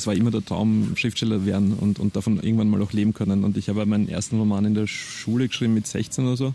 das 0.00 0.06
war 0.06 0.14
immer 0.14 0.30
der 0.30 0.42
Traum, 0.42 0.96
Schriftsteller 0.96 1.44
werden 1.44 1.74
und, 1.74 1.98
und 1.98 2.16
davon 2.16 2.40
irgendwann 2.40 2.70
mal 2.70 2.80
auch 2.80 2.92
leben 2.92 3.12
können. 3.12 3.44
Und 3.44 3.58
ich 3.58 3.68
habe 3.68 3.84
meinen 3.84 4.08
ersten 4.08 4.38
Roman 4.38 4.64
in 4.64 4.72
der 4.74 4.86
Schule 4.86 5.46
geschrieben 5.46 5.74
mit 5.74 5.86
16 5.86 6.24
oder 6.24 6.38
so. 6.38 6.54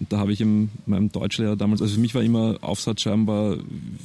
Und 0.00 0.12
da 0.12 0.18
habe 0.18 0.32
ich 0.32 0.40
in 0.40 0.68
meinem 0.84 1.12
Deutschlehrer 1.12 1.54
damals, 1.54 1.80
also 1.80 1.94
für 1.94 2.00
mich 2.00 2.12
war 2.16 2.24
immer 2.24 2.58
Aufsatzschreiben 2.60 3.28
war, 3.28 3.56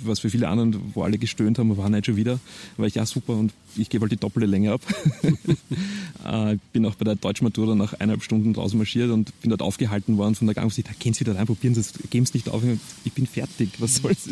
was 0.04 0.20
für 0.20 0.30
viele 0.30 0.48
anderen, 0.48 0.92
wo 0.94 1.02
alle 1.02 1.18
gestöhnt 1.18 1.58
haben, 1.58 1.76
war 1.76 1.90
nicht 1.90 2.06
schon 2.06 2.18
wieder, 2.18 2.40
war 2.76 2.86
ich 2.86 2.94
ja 2.94 3.06
super 3.08 3.34
und 3.34 3.52
ich 3.76 3.90
gebe 3.90 4.04
halt 4.04 4.12
die 4.12 4.18
doppelte 4.18 4.46
Länge 4.46 4.74
ab. 4.74 4.82
äh, 6.24 6.58
bin 6.72 6.86
auch 6.86 6.94
bei 6.94 7.06
der 7.06 7.16
Deutschmatura 7.16 7.74
nach 7.74 7.94
eineinhalb 7.94 8.22
Stunden 8.22 8.54
draußen 8.54 8.78
marschiert 8.78 9.10
und 9.10 9.42
bin 9.42 9.50
dort 9.50 9.64
aufgehalten 9.64 10.18
worden 10.18 10.36
von 10.36 10.46
der 10.46 10.54
Gang. 10.54 10.72
Ich 10.78 10.84
dachte, 10.84 11.00
gehen 11.00 11.16
Sie 11.16 11.22
wieder 11.22 11.36
rein, 11.36 11.48
probieren 11.48 11.74
Sie 11.74 11.80
es, 11.80 11.94
geben 12.12 12.28
Sie 12.28 12.38
nicht 12.38 12.50
auf, 12.50 12.62
ich 13.04 13.14
bin 13.14 13.26
fertig, 13.26 13.70
was 13.80 13.96
soll's. 13.96 14.30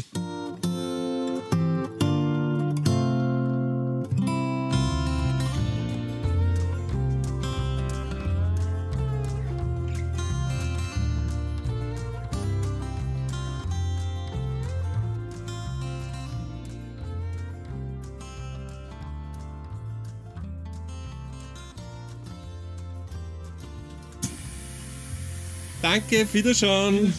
Danke, 25.95 26.27
Wiederschauen. 26.33 27.13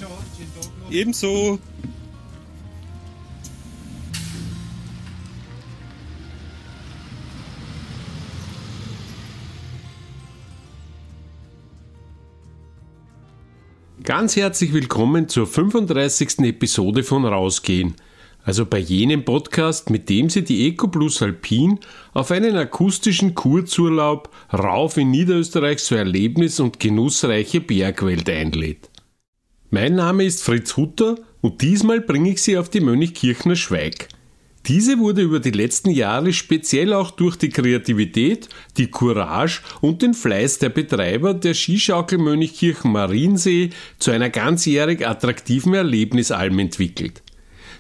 Ebenso. 0.90 1.58
Ganz 14.02 14.36
herzlich 14.36 14.74
willkommen 14.74 15.30
zur 15.30 15.46
35. 15.46 16.40
Episode 16.40 17.02
von 17.02 17.24
Rausgehen 17.24 17.96
also 18.46 18.64
bei 18.64 18.78
jenem 18.78 19.24
Podcast, 19.24 19.90
mit 19.90 20.08
dem 20.08 20.30
sie 20.30 20.44
die 20.44 20.68
EcoPlus 20.68 21.20
Alpin 21.20 21.80
auf 22.14 22.30
einen 22.30 22.56
akustischen 22.56 23.34
Kurzurlaub 23.34 24.30
rauf 24.52 24.96
in 24.96 25.10
Niederösterreich 25.10 25.80
so 25.80 25.96
erlebnis- 25.96 26.60
und 26.60 26.78
genussreiche 26.78 27.60
Bergwelt 27.60 28.30
einlädt. 28.30 28.88
Mein 29.70 29.96
Name 29.96 30.24
ist 30.24 30.44
Fritz 30.44 30.76
Hutter 30.76 31.16
und 31.40 31.60
diesmal 31.60 32.00
bringe 32.00 32.30
ich 32.30 32.40
Sie 32.40 32.56
auf 32.56 32.68
die 32.68 32.80
Mönchkirchner 32.80 33.56
Schweig. 33.56 34.08
Diese 34.66 34.98
wurde 34.98 35.22
über 35.22 35.40
die 35.40 35.50
letzten 35.50 35.90
Jahre 35.90 36.32
speziell 36.32 36.92
auch 36.92 37.10
durch 37.10 37.36
die 37.36 37.50
Kreativität, 37.50 38.48
die 38.76 38.88
Courage 38.88 39.60
und 39.80 40.02
den 40.02 40.14
Fleiß 40.14 40.60
der 40.60 40.68
Betreiber 40.68 41.34
der 41.34 41.54
Skischaukel 41.54 42.18
Mönchkirchen 42.18 42.92
Mariensee 42.92 43.70
zu 43.98 44.12
einer 44.12 44.30
ganzjährig 44.30 45.06
attraktiven 45.06 45.74
Erlebnisalm 45.74 46.60
entwickelt. 46.60 47.22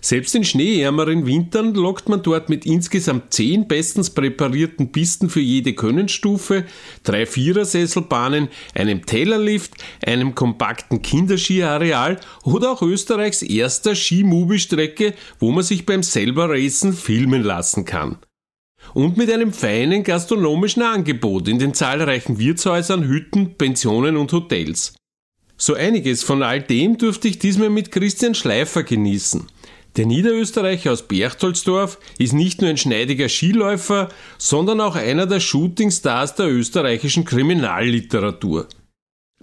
Selbst 0.06 0.36
in 0.36 0.44
schneeärmeren 0.44 1.26
Wintern 1.26 1.74
lockt 1.74 2.08
man 2.08 2.22
dort 2.22 2.48
mit 2.48 2.64
insgesamt 2.64 3.34
zehn 3.34 3.66
bestens 3.66 4.10
präparierten 4.10 4.92
Pisten 4.92 5.28
für 5.28 5.40
jede 5.40 5.72
Könnenstufe, 5.72 6.64
drei 7.02 7.26
Vierersesselbahnen, 7.26 8.46
einem 8.76 9.04
Tellerlift, 9.04 9.72
einem 10.06 10.36
kompakten 10.36 11.02
Kinderskiareal 11.02 12.20
oder 12.44 12.70
auch 12.70 12.82
Österreichs 12.82 13.42
erster 13.42 13.96
Skimubi-Strecke, 13.96 15.14
wo 15.40 15.50
man 15.50 15.64
sich 15.64 15.84
beim 15.84 16.04
selber 16.04 16.50
Racen 16.50 16.92
filmen 16.92 17.42
lassen 17.42 17.84
kann. 17.84 18.18
Und 18.94 19.16
mit 19.16 19.28
einem 19.28 19.52
feinen 19.52 20.04
gastronomischen 20.04 20.84
Angebot 20.84 21.48
in 21.48 21.58
den 21.58 21.74
zahlreichen 21.74 22.38
Wirtshäusern, 22.38 23.08
Hütten, 23.08 23.58
Pensionen 23.58 24.16
und 24.16 24.32
Hotels. 24.32 24.94
So 25.56 25.74
einiges 25.74 26.22
von 26.22 26.44
all 26.44 26.62
dem 26.62 26.96
durfte 26.96 27.26
ich 27.26 27.40
diesmal 27.40 27.70
mit 27.70 27.90
Christian 27.90 28.36
Schleifer 28.36 28.84
genießen. 28.84 29.48
Der 29.96 30.04
Niederösterreicher 30.04 30.92
aus 30.92 31.08
Berchtoldsdorf 31.08 31.98
ist 32.18 32.34
nicht 32.34 32.60
nur 32.60 32.68
ein 32.68 32.76
schneidiger 32.76 33.30
Skiläufer, 33.30 34.10
sondern 34.36 34.80
auch 34.80 34.94
einer 34.94 35.26
der 35.26 35.40
Shootingstars 35.40 36.34
der 36.34 36.48
österreichischen 36.48 37.24
Kriminalliteratur. 37.24 38.68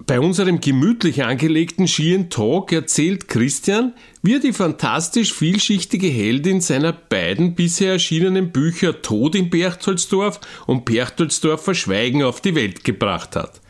Bei 0.06 0.20
unserem 0.20 0.60
gemütlich 0.60 1.24
angelegten 1.24 1.88
Skien 1.88 2.30
Talk 2.30 2.72
erzählt 2.72 3.28
Christian, 3.28 3.94
wie 4.22 4.36
er 4.36 4.40
die 4.40 4.54
fantastisch 4.54 5.34
vielschichtige 5.34 6.08
Heldin 6.08 6.62
seiner 6.62 6.92
beiden 6.92 7.56
bisher 7.56 7.94
erschienenen 7.94 8.52
Bücher 8.52 9.02
Tod 9.02 9.36
in 9.36 9.50
Berchtoldsdorf 9.50 10.40
und 10.68 10.86
Berchtoldsdorf 10.86 11.64
Verschweigen 11.64 12.24
auf 12.24 12.42
die 12.42 12.56
Welt 12.56 12.84
gebracht 12.84 13.36
hat. 13.36 13.62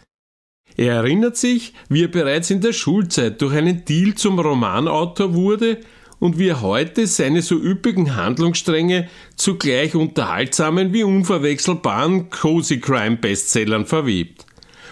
Er 0.75 0.95
erinnert 0.95 1.37
sich, 1.37 1.73
wie 1.87 2.03
er 2.03 2.07
bereits 2.07 2.49
in 2.49 2.61
der 2.61 2.73
Schulzeit 2.73 3.41
durch 3.41 3.53
einen 3.53 3.85
Deal 3.85 4.15
zum 4.15 4.39
Romanautor 4.39 5.33
wurde 5.33 5.79
und 6.23 6.39
wie 6.39 6.47
er 6.47 6.61
heute 6.61 7.05
seine 7.05 7.41
so 7.41 7.55
üppigen 7.55 8.15
Handlungsstränge 8.15 9.09
zu 9.35 9.57
gleich 9.57 9.93
unterhaltsamen 9.93 10.93
wie 10.93 11.03
unverwechselbaren 11.03 12.29
Cozy 12.29 12.79
Crime 12.79 13.17
Bestsellern 13.17 13.85
verwebt. 13.85 14.45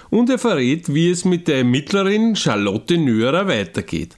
Und 0.10 0.30
er 0.30 0.40
verrät, 0.40 0.94
wie 0.94 1.10
es 1.10 1.24
mit 1.24 1.48
der 1.48 1.60
Ermittlerin 1.60 2.36
Charlotte 2.36 2.98
Nörer 2.98 3.48
weitergeht. 3.48 4.18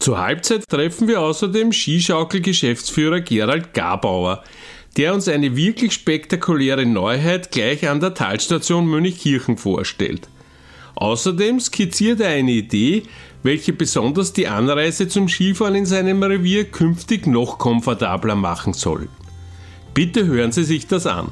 Zur 0.00 0.18
Halbzeit 0.18 0.64
treffen 0.68 1.06
wir 1.06 1.20
außerdem 1.20 1.70
Skischaukel-Geschäftsführer 1.70 3.20
Gerald 3.20 3.72
Gabauer, 3.72 4.42
der 4.96 5.14
uns 5.14 5.28
eine 5.28 5.54
wirklich 5.54 5.92
spektakuläre 5.92 6.86
Neuheit 6.86 7.52
gleich 7.52 7.88
an 7.88 8.00
der 8.00 8.14
Talstation 8.14 8.84
Mönchkirchen 8.88 9.56
vorstellt. 9.56 10.28
Außerdem 10.96 11.60
skizziert 11.60 12.18
er 12.18 12.30
eine 12.30 12.50
Idee, 12.50 13.04
welche 13.42 13.72
besonders 13.72 14.32
die 14.32 14.48
Anreise 14.48 15.08
zum 15.08 15.28
Skifahren 15.28 15.74
in 15.74 15.86
seinem 15.86 16.22
Revier 16.22 16.64
künftig 16.64 17.26
noch 17.26 17.58
komfortabler 17.58 18.34
machen 18.34 18.72
soll. 18.72 19.08
Bitte 19.94 20.26
hören 20.26 20.52
Sie 20.52 20.64
sich 20.64 20.86
das 20.86 21.06
an. 21.06 21.30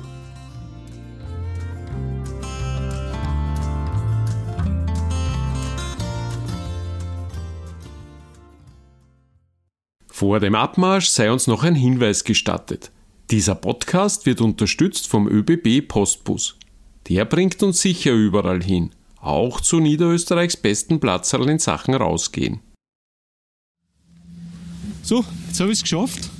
Vor 10.06 10.40
dem 10.40 10.54
Abmarsch 10.54 11.08
sei 11.08 11.30
uns 11.30 11.46
noch 11.46 11.62
ein 11.62 11.74
Hinweis 11.74 12.24
gestattet. 12.24 12.90
Dieser 13.30 13.54
Podcast 13.54 14.24
wird 14.24 14.40
unterstützt 14.40 15.08
vom 15.08 15.28
ÖBB 15.28 15.86
Postbus. 15.86 16.56
Der 17.08 17.24
bringt 17.26 17.62
uns 17.62 17.82
sicher 17.82 18.12
überall 18.12 18.62
hin 18.62 18.92
auch 19.20 19.60
zu 19.60 19.80
Niederösterreichs 19.80 20.56
besten 20.56 21.00
Platzerl 21.00 21.48
in 21.48 21.58
Sachen 21.58 21.94
rausgehen. 21.94 22.60
So, 25.02 25.24
jetzt 25.46 25.60
habe 25.60 25.70
ich 25.70 25.78
es 25.78 25.82
geschafft. 25.82 26.30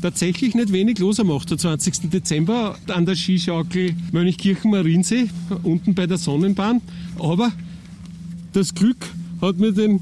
Tatsächlich 0.00 0.54
nicht 0.54 0.72
wenig 0.72 0.98
los 0.98 1.20
am 1.20 1.30
28. 1.30 2.08
Dezember 2.10 2.78
an 2.88 3.04
der 3.04 3.14
Skischaukel 3.14 3.94
Mönchkirchen-Mariensee, 4.12 5.28
unten 5.62 5.94
bei 5.94 6.06
der 6.06 6.16
Sonnenbahn. 6.16 6.80
Aber 7.18 7.52
das 8.52 8.74
Glück 8.74 8.96
hat 9.42 9.58
mir 9.58 9.72
den 9.72 10.00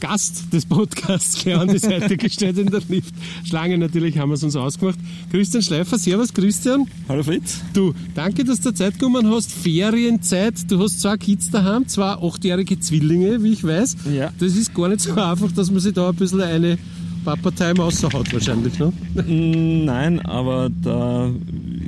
Gast 0.00 0.52
des 0.52 0.66
Podcasts 0.66 1.42
gleich 1.42 1.56
an 1.56 1.68
die 1.68 1.78
Seite 1.78 2.16
gestellt 2.16 2.58
in 2.58 2.66
der 2.66 2.82
Lift. 2.88 3.14
Schlange 3.44 3.78
natürlich 3.78 4.18
haben 4.18 4.30
wir 4.30 4.34
es 4.34 4.42
uns 4.42 4.56
ausgemacht. 4.56 4.98
Christian 5.30 5.62
Schleifer, 5.62 5.98
Servus 5.98 6.32
Christian. 6.32 6.86
Hallo 7.08 7.22
Fritz. 7.22 7.60
Du, 7.72 7.94
danke, 8.14 8.44
dass 8.44 8.60
du 8.60 8.72
Zeit 8.72 8.98
genommen 8.98 9.28
hast. 9.30 9.52
Ferienzeit, 9.52 10.70
du 10.70 10.78
hast 10.80 11.00
zwei 11.00 11.16
Kids 11.16 11.50
daheim, 11.50 11.86
zwei 11.88 12.12
achtjährige 12.12 12.78
Zwillinge, 12.78 13.42
wie 13.42 13.52
ich 13.52 13.64
weiß. 13.64 13.96
Ja. 14.14 14.32
Das 14.38 14.54
ist 14.56 14.74
gar 14.74 14.88
nicht 14.88 15.00
so 15.00 15.14
einfach, 15.14 15.50
dass 15.52 15.70
man 15.70 15.80
sich 15.80 15.94
da 15.94 16.10
ein 16.10 16.14
bisschen 16.16 16.40
eine 16.40 16.78
Papa-Time 17.24 17.82
außerhaut 17.82 18.32
wahrscheinlich, 18.32 18.78
ne? 18.78 18.92
Mm, 19.14 19.84
nein, 19.84 20.20
aber 20.20 20.70
da 20.70 21.28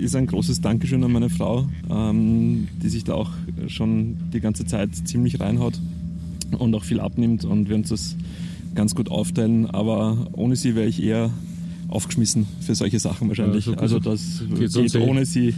ist 0.00 0.16
ein 0.16 0.26
großes 0.26 0.60
Dankeschön 0.60 1.04
an 1.04 1.12
meine 1.12 1.30
Frau, 1.30 1.68
ähm, 1.88 2.66
die 2.82 2.88
sich 2.88 3.04
da 3.04 3.14
auch 3.14 3.30
schon 3.68 4.16
die 4.32 4.40
ganze 4.40 4.66
Zeit 4.66 4.90
ziemlich 5.04 5.38
reinhaut 5.38 5.78
und 6.56 6.74
auch 6.74 6.84
viel 6.84 7.00
abnimmt 7.00 7.44
und 7.44 7.68
wir 7.68 7.76
uns 7.76 7.88
das 7.88 8.16
ganz 8.74 8.94
gut 8.94 9.10
aufteilen. 9.10 9.66
Aber 9.66 10.28
ohne 10.32 10.56
sie 10.56 10.74
wäre 10.74 10.86
ich 10.86 11.02
eher 11.02 11.30
aufgeschmissen 11.88 12.46
für 12.60 12.74
solche 12.74 12.98
Sachen 12.98 13.28
wahrscheinlich. 13.28 13.66
Ja, 13.66 13.72
so 13.72 13.78
also 13.78 13.98
das 13.98 14.42
geht, 14.56 14.94
eh. 14.94 14.98
ohne 14.98 15.24
sie 15.24 15.54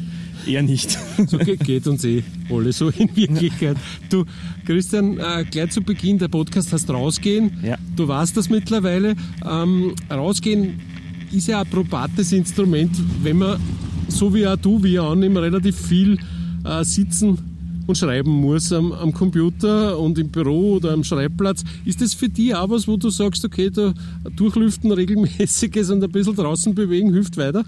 eher 0.46 0.62
nicht. 0.62 0.98
So 1.26 1.38
geht, 1.38 1.60
geht 1.64 1.86
uns 1.86 2.04
eh 2.04 2.22
alle 2.50 2.72
so 2.72 2.88
in 2.88 3.14
Wirklichkeit. 3.14 3.76
Du, 4.08 4.24
Christian, 4.64 5.18
äh, 5.18 5.44
gleich 5.50 5.72
zu 5.72 5.82
Beginn, 5.82 6.18
der 6.18 6.28
Podcast 6.28 6.72
heißt 6.72 6.88
Rausgehen. 6.88 7.58
Ja. 7.62 7.76
Du 7.96 8.06
weißt 8.06 8.36
das 8.36 8.48
mittlerweile. 8.48 9.16
Ähm, 9.48 9.94
rausgehen 10.10 10.80
ist 11.32 11.48
ja 11.48 11.60
ein 11.60 11.68
probates 11.68 12.32
Instrument, 12.32 12.92
wenn 13.22 13.38
man, 13.38 13.60
so 14.08 14.32
wie 14.34 14.46
auch 14.46 14.56
du, 14.56 14.82
wie 14.82 14.98
auch 14.98 15.12
annehmen, 15.12 15.36
relativ 15.36 15.76
viel 15.76 16.18
äh, 16.64 16.84
sitzen 16.84 17.49
und 17.90 17.98
schreiben 17.98 18.30
muss 18.30 18.72
am, 18.72 18.92
am, 18.92 19.12
Computer 19.12 19.98
und 19.98 20.18
im 20.18 20.28
Büro 20.28 20.76
oder 20.76 20.92
am 20.92 21.04
Schreibplatz. 21.04 21.64
Ist 21.84 22.00
das 22.00 22.14
für 22.14 22.28
dich 22.28 22.54
auch 22.54 22.70
was, 22.70 22.86
wo 22.86 22.96
du 22.96 23.10
sagst, 23.10 23.44
okay, 23.44 23.68
da 23.68 23.92
durchlüften 24.36 24.92
regelmäßiges 24.92 25.90
und 25.90 26.02
ein 26.02 26.10
bisschen 26.10 26.36
draußen 26.36 26.74
bewegen 26.74 27.12
hilft 27.12 27.36
weiter? 27.36 27.64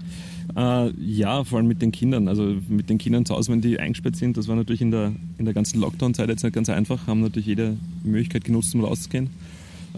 Äh, 0.55 0.91
ja, 1.01 1.43
vor 1.43 1.59
allem 1.59 1.67
mit 1.67 1.81
den 1.81 1.91
Kindern. 1.91 2.27
Also 2.27 2.55
mit 2.69 2.89
den 2.89 2.97
Kindern 2.97 3.25
zu 3.25 3.35
Hause, 3.35 3.51
wenn 3.51 3.61
die 3.61 3.79
eingesperrt 3.79 4.15
sind, 4.15 4.37
das 4.37 4.47
war 4.47 4.55
natürlich 4.55 4.81
in 4.81 4.91
der, 4.91 5.11
in 5.37 5.45
der 5.45 5.53
ganzen 5.53 5.81
Lockdown-Zeit 5.81 6.29
jetzt 6.29 6.43
nicht 6.43 6.55
ganz 6.55 6.69
einfach, 6.69 7.05
haben 7.05 7.21
natürlich 7.21 7.47
jede 7.47 7.75
Möglichkeit 8.03 8.45
genutzt, 8.45 8.73
um 8.75 8.83
rauszugehen. 8.83 9.29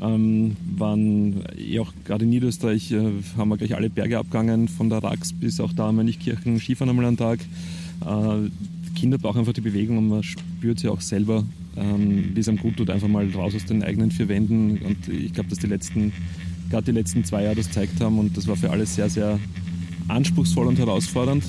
Ähm, 0.01 0.57
waren 0.75 1.43
eh 1.57 1.79
auch 1.79 1.93
gerade 2.03 2.25
in 2.25 2.31
Niederösterreich 2.31 2.91
äh, 2.91 3.11
haben 3.37 3.49
wir 3.49 3.57
gleich 3.57 3.75
alle 3.75 3.89
Berge 3.89 4.17
abgegangen, 4.17 4.67
von 4.67 4.89
der 4.89 5.03
Rax 5.03 5.31
bis 5.31 5.59
auch 5.61 5.71
da 5.71 5.91
Mönchkirchen, 5.91 6.59
Skifahren 6.59 6.89
einmal 6.89 7.05
am 7.05 7.15
Tag. 7.15 7.39
Äh, 8.01 8.49
Kinder 9.05 9.19
brauchen 9.19 9.37
einfach 9.37 9.53
die 9.53 9.61
Bewegung 9.61 9.99
und 9.99 10.07
man 10.07 10.23
spürt 10.23 10.79
sie 10.79 10.87
auch 10.87 10.99
selber, 10.99 11.43
ähm, 11.77 12.31
wie 12.33 12.39
es 12.39 12.49
einem 12.49 12.57
gut 12.57 12.77
tut, 12.77 12.89
einfach 12.89 13.07
mal 13.07 13.29
raus 13.29 13.53
aus 13.53 13.63
den 13.63 13.83
eigenen 13.83 14.09
vier 14.09 14.27
Wänden. 14.29 14.79
Und 14.79 15.07
ich 15.09 15.31
glaube, 15.31 15.47
dass 15.47 15.59
die 15.59 15.67
letzten, 15.67 16.11
gerade 16.71 16.85
die 16.85 16.91
letzten 16.91 17.23
zwei 17.23 17.43
Jahre 17.43 17.55
das 17.55 17.67
gezeigt 17.67 18.01
haben 18.01 18.17
und 18.17 18.35
das 18.35 18.47
war 18.47 18.55
für 18.55 18.71
alle 18.71 18.87
sehr, 18.87 19.07
sehr 19.07 19.39
anspruchsvoll 20.07 20.65
und 20.65 20.79
herausfordernd. 20.79 21.43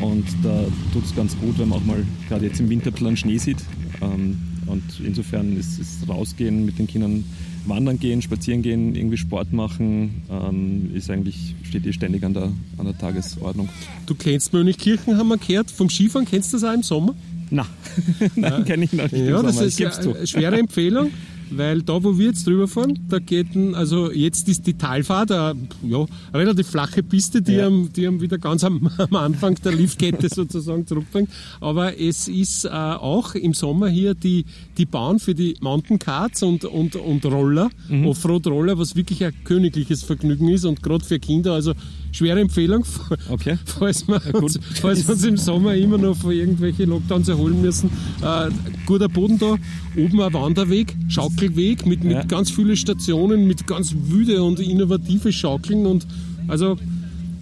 Und 0.00 0.24
da 0.44 0.64
tut 0.92 1.04
es 1.04 1.16
ganz 1.16 1.36
gut, 1.38 1.58
wenn 1.58 1.70
man 1.70 1.80
auch 1.80 1.84
mal 1.84 2.04
gerade 2.28 2.46
jetzt 2.46 2.60
im 2.60 2.70
Winter 2.70 2.90
ein 2.90 2.92
bisschen 2.92 3.16
Schnee 3.16 3.38
sieht. 3.38 3.58
Ähm, 4.00 4.38
und 4.66 4.84
insofern 5.04 5.56
ist, 5.56 5.80
ist 5.80 6.08
rausgehen 6.08 6.64
mit 6.64 6.78
den 6.78 6.86
Kindern 6.86 7.24
wandern 7.66 7.98
gehen, 7.98 8.22
spazieren 8.22 8.62
gehen, 8.62 8.94
irgendwie 8.94 9.16
Sport 9.16 9.52
machen, 9.52 10.22
ähm, 10.30 10.90
ist 10.94 11.10
eigentlich, 11.10 11.54
steht 11.64 11.82
hier 11.82 11.92
ständig 11.92 12.24
an 12.24 12.34
der, 12.34 12.52
an 12.78 12.84
der 12.84 12.96
Tagesordnung. 12.96 13.68
Du 14.06 14.14
kennst 14.14 14.52
Mönchkirchen, 14.52 15.16
haben 15.16 15.28
wir 15.28 15.38
gehört, 15.38 15.70
vom 15.70 15.88
Skifahren, 15.90 16.26
kennst 16.26 16.52
du 16.52 16.56
das 16.58 16.64
auch 16.64 16.74
im 16.74 16.82
Sommer? 16.82 17.14
Na, 17.50 17.66
Nein, 18.36 18.64
kenne 18.64 18.84
ich 18.84 18.92
noch 18.92 19.10
nicht. 19.10 19.26
Ja, 19.26 19.42
das 19.42 19.60
ist 19.60 19.80
eine 19.80 20.26
schwere 20.26 20.58
Empfehlung. 20.58 21.10
weil 21.50 21.82
da, 21.82 22.02
wo 22.02 22.18
wir 22.18 22.26
jetzt 22.26 22.46
drüber 22.46 22.68
fahren, 22.68 22.98
da 23.08 23.18
geht 23.18 23.54
ein, 23.54 23.74
also 23.74 24.10
jetzt 24.10 24.48
ist 24.48 24.66
die 24.66 24.74
Talfahrt 24.74 25.32
eine, 25.32 25.56
ja, 25.82 26.06
eine 26.32 26.42
relativ 26.42 26.68
flache 26.68 27.02
Piste, 27.02 27.42
die, 27.42 27.54
ja. 27.54 27.66
am, 27.66 27.92
die 27.92 28.06
am 28.06 28.20
wieder 28.20 28.38
ganz 28.38 28.64
am, 28.64 28.90
am 28.98 29.16
Anfang 29.16 29.56
der 29.56 29.72
Liftkette 29.72 30.28
sozusagen 30.28 30.86
zurückbringt. 30.86 31.30
Aber 31.60 31.98
es 31.98 32.28
ist 32.28 32.64
äh, 32.64 32.68
auch 32.68 33.34
im 33.34 33.54
Sommer 33.54 33.88
hier 33.88 34.14
die, 34.14 34.44
die 34.78 34.86
Bahn 34.86 35.18
für 35.18 35.34
die 35.34 35.56
Mountain 35.60 35.98
Carts 35.98 36.42
und, 36.42 36.64
und, 36.64 36.96
und 36.96 37.24
Roller, 37.26 37.70
mhm. 37.88 38.06
Offroad-Roller, 38.06 38.78
was 38.78 38.96
wirklich 38.96 39.24
ein 39.24 39.34
königliches 39.44 40.02
Vergnügen 40.02 40.48
ist 40.48 40.64
und 40.64 40.82
gerade 40.82 41.04
für 41.04 41.18
Kinder, 41.18 41.54
also 41.54 41.74
schwere 42.12 42.40
Empfehlung, 42.40 42.84
okay. 43.28 43.58
falls, 43.64 44.06
wir 44.08 44.34
uns, 44.34 44.58
falls 44.80 45.06
wir 45.06 45.14
uns 45.14 45.24
im 45.24 45.36
Sommer 45.36 45.74
immer 45.74 45.98
noch 45.98 46.16
von 46.16 46.32
irgendwelchen 46.32 46.90
Lockdowns 46.90 47.28
erholen 47.28 47.60
müssen. 47.60 47.90
Äh, 48.22 48.50
guter 48.86 49.08
Boden 49.08 49.38
da, 49.38 49.56
oben 49.96 50.20
ein 50.20 50.32
Wanderweg, 50.32 50.96
Schaukelweg 51.08 51.86
mit, 51.86 52.04
mit 52.04 52.12
ja. 52.12 52.24
ganz 52.24 52.50
vielen 52.50 52.76
Stationen, 52.76 53.46
mit 53.46 53.66
ganz 53.66 53.94
wüde 53.94 54.42
und 54.42 54.60
innovative 54.60 55.32
Schaukeln 55.32 55.86
und 55.86 56.06
also 56.48 56.76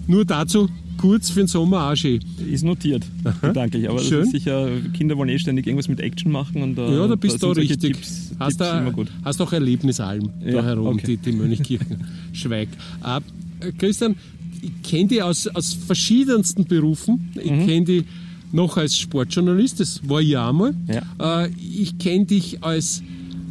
nur 0.06 0.25
dazu 0.25 0.69
kurz 0.99 1.31
für 1.31 1.41
den 1.41 1.47
Sommer 1.47 1.91
auch 1.91 1.97
schön. 1.97 2.20
Ist 2.50 2.65
notiert, 2.65 3.06
gedanklich. 3.41 3.88
Aber 3.88 4.00
Schön. 4.00 4.26
sicher, 4.26 4.69
Kinder 4.93 5.17
wollen 5.17 5.31
eh 5.31 5.38
ständig 5.38 5.67
irgendwas 5.67 5.88
mit 5.88 6.00
Action 6.00 6.31
machen. 6.31 6.62
Und, 6.62 6.76
ja, 6.76 7.06
da 7.06 7.15
bist 7.15 7.43
du 7.43 7.50
richtig. 7.53 7.94
Tipps, 7.94 8.32
hast, 8.38 8.59
Tipps 8.59 8.59
da, 8.59 8.93
hast 9.25 9.41
auch 9.41 9.53
Erlebnisalm 9.53 10.31
ja, 10.44 10.53
da 10.53 10.65
herum, 10.65 10.97
okay. 10.97 11.06
die, 11.06 11.17
die 11.17 11.32
Mönchkirchen. 11.32 12.05
Schweig. 12.32 12.69
Äh, 13.03 13.73
Christian, 13.79 14.17
ich 14.62 14.82
kenne 14.82 15.08
die 15.08 15.22
aus, 15.22 15.46
aus 15.49 15.75
verschiedensten 15.75 16.64
Berufen. 16.64 17.31
Ich 17.43 17.50
mhm. 17.50 17.66
kenne 17.66 17.84
die 17.84 18.05
noch 18.52 18.76
als 18.76 18.96
Sportjournalist, 18.96 19.81
das 19.81 20.00
war 20.08 20.20
ich 20.20 20.37
auch 20.37 20.52
mal. 20.52 20.75
Ja. 20.88 21.44
Äh, 21.44 21.50
ich 21.50 21.99
kenne 21.99 22.25
dich 22.25 22.62
als 22.62 23.02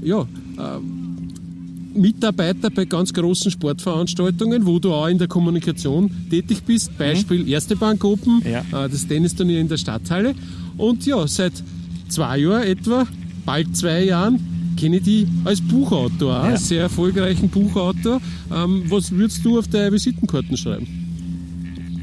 ja, 0.02 0.22
äh, 0.22 1.98
Mitarbeiter 1.98 2.70
bei 2.70 2.86
ganz 2.86 3.14
großen 3.14 3.52
Sportveranstaltungen, 3.52 4.66
wo 4.66 4.80
du 4.80 4.94
auch 4.94 5.08
in 5.08 5.18
der 5.18 5.28
Kommunikation 5.28 6.10
tätig 6.30 6.64
bist. 6.64 6.92
Mhm. 6.92 6.98
Beispiel 6.98 7.44
mhm. 7.44 7.48
Erste 7.48 7.76
Bank 7.76 8.04
Open, 8.04 8.42
ja. 8.44 8.86
äh, 8.86 8.90
das 8.90 9.08
Tennisturnier 9.08 9.60
in 9.60 9.68
der 9.68 9.78
Stadthalle. 9.78 10.34
Und 10.78 11.06
ja, 11.06 11.28
seit 11.28 11.54
zwei 12.10 12.40
Jahren 12.40 12.64
etwa, 12.64 13.08
bald 13.46 13.76
zwei 13.76 14.06
Jahren, 14.06 14.40
kenne 14.78 14.98
ich 14.98 15.04
dich 15.04 15.28
als 15.44 15.60
Buchautor, 15.60 16.50
ja. 16.50 16.58
sehr 16.58 16.84
erfolgreichen 16.84 17.50
Buchautor. 17.50 18.22
Ähm, 18.56 18.84
was 18.88 19.12
würdest 19.12 19.44
du 19.44 19.58
auf 19.58 19.68
deine 19.68 19.92
Visitenkarten 19.92 20.56
schreiben? 20.56 20.97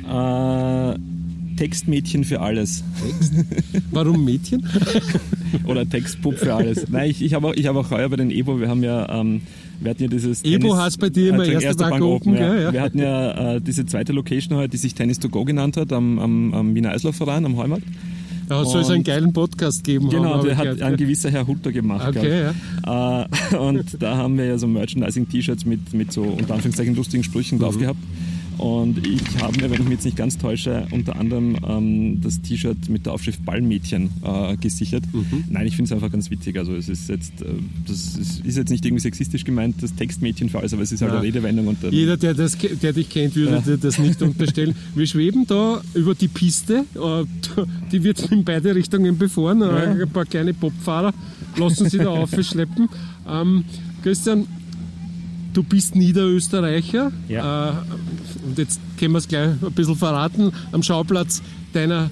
Äh, 0.08 0.98
Textmädchen 1.56 2.24
für 2.24 2.40
alles. 2.40 2.82
Text? 3.00 3.32
Warum 3.92 4.24
Mädchen? 4.24 4.66
Oder 5.66 5.88
Textbub 5.88 6.34
für 6.36 6.54
alles. 6.54 6.88
Nein, 6.88 7.10
ich, 7.10 7.22
ich 7.22 7.34
habe 7.34 7.48
auch, 7.48 7.54
hab 7.54 7.76
auch 7.76 7.90
heuer 7.90 8.08
bei 8.08 8.16
den 8.16 8.30
EBO, 8.30 8.60
wir 8.60 8.68
haben 8.68 8.82
ja, 8.82 9.08
ähm, 9.20 9.42
wir 9.80 9.90
hatten 9.90 10.02
ja 10.02 10.08
dieses. 10.08 10.42
EBO 10.44 10.76
heißt 10.76 10.98
bei 10.98 11.10
dir 11.10 11.30
immer 11.30 11.44
äh, 11.44 11.52
erste, 11.52 11.66
erste 11.66 11.82
Bank, 11.84 11.92
Bank 11.92 12.04
Open, 12.04 12.32
Open 12.32 12.42
ja. 12.42 12.60
ja. 12.60 12.72
Wir 12.72 12.82
hatten 12.82 12.98
ja 12.98 13.54
äh, 13.54 13.60
diese 13.60 13.86
zweite 13.86 14.12
Location 14.12 14.58
heute, 14.58 14.70
die 14.70 14.76
sich 14.78 14.94
Tennis 14.94 15.20
to 15.20 15.28
Go 15.28 15.44
genannt 15.44 15.76
hat, 15.76 15.92
am, 15.92 16.18
am, 16.18 16.54
am 16.54 16.74
Wiener 16.74 16.90
Eislaufverein, 16.90 17.44
am 17.44 17.56
Heumarkt. 17.56 17.84
Da 18.48 18.64
soll 18.64 18.82
es 18.82 18.90
einen 18.90 19.04
geilen 19.04 19.32
Podcast 19.32 19.84
geben. 19.84 20.10
Genau, 20.10 20.42
der 20.42 20.56
hat 20.56 20.82
ein 20.82 20.96
gewisser 20.96 21.30
Herr 21.30 21.46
Hutter 21.46 21.72
gemacht. 21.72 22.08
Okay, 22.08 22.50
ja. 22.84 23.22
Äh, 23.22 23.56
und 23.56 24.02
da 24.02 24.16
haben 24.16 24.36
wir 24.36 24.44
ja 24.44 24.58
so 24.58 24.66
Merchandising-T-Shirts 24.66 25.64
mit, 25.64 25.94
mit 25.94 26.12
so 26.12 26.22
unter 26.22 26.54
Anführungszeichen 26.54 26.94
lustigen 26.94 27.24
Sprüchen 27.24 27.58
drauf 27.58 27.76
mhm. 27.76 27.80
gehabt. 27.80 27.98
Und 28.58 29.06
ich 29.06 29.42
habe 29.42 29.60
mir, 29.60 29.70
wenn 29.70 29.80
ich 29.80 29.84
mich 29.84 29.90
jetzt 29.90 30.04
nicht 30.04 30.16
ganz 30.16 30.38
täusche, 30.38 30.86
unter 30.90 31.16
anderem 31.16 31.56
ähm, 31.66 32.20
das 32.20 32.40
T-Shirt 32.40 32.88
mit 32.88 33.06
der 33.06 33.12
Aufschrift 33.12 33.44
Ballmädchen 33.44 34.10
äh, 34.24 34.56
gesichert. 34.56 35.04
Mhm. 35.12 35.44
Nein, 35.50 35.66
ich 35.66 35.76
finde 35.76 35.88
es 35.88 35.92
einfach 35.92 36.10
ganz 36.10 36.30
witzig. 36.30 36.56
Also 36.58 36.74
es 36.74 36.88
ist 36.88 37.08
jetzt, 37.08 37.42
äh, 37.42 37.46
das 37.86 38.16
ist, 38.16 38.44
ist, 38.44 38.56
jetzt 38.56 38.70
nicht 38.70 38.84
irgendwie 38.84 39.02
sexistisch 39.02 39.44
gemeint, 39.44 39.76
das 39.80 39.94
Textmädchen 39.94 40.48
für 40.48 40.58
alles, 40.58 40.72
aber 40.72 40.82
es 40.82 40.92
ist 40.92 41.02
halt 41.02 41.12
ja. 41.12 41.18
eine 41.18 41.26
Redewendung. 41.26 41.66
Und, 41.68 41.82
ähm, 41.84 41.92
Jeder, 41.92 42.16
der, 42.16 42.34
das, 42.34 42.56
der 42.58 42.92
dich 42.92 43.08
kennt, 43.08 43.34
würde 43.36 43.52
ja. 43.52 43.60
dir 43.60 43.78
das 43.78 43.98
nicht 43.98 44.22
unterstellen. 44.22 44.74
Wir 44.94 45.06
schweben 45.06 45.46
da 45.46 45.80
über 45.94 46.14
die 46.14 46.28
Piste, 46.28 46.84
äh, 46.94 47.24
die 47.90 48.02
wird 48.04 48.30
in 48.30 48.44
beide 48.44 48.74
Richtungen 48.74 49.18
befahren. 49.18 49.60
Ja. 49.60 49.76
Ein 49.76 50.10
paar 50.10 50.26
kleine 50.26 50.54
Popfahrer 50.54 51.12
lassen 51.56 51.88
sie 51.88 51.98
da 51.98 52.08
aufschleppen. 52.10 52.88
Ähm, 53.28 53.64
Christian, 54.02 54.46
du 55.52 55.62
bist 55.62 55.94
Niederösterreicher. 55.94 57.12
Ja. 57.28 57.70
Äh, 57.70 57.74
und 58.44 58.58
jetzt 58.58 58.80
können 58.98 59.12
wir 59.12 59.18
es 59.18 59.28
gleich 59.28 59.50
ein 59.50 59.72
bisschen 59.72 59.96
verraten, 59.96 60.52
am 60.72 60.82
Schauplatz 60.82 61.42
deiner 61.72 62.10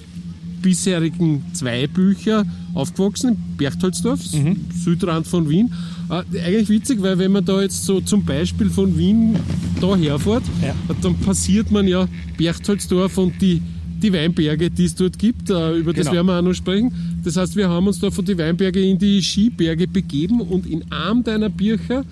bisherigen 0.63 1.43
zwei 1.53 1.85
Bücher 1.87 2.45
aufgewachsen, 2.73 3.29
in 3.29 3.57
Berchtoldsdorf, 3.57 4.33
mhm. 4.33 4.57
Südrand 4.73 5.27
von 5.27 5.47
Wien. 5.49 5.71
Äh, 6.09 6.39
eigentlich 6.39 6.69
witzig, 6.69 7.01
weil 7.01 7.19
wenn 7.19 7.31
man 7.31 7.45
da 7.45 7.61
jetzt 7.61 7.83
so 7.83 8.01
zum 8.01 8.25
Beispiel 8.25 8.69
von 8.69 8.97
Wien 8.97 9.35
da 9.79 9.95
herfährt, 9.95 10.43
ja. 10.61 10.73
dann 11.01 11.15
passiert 11.15 11.69
man 11.69 11.87
ja 11.87 12.07
Berchtoldsdorf 12.37 13.17
und 13.19 13.39
die, 13.41 13.61
die 14.01 14.11
Weinberge, 14.11 14.71
die 14.71 14.85
es 14.85 14.95
dort 14.95 15.19
gibt. 15.19 15.49
Äh, 15.49 15.77
über 15.77 15.93
das 15.93 16.05
genau. 16.05 16.15
werden 16.15 16.27
wir 16.27 16.39
auch 16.39 16.41
noch 16.41 16.53
sprechen. 16.53 16.91
Das 17.23 17.37
heißt, 17.37 17.55
wir 17.55 17.69
haben 17.69 17.87
uns 17.87 17.99
da 17.99 18.09
von 18.09 18.25
den 18.25 18.37
Weinberge 18.37 18.81
in 18.81 18.97
die 18.97 19.21
Skiberge 19.21 19.87
begeben 19.87 20.41
und 20.41 20.65
in 20.65 20.91
einem 20.91 21.23
deiner 21.23 21.49
Bücher, 21.49 22.03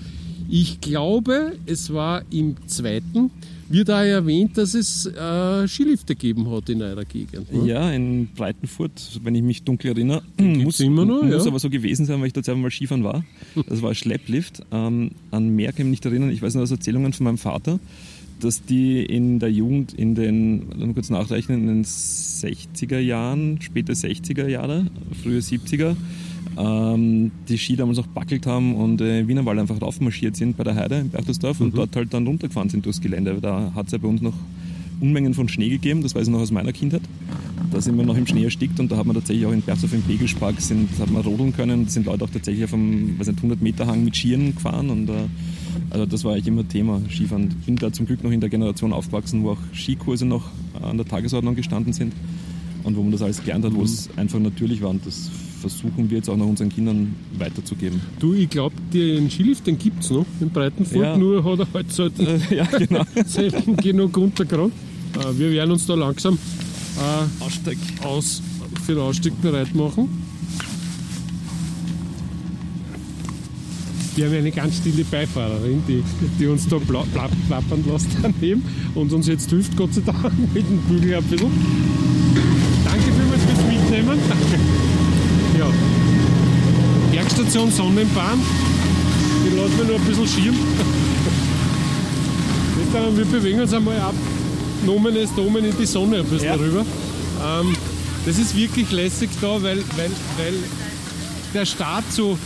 ich 0.50 0.80
glaube, 0.82 1.54
es 1.66 1.92
war 1.92 2.24
im 2.30 2.56
zweiten, 2.68 3.32
wird 3.72 3.90
da 3.90 4.04
erwähnt, 4.04 4.58
dass 4.58 4.74
es 4.74 5.06
äh, 5.06 5.68
Skilifte 5.68 6.16
gegeben 6.16 6.50
hat 6.52 6.70
in 6.70 6.82
eurer 6.82 7.06
Gegend. 7.06 7.52
Ne? 7.52 7.68
Ja, 7.68 7.92
in 7.92 8.28
Breitenfurt, 8.36 9.20
wenn 9.24 9.36
ich 9.36 9.44
mich 9.44 9.64
dunkel 9.64 9.92
erinnere. 9.92 10.24
muss, 10.40 10.80
immer 10.80 11.06
noch, 11.06 11.24
muss 11.24 11.46
ja. 11.46 11.50
aber 11.50 11.60
so 11.60 11.70
gewesen 11.70 12.06
sein, 12.06 12.20
weil 12.20 12.28
ich 12.28 12.34
dort 12.34 12.46
selber 12.46 12.62
mal 12.62 12.72
Skifahren 12.72 13.04
war. 13.04 13.24
Das 13.68 13.82
war 13.82 13.90
ein 13.90 13.96
Schlepplift. 13.96 14.64
Ähm, 14.72 15.12
an 15.32 15.50
mehr 15.50 15.72
kann 15.72 15.82
ich 15.82 15.86
mich 15.86 15.92
nicht 15.92 16.06
erinnern. 16.06 16.30
Ich 16.30 16.42
weiß 16.42 16.54
nur 16.56 16.64
aus 16.64 16.72
Erzählungen 16.72 17.14
von 17.14 17.24
meinem 17.26 17.38
Vater, 17.38 17.80
dass 18.44 18.64
die 18.64 19.04
in 19.06 19.40
der 19.40 19.52
Jugend 19.52 19.94
in 19.94 20.16
den, 20.16 20.68
mal 20.70 20.94
kurz 20.94 21.10
nachrechnen, 21.10 21.62
in 21.62 21.68
den 21.68 21.84
60er 21.84 23.00
Jahren, 23.00 23.62
späte 23.62 23.94
60er 23.94 24.48
Jahre, 24.48 24.88
frühe 25.22 25.40
70er, 25.40 25.96
ähm, 26.58 27.32
die 27.48 27.58
Ski 27.58 27.76
damals 27.76 28.00
auch 28.00 28.08
backelt 28.08 28.46
haben 28.46 28.76
und 28.76 29.02
äh, 29.02 29.28
Wienerwald 29.28 29.60
einfach 29.60 29.82
raufmarschiert 29.82 30.36
sind 30.36 30.58
bei 30.58 30.64
der 30.64 30.76
Heide 30.76 31.00
in 31.00 31.10
Berchtesdorf 31.10 31.60
mhm. 31.60 31.68
und 31.68 31.78
dort 31.78 31.96
halt 31.96 32.14
dann 32.14 32.28
runtergefahren 32.28 32.70
sind 32.70 32.86
durchs 32.86 33.02
Gelände. 33.02 33.38
Da 33.42 33.72
hat 33.74 33.88
es 33.88 33.92
ja 33.94 33.98
bei 33.98 34.08
uns 34.08 34.22
noch 34.22 34.34
Unmengen 35.02 35.34
von 35.34 35.50
Schnee 35.50 35.70
gegeben, 35.70 36.02
das 36.04 36.16
weiß 36.16 36.28
ich 36.28 36.34
noch 36.34 36.40
aus 36.40 36.52
meiner 36.52 36.72
Kindheit. 36.72 37.02
Da 37.72 37.82
sind 37.82 37.98
wir 37.98 38.06
noch 38.06 38.18
im 38.18 38.28
Schnee 38.28 38.44
erstickt 38.44 38.80
und 38.80 38.92
da 38.92 38.98
hat 38.98 39.06
man 39.06 39.16
tatsächlich 39.16 39.46
auch 39.46 39.52
in 39.52 39.62
Berchtesdorf 39.62 39.94
im 39.94 40.02
Pegelspark 40.04 40.60
sind, 40.60 40.90
hat 41.00 41.10
man 41.10 41.22
rodeln 41.22 41.54
können. 41.54 41.86
Da 41.86 41.92
sind 41.92 42.06
Leute 42.06 42.26
auch 42.26 42.30
tatsächlich 42.30 42.66
auf 42.66 42.74
einem 42.74 43.18
weiß 43.18 43.28
nicht, 43.28 43.38
100 43.38 43.62
Meter 43.62 43.88
Hang 43.88 44.04
mit 44.04 44.16
Skiern 44.16 44.54
gefahren 44.54 44.90
und 44.90 45.10
äh, 45.10 45.14
also 45.90 46.06
das 46.06 46.24
war 46.24 46.34
eigentlich 46.34 46.48
immer 46.48 46.68
Thema, 46.68 47.02
Skifahren. 47.10 47.50
Ich 47.60 47.66
bin 47.66 47.76
da 47.78 47.92
zum 47.92 48.06
Glück 48.06 48.24
noch 48.24 48.32
in 48.32 48.42
der 48.42 48.50
Generation 48.50 48.94
aufgewachsen, 48.94 49.44
wo 49.44 49.52
auch 49.52 49.60
Skikurse 49.74 50.26
noch 50.26 50.50
an 50.82 50.98
der 50.98 51.06
Tagesordnung 51.06 51.56
gestanden 51.56 51.94
sind 51.94 52.14
und 52.84 52.96
wo 52.96 53.02
man 53.02 53.12
das 53.12 53.22
alles 53.22 53.42
gelernt 53.42 53.66
hat, 53.66 53.74
wo 53.74 53.84
es 53.84 54.10
einfach 54.18 54.40
natürlich 54.40 54.82
war 54.82 54.90
und 54.90 55.06
das 55.06 55.30
versuchen 55.62 56.10
wir 56.10 56.18
jetzt 56.18 56.30
auch 56.30 56.38
noch 56.38 56.48
unseren 56.48 56.70
Kindern 56.70 57.16
weiterzugeben. 57.38 58.02
Du, 58.20 58.34
ich 58.34 58.50
glaube, 58.50 58.76
den 58.94 59.30
Skilift, 59.30 59.68
den 59.68 59.78
gibt 59.78 60.04
es 60.04 60.10
noch 60.10 60.26
in 60.40 60.50
Breitenfurt, 60.50 61.04
ja. 61.04 61.18
nur 61.18 61.44
hat 61.44 61.60
er 61.60 61.68
halt 61.74 62.20
äh, 62.20 62.56
ja, 62.56 62.66
genau. 62.66 63.04
selten 63.26 63.78
genug 63.78 64.18
Untergrund. 64.18 64.74
Äh, 65.20 65.38
wir 65.38 65.52
werden 65.52 65.72
uns 65.72 65.86
da 65.86 65.96
langsam 65.96 66.38
äh, 66.98 67.44
Ausstieg. 67.44 67.78
Aus, 68.04 68.42
für 68.86 68.94
den 68.94 69.02
Ausstieg 69.02 69.40
bereit 69.42 69.74
machen. 69.76 70.10
Wir 74.16 74.26
haben 74.26 74.36
eine 74.36 74.52
ganz 74.52 74.78
stille 74.78 75.06
Beifahrerin, 75.06 75.82
die, 75.88 76.04
die 76.38 76.48
uns 76.48 76.68
da 76.68 76.78
pla 76.80 77.04
pla 77.14 77.30
plappern 77.48 77.84
lässt 77.90 78.10
daneben 78.22 78.64
und 78.94 79.14
uns 79.14 79.28
jetzt 79.28 79.50
hilft, 79.50 79.76
Gott 79.78 79.94
sei 79.94 80.02
Dank, 80.02 80.32
mit 80.54 80.68
dem 80.68 80.80
Bügel 80.80 81.16
ein 81.16 81.24
bisschen. 81.24 81.52
Danke 82.84 83.04
vielmals 83.04 83.42
fürs 83.44 83.66
Mitnehmen. 83.68 84.20
Ja. 85.58 85.68
Bergstation 87.12 87.72
Sonnenbahn. 87.72 88.40
Die 89.46 89.56
lassen 89.58 89.78
wir 89.78 89.86
nur 89.86 89.96
ein 89.96 90.06
bisschen 90.06 90.28
schirm. 90.28 90.56
Wir 93.16 93.26
bewegen 93.26 93.62
uns 93.62 93.74
einmal 93.74 93.98
ab. 94.00 94.16
Nomenes 94.86 95.30
Domen 95.36 95.66
in 95.66 95.78
die 95.78 95.86
Sonne 95.86 96.18
ein 96.20 96.26
bisschen 96.26 96.46
Ja. 96.48 96.56
rüber. 96.56 96.86
Ähm, 97.44 97.76
das 98.26 98.38
ist 98.38 98.56
wirklich 98.56 98.92
lässig 98.92 99.30
da, 99.42 99.62
weil, 99.62 99.78
weil, 99.98 100.12
weil 100.38 100.54
der 101.54 101.66
Start 101.66 102.04
so 102.12 102.38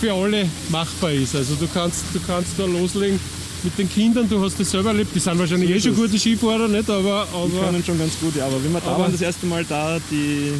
für 0.00 0.12
alle 0.12 0.48
machbar 0.70 1.12
ist. 1.12 1.34
Also 1.34 1.54
du 1.56 1.66
kannst, 1.72 2.04
du 2.14 2.20
kannst 2.26 2.52
da 2.56 2.64
loslegen 2.64 3.18
mit 3.64 3.76
den 3.76 3.90
Kindern, 3.90 4.28
du 4.28 4.40
hast 4.44 4.60
das 4.60 4.70
selber 4.70 4.90
erlebt, 4.90 5.12
die 5.12 5.18
sind 5.18 5.36
wahrscheinlich 5.36 5.68
So 5.68 5.74
eh 5.74 5.78
ist 5.78 5.84
schon 5.86 5.96
gute 5.96 6.16
Skifahrer, 6.18 6.68
nicht? 6.68 6.88
Aber, 6.88 7.26
Die 7.32 7.36
aber 7.56 7.66
können 7.66 7.84
schon 7.84 7.98
ganz 7.98 8.12
gut, 8.20 8.36
ja. 8.36 8.46
Aber 8.46 8.62
wenn 8.62 8.72
wir 8.72 8.80
da 8.80 8.96
waren, 8.96 9.10
das 9.10 9.20
erste 9.20 9.46
Mal 9.46 9.64
da, 9.68 9.98
die 10.12 10.52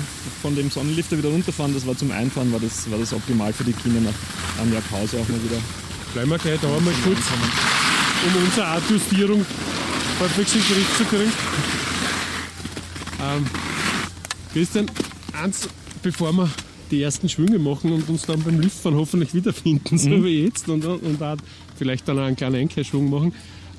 von 0.43 0.57
dem 0.57 0.69
Sonnenlifter 0.71 1.17
wieder 1.17 1.29
runterfahren, 1.29 1.73
das 1.73 1.87
war 1.87 1.97
zum 1.97 2.11
Einfahren, 2.11 2.53
war 2.53 2.59
das, 2.59 2.91
war 2.91 2.99
das 2.99 3.13
optimal 3.13 3.53
für 3.53 3.63
die 3.63 3.73
Kinder 3.75 4.01
nach 4.01 4.61
einem 4.63 4.73
Jahr 4.73 4.83
Pause 4.91 5.19
auch 5.19 5.29
mal 5.29 5.39
wieder. 5.43 5.61
bleiben 6.13 6.31
wir 6.31 6.39
gleich 6.39 6.59
da 6.61 6.67
mal 6.69 6.95
kurz, 7.05 7.19
um 8.27 8.43
unsere 8.45 8.67
Artjustierung 8.67 9.47
halbwegs 10.21 10.55
in 10.55 10.61
den 10.61 10.69
Griff 10.69 10.97
zu 10.99 11.05
kriegen. 11.05 11.33
Ähm, 13.21 13.47
Christian, 14.53 14.87
eins, 15.41 15.69
bevor 16.03 16.33
wir 16.33 16.51
die 16.91 17.03
ersten 17.03 17.29
Schwünge 17.29 17.59
machen 17.59 17.93
und 17.93 18.09
uns 18.09 18.23
dann 18.23 18.43
beim 18.43 18.61
Liftfahren 18.61 18.97
hoffentlich 18.97 19.35
wiederfinden, 19.35 19.99
so 19.99 20.25
wie 20.25 20.45
jetzt, 20.45 20.69
und, 20.69 20.85
und 20.85 21.23
auch 21.23 21.37
vielleicht 21.77 22.09
dann 22.09 22.19
auch 22.19 22.23
einen 22.25 22.37
kleinen 22.37 22.57
Einkehrschwung 22.57 23.11
machen. 23.11 23.35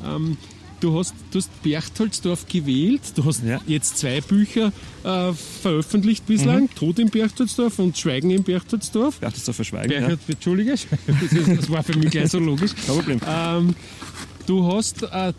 Ähm, 0.06 0.38
du, 0.80 0.98
hast, 1.00 1.14
du 1.32 1.40
hast 1.40 1.50
Berchtoldsdorf 1.64 2.46
gewählt, 2.48 3.02
du 3.16 3.26
hast 3.26 3.44
Ja. 3.44 3.60
jetzt 3.66 3.98
zwei 3.98 4.22
Bücher 4.22 4.72
äh, 5.04 5.34
veröffentlicht 5.34 6.26
bislang, 6.28 6.70
Tod 6.76 7.00
im 7.00 7.10
Berchtoldsdorf 7.10 7.80
und 7.80 7.98
Schweigen 7.98 8.30
im 8.30 8.44
Berchtoldsdorf. 8.44 9.20
Berchtesdorf 9.20 9.56
verschweigen. 9.56 9.92
Ja. 9.92 10.00
Berchert, 10.02 10.20
Entschuldige, 10.28 10.72
das, 11.08 11.32
ist- 11.34 11.58
das 11.58 11.70
war 11.70 11.82
für 11.84 11.98
mich 11.98 12.12
gleich 12.12 12.30
so 12.30 12.40
logisch. 12.40 12.72
Kein 12.86 12.96
Problem. 12.96 13.20
Ähm, 13.28 13.76
du 14.46 14.72
hast, 14.72 15.04
äh, 15.04 15.34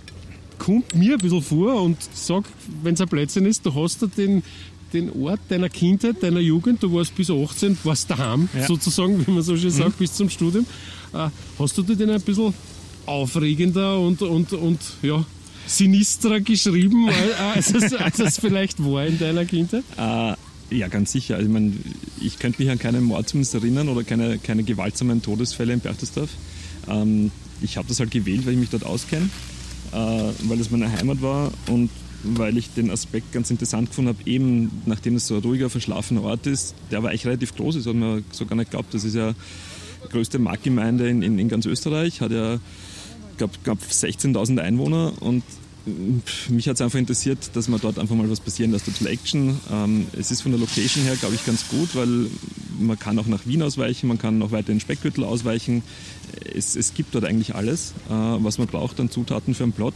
kommt 0.60 0.94
mir 0.94 1.14
ein 1.14 1.18
bisschen 1.18 1.42
vor 1.42 1.82
und 1.82 1.96
sag, 2.14 2.44
wenn 2.82 2.94
es 2.94 3.00
ein 3.00 3.08
Plätzchen 3.08 3.46
ist, 3.46 3.64
du 3.64 3.74
hast 3.74 4.02
da 4.02 4.06
den, 4.06 4.42
den 4.92 5.10
Ort 5.22 5.40
deiner 5.48 5.68
Kindheit, 5.70 6.22
deiner 6.22 6.40
Jugend, 6.40 6.82
du 6.82 6.92
warst 6.92 7.14
bis 7.16 7.30
18, 7.30 7.78
warst 7.82 8.10
daheim, 8.10 8.48
Ja. 8.54 8.66
sozusagen, 8.66 9.26
wie 9.26 9.30
man 9.30 9.42
so 9.42 9.56
schön 9.56 9.70
sagt, 9.70 9.98
bis 9.98 10.12
zum 10.12 10.28
Studium. 10.28 10.66
Äh, 11.14 11.28
hast 11.58 11.78
du 11.78 11.82
dir 11.82 11.96
den 11.96 12.10
ein 12.10 12.20
bisschen 12.20 12.52
aufregender 13.06 13.98
und, 13.98 14.20
und, 14.22 14.52
und 14.52 14.78
ja, 15.02 15.24
sinistrer 15.66 16.40
geschrieben, 16.40 17.08
als, 17.54 17.72
es, 17.72 17.94
als 17.94 18.18
es 18.18 18.38
vielleicht 18.38 18.84
war 18.84 19.06
in 19.06 19.18
deiner 19.18 19.44
Kindheit? 19.46 19.84
Äh, 19.96 20.34
ja, 20.76 20.88
ganz 20.88 21.12
sicher. 21.12 21.36
Also, 21.36 21.46
ich, 21.48 21.52
mein, 21.52 21.82
ich 22.20 22.38
könnte 22.38 22.62
mich 22.62 22.70
an 22.70 22.78
keinen 22.78 23.04
Mord 23.04 23.28
zumindest 23.28 23.54
erinnern 23.54 23.88
oder 23.88 24.04
keine, 24.04 24.38
keine 24.38 24.62
gewaltsamen 24.62 25.22
Todesfälle 25.22 25.72
in 25.72 25.80
Berchtesdorf. 25.80 26.30
Ähm, 26.88 27.30
ich 27.62 27.76
habe 27.76 27.88
das 27.88 27.98
halt 27.98 28.10
gewählt, 28.10 28.46
weil 28.46 28.52
ich 28.54 28.58
mich 28.60 28.70
dort 28.70 28.84
auskenne, 28.84 29.28
weil 29.92 30.60
es 30.60 30.70
meine 30.70 30.90
Heimat 30.90 31.22
war 31.22 31.50
und 31.68 31.90
weil 32.22 32.56
ich 32.58 32.72
den 32.74 32.90
Aspekt 32.90 33.32
ganz 33.32 33.50
interessant 33.50 33.88
gefunden 33.88 34.10
habe, 34.10 34.30
eben 34.30 34.70
nachdem 34.86 35.16
es 35.16 35.26
so 35.26 35.36
ein 35.36 35.42
ruhiger, 35.42 35.70
verschlafener 35.70 36.22
Ort 36.22 36.46
ist, 36.46 36.74
der 36.90 36.98
aber 36.98 37.08
eigentlich 37.08 37.26
relativ 37.26 37.56
groß 37.56 37.76
ist, 37.76 37.86
hat 37.86 37.94
man 37.94 38.24
so 38.30 38.46
gar 38.46 38.56
nicht 38.56 38.70
geglaubt. 38.70 38.92
Das 38.92 39.04
ist 39.04 39.14
ja 39.14 39.34
die 40.04 40.08
größte 40.10 40.38
Marktgemeinde 40.38 41.08
in, 41.08 41.22
in, 41.22 41.38
in 41.38 41.48
ganz 41.48 41.66
Österreich, 41.66 42.20
hat 42.20 42.30
ja 42.30 42.58
gab, 43.38 43.64
gab 43.64 43.78
16.000 43.78 44.58
Einwohner 44.60 45.14
und 45.20 45.42
mich 46.48 46.68
hat 46.68 46.76
es 46.76 46.80
einfach 46.80 46.98
interessiert, 46.98 47.50
dass 47.54 47.68
man 47.68 47.80
dort 47.80 47.98
einfach 47.98 48.14
mal 48.14 48.28
was 48.30 48.40
passieren 48.40 48.72
lässt, 48.72 48.86
ein 48.86 48.92
bisschen 48.92 49.06
Action. 49.06 49.60
Ähm, 49.70 50.06
es 50.18 50.30
ist 50.30 50.42
von 50.42 50.52
der 50.52 50.60
Location 50.60 51.04
her, 51.04 51.16
glaube 51.16 51.34
ich, 51.34 51.44
ganz 51.44 51.68
gut, 51.68 51.94
weil 51.94 52.26
man 52.78 52.98
kann 52.98 53.18
auch 53.18 53.26
nach 53.26 53.46
Wien 53.46 53.62
ausweichen, 53.62 54.08
man 54.08 54.18
kann 54.18 54.38
noch 54.38 54.52
weiter 54.52 54.72
in 54.72 54.80
Speckgürtel 54.80 55.24
ausweichen. 55.24 55.82
Es, 56.54 56.76
es 56.76 56.94
gibt 56.94 57.14
dort 57.14 57.24
eigentlich 57.24 57.54
alles, 57.54 57.92
äh, 58.08 58.12
was 58.12 58.58
man 58.58 58.66
braucht 58.66 59.00
an 59.00 59.10
Zutaten 59.10 59.54
für 59.54 59.64
einen 59.64 59.72
Plot. 59.72 59.94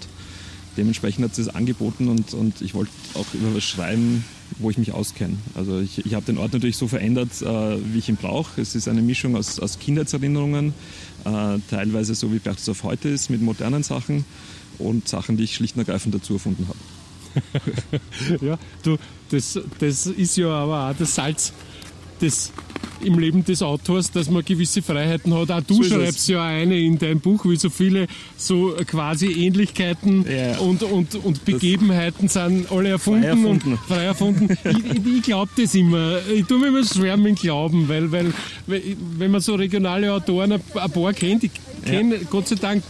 Dementsprechend 0.76 1.24
hat 1.24 1.34
sie 1.34 1.42
es 1.42 1.48
angeboten 1.48 2.08
und, 2.08 2.34
und 2.34 2.60
ich 2.60 2.74
wollte 2.74 2.90
auch 3.14 3.26
über 3.32 3.54
was 3.54 3.62
schreiben, 3.62 4.24
wo 4.58 4.70
ich 4.70 4.78
mich 4.78 4.92
auskenne. 4.92 5.36
Also 5.54 5.80
ich, 5.80 6.04
ich 6.04 6.14
habe 6.14 6.26
den 6.26 6.36
Ort 6.38 6.52
natürlich 6.52 6.76
so 6.76 6.88
verändert, 6.88 7.30
äh, 7.42 7.78
wie 7.92 7.98
ich 7.98 8.08
ihn 8.08 8.16
brauche. 8.16 8.60
Es 8.60 8.74
ist 8.74 8.88
eine 8.88 9.02
Mischung 9.02 9.36
aus, 9.36 9.60
aus 9.60 9.78
Kindheitserinnerungen, 9.78 10.74
äh, 11.24 11.58
teilweise 11.70 12.14
so 12.14 12.32
wie 12.32 12.38
Berchtesdorf 12.38 12.82
heute 12.82 13.08
ist, 13.08 13.30
mit 13.30 13.40
modernen 13.40 13.82
Sachen 13.82 14.24
und 14.78 15.08
Sachen, 15.08 15.36
die 15.36 15.44
ich 15.44 15.54
schlicht 15.54 15.76
und 15.76 15.80
ergreifend 15.86 16.14
dazu 16.14 16.34
erfunden 16.34 16.66
habe. 16.68 16.78
Ja, 18.40 18.58
du, 18.84 18.96
das, 19.30 19.58
das 19.80 20.06
ist 20.06 20.36
ja 20.36 20.48
aber 20.48 20.90
auch 20.90 20.94
das 20.96 21.16
Salz 21.16 21.52
des, 22.20 22.52
im 23.02 23.18
Leben 23.18 23.44
des 23.44 23.60
Autors, 23.60 24.10
dass 24.12 24.30
man 24.30 24.44
gewisse 24.44 24.82
Freiheiten 24.82 25.34
hat. 25.34 25.50
Auch 25.50 25.60
du 25.62 25.82
So 25.82 25.96
schreibst 25.96 26.28
ja 26.28 26.44
eine 26.44 26.78
in 26.78 26.96
deinem 26.98 27.18
Buch, 27.20 27.44
wie 27.46 27.56
so 27.56 27.70
viele 27.70 28.06
so 28.36 28.74
quasi 28.86 29.26
Ähnlichkeiten 29.26 30.24
Ja. 30.30 30.58
und, 30.58 30.82
und, 30.84 31.16
und 31.16 31.44
Begebenheiten 31.44 32.28
sind 32.28 32.70
alle 32.70 32.90
erfunden, 32.90 33.22
Frei 33.22 33.30
erfunden. 33.30 33.72
und 33.72 33.80
frei 33.80 34.04
erfunden. 34.04 34.48
ich 35.04 35.16
ich, 35.16 35.22
glaube 35.22 35.50
das 35.56 35.74
immer. 35.74 36.18
Ich 36.32 36.46
tue 36.46 36.58
mir 36.58 36.68
immer 36.68 36.84
schwer 36.84 37.16
mit 37.16 37.26
dem 37.26 37.34
Glauben, 37.34 37.88
weil, 37.88 38.12
weil, 38.12 38.32
wenn 38.66 39.30
man 39.30 39.40
so 39.40 39.56
regionale 39.56 40.12
Autoren 40.12 40.52
ein, 40.52 40.60
ein 40.74 40.90
paar 40.92 41.12
kennt, 41.12 41.42
ich 41.44 41.50
kenne 41.84 42.18
Gott 42.30 42.46
sei 42.48 42.56
Dank 42.56 42.82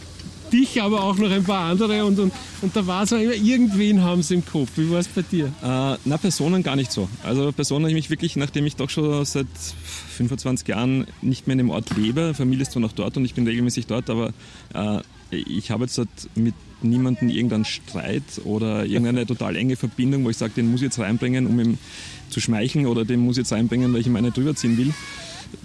dich, 0.55 0.81
aber 0.81 1.03
auch 1.03 1.19
noch 1.19 1.31
ein 1.31 1.45
paar 1.45 1.71
andere 1.71 2.05
und, 2.05 2.19
und, 2.19 2.33
und 2.63 2.77
da 2.77 2.87
war 2.87 3.03
es 3.03 3.13
immer, 3.13 3.35
irgendwen 3.35 4.03
haben 4.03 4.23
sie 4.23 4.35
im 4.35 4.45
Kopf. 4.45 4.71
Wie 4.77 4.91
war 4.91 5.01
es 5.01 5.09
bei 5.09 5.23
dir? 5.23 5.47
Äh, 5.63 5.99
na, 6.05 6.17
Personen 6.17 6.63
gar 6.63 6.77
nicht 6.77 6.93
so. 6.93 7.09
Also 7.25 7.53
Personen, 7.53 7.89
ich 7.89 7.95
mich 7.95 8.11
wirklich, 8.11 8.37
nachdem 8.37 8.65
ich 8.67 8.77
doch 8.77 8.89
schon 8.89 9.25
seit 9.25 9.47
25 10.17 10.69
Jahren 10.69 11.07
nicht 11.23 11.47
mehr 11.47 11.55
in 11.55 11.59
dem 11.59 11.71
Ort 11.71 11.97
lebe, 11.97 12.35
Familie 12.35 12.63
ist 12.63 12.73
zwar 12.73 12.81
noch 12.81 12.93
dort 12.93 13.17
und 13.17 13.25
ich 13.25 13.35
bin 13.35 13.47
regelmäßig 13.47 13.87
dort, 13.87 14.09
aber 14.09 14.33
äh, 14.75 15.01
ich 15.31 15.71
habe 15.71 15.85
jetzt 15.85 15.99
dort 15.99 16.09
mit 16.37 16.55
niemandem 16.83 17.29
irgendeinen 17.29 17.65
Streit 17.65 18.23
oder 18.45 18.85
irgendeine 18.85 19.27
total 19.27 19.57
enge 19.57 19.77
Verbindung, 19.77 20.25
wo 20.25 20.31
ich 20.31 20.37
sage, 20.37 20.53
den 20.57 20.71
muss 20.71 20.81
ich 20.81 20.87
jetzt 20.87 20.99
reinbringen, 20.99 21.47
um 21.47 21.59
ihm 21.59 21.79
zu 22.31 22.41
schmeicheln 22.41 22.87
oder 22.87 23.05
den 23.05 23.21
muss 23.21 23.37
ich 23.37 23.43
jetzt 23.43 23.53
reinbringen, 23.53 23.93
weil 23.93 24.01
ich 24.01 24.07
ihm 24.07 24.17
eine 24.17 24.31
drüber 24.31 24.55
ziehen 24.55 24.77
will. 24.77 24.95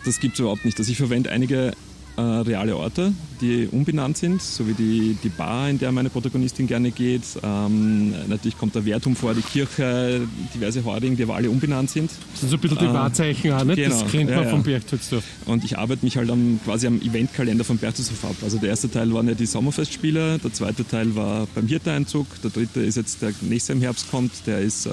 Das 0.05 0.19
gibt 0.19 0.35
es 0.35 0.39
überhaupt 0.39 0.65
nicht. 0.65 0.77
Also 0.79 0.91
ich 0.91 0.97
verwende 0.97 1.31
einige 1.31 1.73
äh, 2.19 2.41
reale 2.41 2.75
Orte, 2.75 3.13
die 3.39 3.67
umbenannt 3.71 4.17
sind, 4.17 4.41
so 4.41 4.67
wie 4.67 4.73
die, 4.73 5.17
die 5.23 5.29
Bar, 5.29 5.69
in 5.69 5.79
der 5.79 5.91
meine 5.91 6.09
Protagonistin 6.09 6.67
gerne 6.67 6.91
geht. 6.91 7.23
Ähm, 7.41 8.13
natürlich 8.27 8.57
kommt 8.57 8.75
der 8.75 8.83
Wehrturm 8.85 9.15
vor, 9.15 9.33
die 9.33 9.41
Kirche, 9.41 10.21
diverse 10.53 10.83
Hording, 10.83 11.15
die 11.15 11.23
aber 11.23 11.35
alle 11.35 11.49
umbenannt 11.49 11.89
sind. 11.89 12.11
Das 12.31 12.41
sind 12.41 12.49
so 12.49 12.57
ein 12.57 12.59
bisschen 12.59 12.77
die 12.79 12.85
Ah, 12.85 12.93
Wahrzeichen 12.93 13.51
auch, 13.53 13.63
nicht? 13.63 13.77
genau, 13.77 14.01
Das 14.01 14.11
kennt 14.11 14.29
ja, 14.29 14.35
man 14.35 14.45
ja. 14.45 14.49
vom 14.51 14.63
Berchtoldsdorf. 14.63 15.23
Und 15.45 15.63
ich 15.63 15.77
arbeite 15.77 16.03
mich 16.03 16.17
halt 16.17 16.29
am, 16.29 16.59
quasi 16.65 16.87
am 16.87 17.01
Eventkalender 17.01 17.63
von 17.63 17.77
Berchtesgaden 17.77 18.29
ab. 18.29 18.35
Also 18.43 18.57
der 18.57 18.69
erste 18.69 18.91
Teil 18.91 19.13
waren 19.13 19.27
ja 19.27 19.33
die 19.35 19.45
Sommerfestspiele, 19.45 20.39
der 20.39 20.53
zweite 20.53 20.85
Teil 20.85 21.15
war 21.15 21.47
beim 21.55 21.67
Hirteeinzug, 21.67 22.27
der 22.43 22.51
dritte 22.51 22.81
ist 22.81 22.97
jetzt 22.97 23.21
der 23.21 23.31
nächste 23.41 23.73
im 23.73 23.81
Herbst 23.81 24.11
kommt, 24.11 24.31
der 24.45 24.59
ist 24.59 24.85
äh, 24.85 24.89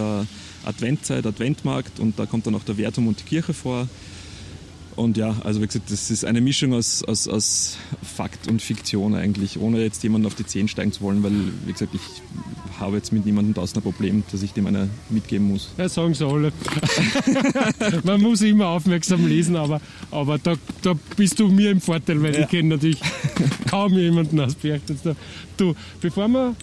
Adventzeit, 0.65 1.27
Adventmarkt 1.27 1.99
und 2.01 2.19
da 2.19 2.27
kommt 2.27 2.47
dann 2.47 2.55
auch 2.55 2.65
der 2.65 2.77
Wehrturm 2.77 3.09
und 3.09 3.19
die 3.21 3.25
Kirche 3.25 3.55
vor. 3.55 3.89
Und 4.97 5.17
ja, 5.19 5.37
also 5.45 5.61
wie 5.61 5.67
gesagt, 5.67 5.91
das 5.91 6.11
ist 6.11 6.25
eine 6.25 6.41
Mischung 6.41 6.73
aus, 6.73 7.05
aus, 7.05 7.29
aus 7.29 7.77
Fakt 8.03 8.49
und 8.49 8.63
Fiktion 8.63 9.15
eigentlich, 9.15 9.59
ohne 9.61 9.83
jetzt 9.83 10.03
jemanden 10.03 10.27
auf 10.27 10.35
die 10.35 10.47
Zehen 10.47 10.69
steigen 10.69 10.91
zu 10.91 11.03
wollen, 11.03 11.23
weil, 11.23 11.33
wie 11.67 11.73
gesagt, 11.73 11.95
ich 11.95 12.81
habe 12.81 12.97
jetzt 12.97 13.13
mit 13.13 13.27
niemandem 13.27 13.53
draußen 13.55 13.77
ein 13.79 13.83
Problem, 13.83 14.23
dass 14.33 14.43
ich 14.43 14.53
dem 14.55 14.67
eine 14.67 14.89
mitgeben 15.11 15.49
muss. 15.49 15.71
Ja, 15.77 15.89
sagen 15.89 16.15
sie 16.15 16.27
alle. 16.27 16.51
Man 18.05 18.21
muss 18.23 18.41
immer 18.43 18.69
aufmerksam 18.69 19.27
lesen, 19.27 19.57
aber, 19.57 19.81
aber 20.11 20.39
da, 20.39 20.55
da 20.83 20.95
bist 21.17 21.39
du 21.39 21.49
mir 21.49 21.71
im 21.71 21.81
Vorteil, 21.81 22.23
weil 22.23 22.35
Ja. 22.35 22.41
ich 22.41 22.49
kenne 22.49 22.71
natürlich 22.71 23.01
kaum 23.71 23.93
jemanden 23.95 24.41
aus 24.41 24.55
Berchtesgaden. 24.55 25.19
Du, 25.57 25.75
bevor 26.01 26.29
wir 26.29 26.55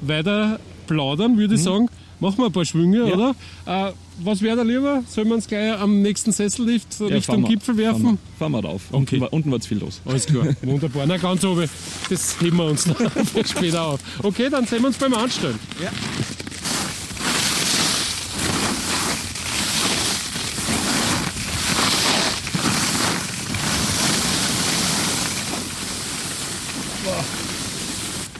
weiter 0.00 0.58
plaudern, 0.86 1.36
würde 1.38 1.54
ich 1.54 1.62
sagen, 1.62 1.88
machen 2.22 2.38
wir 2.38 2.46
ein 2.46 2.52
paar 2.52 2.64
Schwünge. 2.64 3.08
Ja. 3.08 3.14
oder? 3.14 3.34
Äh, 3.66 3.92
was 4.22 4.40
wäre 4.40 4.56
da 4.56 4.62
lieber? 4.62 5.02
Sollen 5.08 5.28
wir 5.28 5.34
uns 5.34 5.48
gleich 5.48 5.78
am 5.78 6.00
nächsten 6.02 6.32
Sessellift 6.32 7.00
Ja, 7.00 7.06
Richtung 7.06 7.44
Gipfel 7.44 7.76
werfen? 7.76 8.02
Fahren 8.02 8.18
wir, 8.38 8.38
fahren 8.38 8.52
wir 8.52 8.64
rauf. 8.64 8.82
Okay. 8.92 9.16
Unten, 9.18 9.34
unten 9.34 9.50
war 9.50 9.60
zu 9.60 9.68
viel 9.68 9.78
los. 9.78 10.00
Alles 10.04 10.26
klar, 10.26 10.46
wunderbar. 10.62 11.04
Na 11.06 11.16
ganz 11.16 11.44
oben, 11.44 11.68
das 12.08 12.40
heben 12.40 12.56
wir 12.56 12.66
uns 12.66 12.86
noch 12.86 12.96
später 13.44 13.82
auf. 13.82 14.00
Okay, 14.22 14.48
dann 14.48 14.66
sehen 14.66 14.80
wir 14.80 14.88
uns 14.88 14.96
beim 14.98 15.14
Anstellen. 15.14 15.58
Ja. 15.82 15.90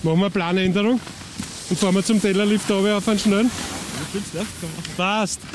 Machen 0.04 0.18
wir 0.18 0.24
eine 0.24 0.30
Planänderung 0.30 1.00
und 1.70 1.78
fahren 1.78 1.94
wir 1.94 2.04
zum 2.04 2.20
Tellerlift 2.20 2.68
runter 2.70 2.96
auf 2.98 3.08
einen 3.08 3.18
schnellen. 3.18 3.50
Passt. 4.96 5.40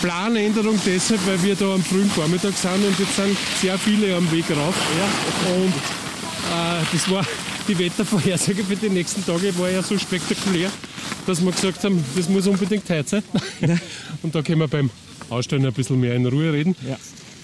Planänderung 0.00 0.78
deshalb, 0.86 1.26
weil 1.26 1.42
wir 1.42 1.56
da 1.56 1.74
am 1.74 1.82
frühen 1.82 2.08
Vormittag 2.10 2.54
sind 2.56 2.84
und 2.84 2.98
jetzt 2.98 3.16
sind 3.16 3.36
sehr 3.60 3.78
viele 3.78 4.14
am 4.16 4.30
Weg 4.30 4.44
rauf. 4.50 4.74
Ja. 4.96 5.52
Und 5.54 5.72
äh, 5.72 6.84
das 6.92 7.10
war 7.10 7.26
die 7.68 7.78
Wettervorhersage 7.78 8.64
für 8.64 8.76
die 8.76 8.90
nächsten 8.90 9.24
Tage 9.26 9.56
war 9.58 9.70
ja 9.70 9.82
so 9.82 9.98
spektakulär, 9.98 10.70
dass 11.26 11.44
wir 11.44 11.50
gesagt 11.50 11.82
haben, 11.84 12.02
das 12.16 12.28
muss 12.28 12.46
unbedingt 12.46 12.88
heute 12.88 13.08
sein. 13.08 13.22
und 14.22 14.34
da 14.34 14.42
können 14.42 14.60
wir 14.60 14.68
beim 14.68 14.90
Ausstellen 15.30 15.66
ein 15.66 15.72
bisschen 15.72 15.98
mehr 15.98 16.14
in 16.14 16.26
Ruhe 16.26 16.52
reden. 16.52 16.76
Ja. 16.86 16.96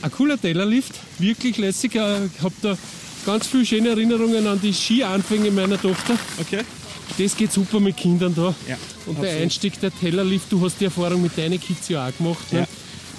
Ein 0.02 0.12
cooler 0.12 0.40
Tellerlift, 0.40 0.94
wirklich 1.18 1.56
lässig. 1.58 1.96
Äh, 1.96 2.26
Ich 2.26 2.42
habe 2.42 2.54
da 2.62 2.78
ganz 3.24 3.46
viele 3.46 3.66
schöne 3.66 3.90
Erinnerungen 3.90 4.46
an 4.46 4.60
die 4.60 4.72
Skianfänge 4.72 5.50
meiner 5.50 5.80
Tochter. 5.80 6.16
Okay. 6.40 6.60
Das 7.18 7.36
geht 7.36 7.52
super 7.52 7.80
mit 7.80 7.96
Kindern 7.96 8.34
da. 8.34 8.54
Ja, 8.66 8.76
Und 9.06 9.18
der 9.18 9.24
absolut. 9.24 9.42
Einstieg, 9.42 9.80
der 9.80 9.92
Tellerlift, 9.94 10.50
du 10.50 10.64
hast 10.64 10.80
die 10.80 10.86
Erfahrung 10.86 11.22
mit 11.22 11.36
deinen 11.36 11.60
Kids 11.60 11.88
ja 11.88 12.08
auch 12.08 12.16
gemacht. 12.16 12.52
Ne? 12.52 12.60
Ja. 12.60 12.66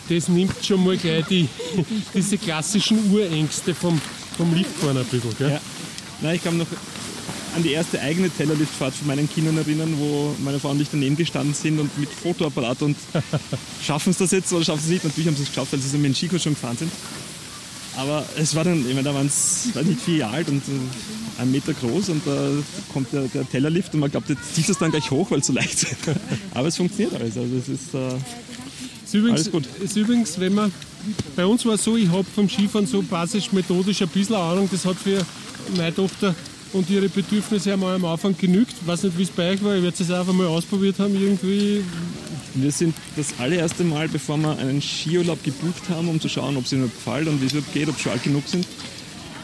Das 0.10 0.28
nimmt 0.28 0.54
schon 0.64 0.84
mal 0.84 0.98
gleich 0.98 1.26
die, 1.26 1.48
diese 2.14 2.38
klassischen 2.38 3.12
Urängste 3.12 3.74
vom, 3.74 4.00
vom 4.38 4.54
Liftfahren 4.54 4.98
ein 4.98 5.06
bisschen. 5.06 5.36
Gell? 5.38 5.52
Ja. 5.52 5.62
Nein, 6.22 6.36
ich 6.36 6.44
kann 6.44 6.58
mich 6.58 6.68
noch 6.68 6.78
an 7.56 7.64
die 7.64 7.72
erste 7.72 8.02
eigene 8.02 8.30
Tellerliftfahrt 8.30 8.94
von 8.94 9.08
meinen 9.08 9.30
Kindern 9.30 9.58
erinnern, 9.58 9.94
wo 9.98 10.36
meine 10.44 10.60
Frau 10.60 10.72
und 10.72 10.82
ich 10.82 10.90
daneben 10.92 11.16
gestanden 11.16 11.54
sind 11.54 11.80
und 11.80 11.98
mit 11.98 12.10
Fotoapparat 12.10 12.82
und 12.82 12.98
schaffen 13.84 14.10
es 14.12 14.18
das 14.18 14.32
jetzt 14.32 14.52
oder 14.52 14.66
schaffen 14.66 14.82
sie 14.82 14.88
es 14.88 14.92
nicht? 14.92 15.06
Natürlich 15.06 15.28
haben 15.28 15.38
sie 15.38 15.44
es 15.44 15.50
geschafft, 15.50 15.72
weil 15.72 15.80
sie 15.80 15.88
so 15.88 15.98
mit 15.98 16.08
dem 16.08 16.16
Skikurs 16.16 16.44
schon 16.44 16.54
gefahren 16.54 16.78
sind. 16.78 16.92
Aber 17.98 18.26
es 18.38 18.56
war 18.56 18.64
dann, 18.64 18.80
ich 18.80 18.94
meine, 18.94 19.04
da 19.04 19.14
waren 19.14 19.28
es 19.28 19.70
nicht 19.84 20.02
vier 20.02 20.18
Jahre 20.18 20.36
alt 20.36 20.50
und 20.50 20.58
äh, 20.58 21.42
ein 21.42 21.52
Meter 21.52 21.74
groß 21.74 22.10
und 22.10 22.26
da 22.26 22.50
kommt 22.92 23.12
der, 23.14 23.24
der 23.24 23.50
Tellerlift 23.50 23.94
und 23.94 24.02
man 24.02 24.12
glaubt, 24.12 24.30
jetzt 24.30 24.56
zieht 24.56 24.68
es 24.70 24.78
dann 24.78 24.92
gleich 24.92 25.10
hoch, 25.12 25.32
weil 25.32 25.40
es 25.40 25.48
so 25.48 25.54
leicht 25.54 25.84
ist. 25.84 25.98
Aber 26.54 26.68
es 26.68 26.78
funktioniert 26.78 27.14
alles. 27.14 27.38
Also 27.38 27.56
es 27.56 27.70
ist, 27.70 27.94
äh, 27.94 28.16
Ist 29.06 29.14
übrigens, 29.14 29.40
Alles 29.42 29.52
gut. 29.52 29.66
Ist 29.82 29.96
übrigens, 29.96 30.40
wenn 30.40 30.54
man, 30.54 30.72
bei 31.36 31.46
uns 31.46 31.66
war 31.66 31.76
es 31.76 31.84
so, 31.84 31.96
ich 31.96 32.10
habe 32.10 32.26
vom 32.36 32.50
Skifahren 32.50 32.88
so 32.88 33.02
basisch 33.02 33.52
methodisch 33.52 34.02
ein 34.02 34.10
bisschen 34.10 34.36
Ahnung, 34.36 34.68
das 34.72 34.86
hat 34.86 34.98
für 34.98 35.26
meine 35.78 35.94
Tochter 35.96 36.36
und 36.74 36.90
ihre 36.90 37.08
Bedürfnisse 37.08 37.74
einmal 37.74 37.96
am 37.96 38.06
Anfang 38.06 38.36
genügt. 38.38 38.74
Ich 38.82 38.88
weiß 38.88 39.04
nicht, 39.04 39.18
wie 39.18 39.24
es 39.24 39.30
bei 39.30 39.52
euch 39.52 39.64
war, 39.64 39.76
ich 39.76 39.84
werde 39.84 40.04
es 40.04 40.12
auch 40.12 40.28
einmal 40.28 40.48
ausprobiert 40.48 41.00
haben, 41.00 41.16
irgendwie. 41.16 41.84
Wir 42.56 42.72
sind 42.72 42.96
das 43.18 43.28
allererste 43.40 43.84
Mal, 43.84 44.08
bevor 44.08 44.38
wir 44.38 44.58
einen 44.58 44.82
Skiurlaub 44.82 45.44
gebucht 45.44 45.90
haben, 45.90 46.08
um 46.08 46.20
zu 46.22 46.30
schauen, 46.30 46.56
ob 46.58 46.66
es 46.66 46.72
ihnen 46.74 46.84
gefällt 46.90 47.28
und 47.28 47.42
wie 47.42 47.46
es 47.48 47.54
überhaupt 47.54 47.74
geht, 47.74 47.90
ob 47.90 48.00
sie 48.00 48.10
alt 48.10 48.24
genug 48.24 48.48
sind, 48.48 48.66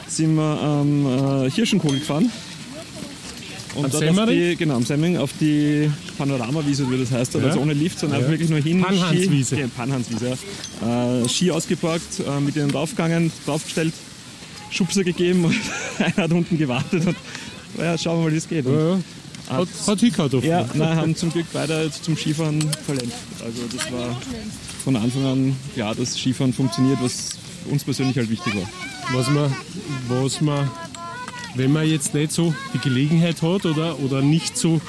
sind 0.08 0.36
wir 0.36 0.42
am 0.62 1.46
äh, 1.46 1.52
Hirschenkogel 1.52 2.00
gefahren. 2.00 2.32
Und 3.76 3.86
Am 3.86 3.92
dort 3.92 4.20
auf 4.20 4.30
die, 4.30 4.56
genau, 4.58 4.76
am 4.76 4.84
Semmering 4.86 5.16
auf 5.18 5.32
die 5.40 5.90
Panoramawiese, 6.18 6.90
wie 6.92 6.98
das 6.98 7.12
heißt, 7.12 7.36
Ja. 7.36 7.40
also 7.42 7.60
ohne 7.62 7.72
Lift, 7.74 8.00
sondern 8.00 8.20
Ja. 8.20 8.26
einfach 8.26 8.32
wirklich 8.34 8.50
nur 8.50 8.60
hin. 8.60 8.82
Panhanswiese. 8.82 9.56
Ski, 9.56 9.62
ja, 9.62 9.68
Panhanswiese, 9.76 10.38
ja. 10.82 11.22
Äh, 11.22 11.30
Ski 11.30 11.52
ausgeparkt, 11.52 12.20
äh, 12.20 12.40
mit 12.42 12.56
ihnen 12.58 12.70
draufgegangen, 12.70 13.32
draufgestellt, 13.46 13.94
Schubser 14.72 15.04
gegeben 15.06 15.46
und 15.46 15.56
einer 16.00 16.16
hat 16.18 16.32
unten 16.32 16.58
gewartet 16.58 17.08
und 17.08 17.16
ja, 17.78 17.98
schauen 17.98 18.20
wir 18.20 18.24
mal, 18.26 18.34
wie 18.34 18.38
es 18.38 18.48
geht. 18.50 18.66
Ja. 18.66 19.00
Hat, 19.50 19.68
hat 19.88 20.00
hingehauen 20.00 20.34
offen. 20.34 20.48
ja, 20.50 20.66
nein, 20.74 20.96
haben 20.96 21.16
zum 21.16 21.32
Glück 21.32 21.46
beide 21.52 21.90
zum 22.02 22.16
Skifahren 22.16 22.62
verlernt. 22.86 23.12
Also 23.44 23.62
das 23.76 23.92
war 23.92 24.16
von 24.84 24.96
Anfang 24.96 25.26
an 25.26 25.56
klar, 25.74 25.94
dass 25.96 26.18
Skifahren 26.18 26.54
funktioniert, 26.54 27.00
was 27.02 27.32
uns 27.70 27.84
persönlich 27.84 28.18
halt 28.18 28.30
wichtig 28.30 28.56
war. 28.56 28.70
Was 29.14 29.30
man, 29.30 29.54
was 30.08 30.40
man, 30.42 30.70
wenn 31.56 31.72
man 31.74 31.88
jetzt 31.88 32.14
nicht 32.14 32.32
so 32.32 32.54
die 32.74 32.80
Gelegenheit 32.80 33.42
hat 33.42 33.66
oder, 33.66 34.00
oder 34.00 34.22
nicht 34.22 34.58
so 34.58 34.80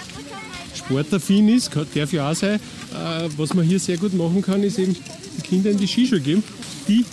sportaffin 0.75 1.49
ist, 1.49 1.71
kann, 1.71 1.87
darf 1.95 2.13
ja 2.13 2.31
auch 2.31 2.35
sein, 2.35 2.57
äh, 2.93 3.29
was 3.37 3.53
man 3.55 3.65
hier 3.65 3.79
sehr 3.81 3.97
gut 3.97 4.15
machen 4.15 4.43
kann, 4.43 4.63
ist 4.63 4.79
eben 4.79 4.95
die 5.39 5.43
Kinder 5.43 5.71
in 5.71 5.79
die 5.79 5.87
Skischule 5.89 6.21
geben. 6.21 6.43
Die 6.89 7.05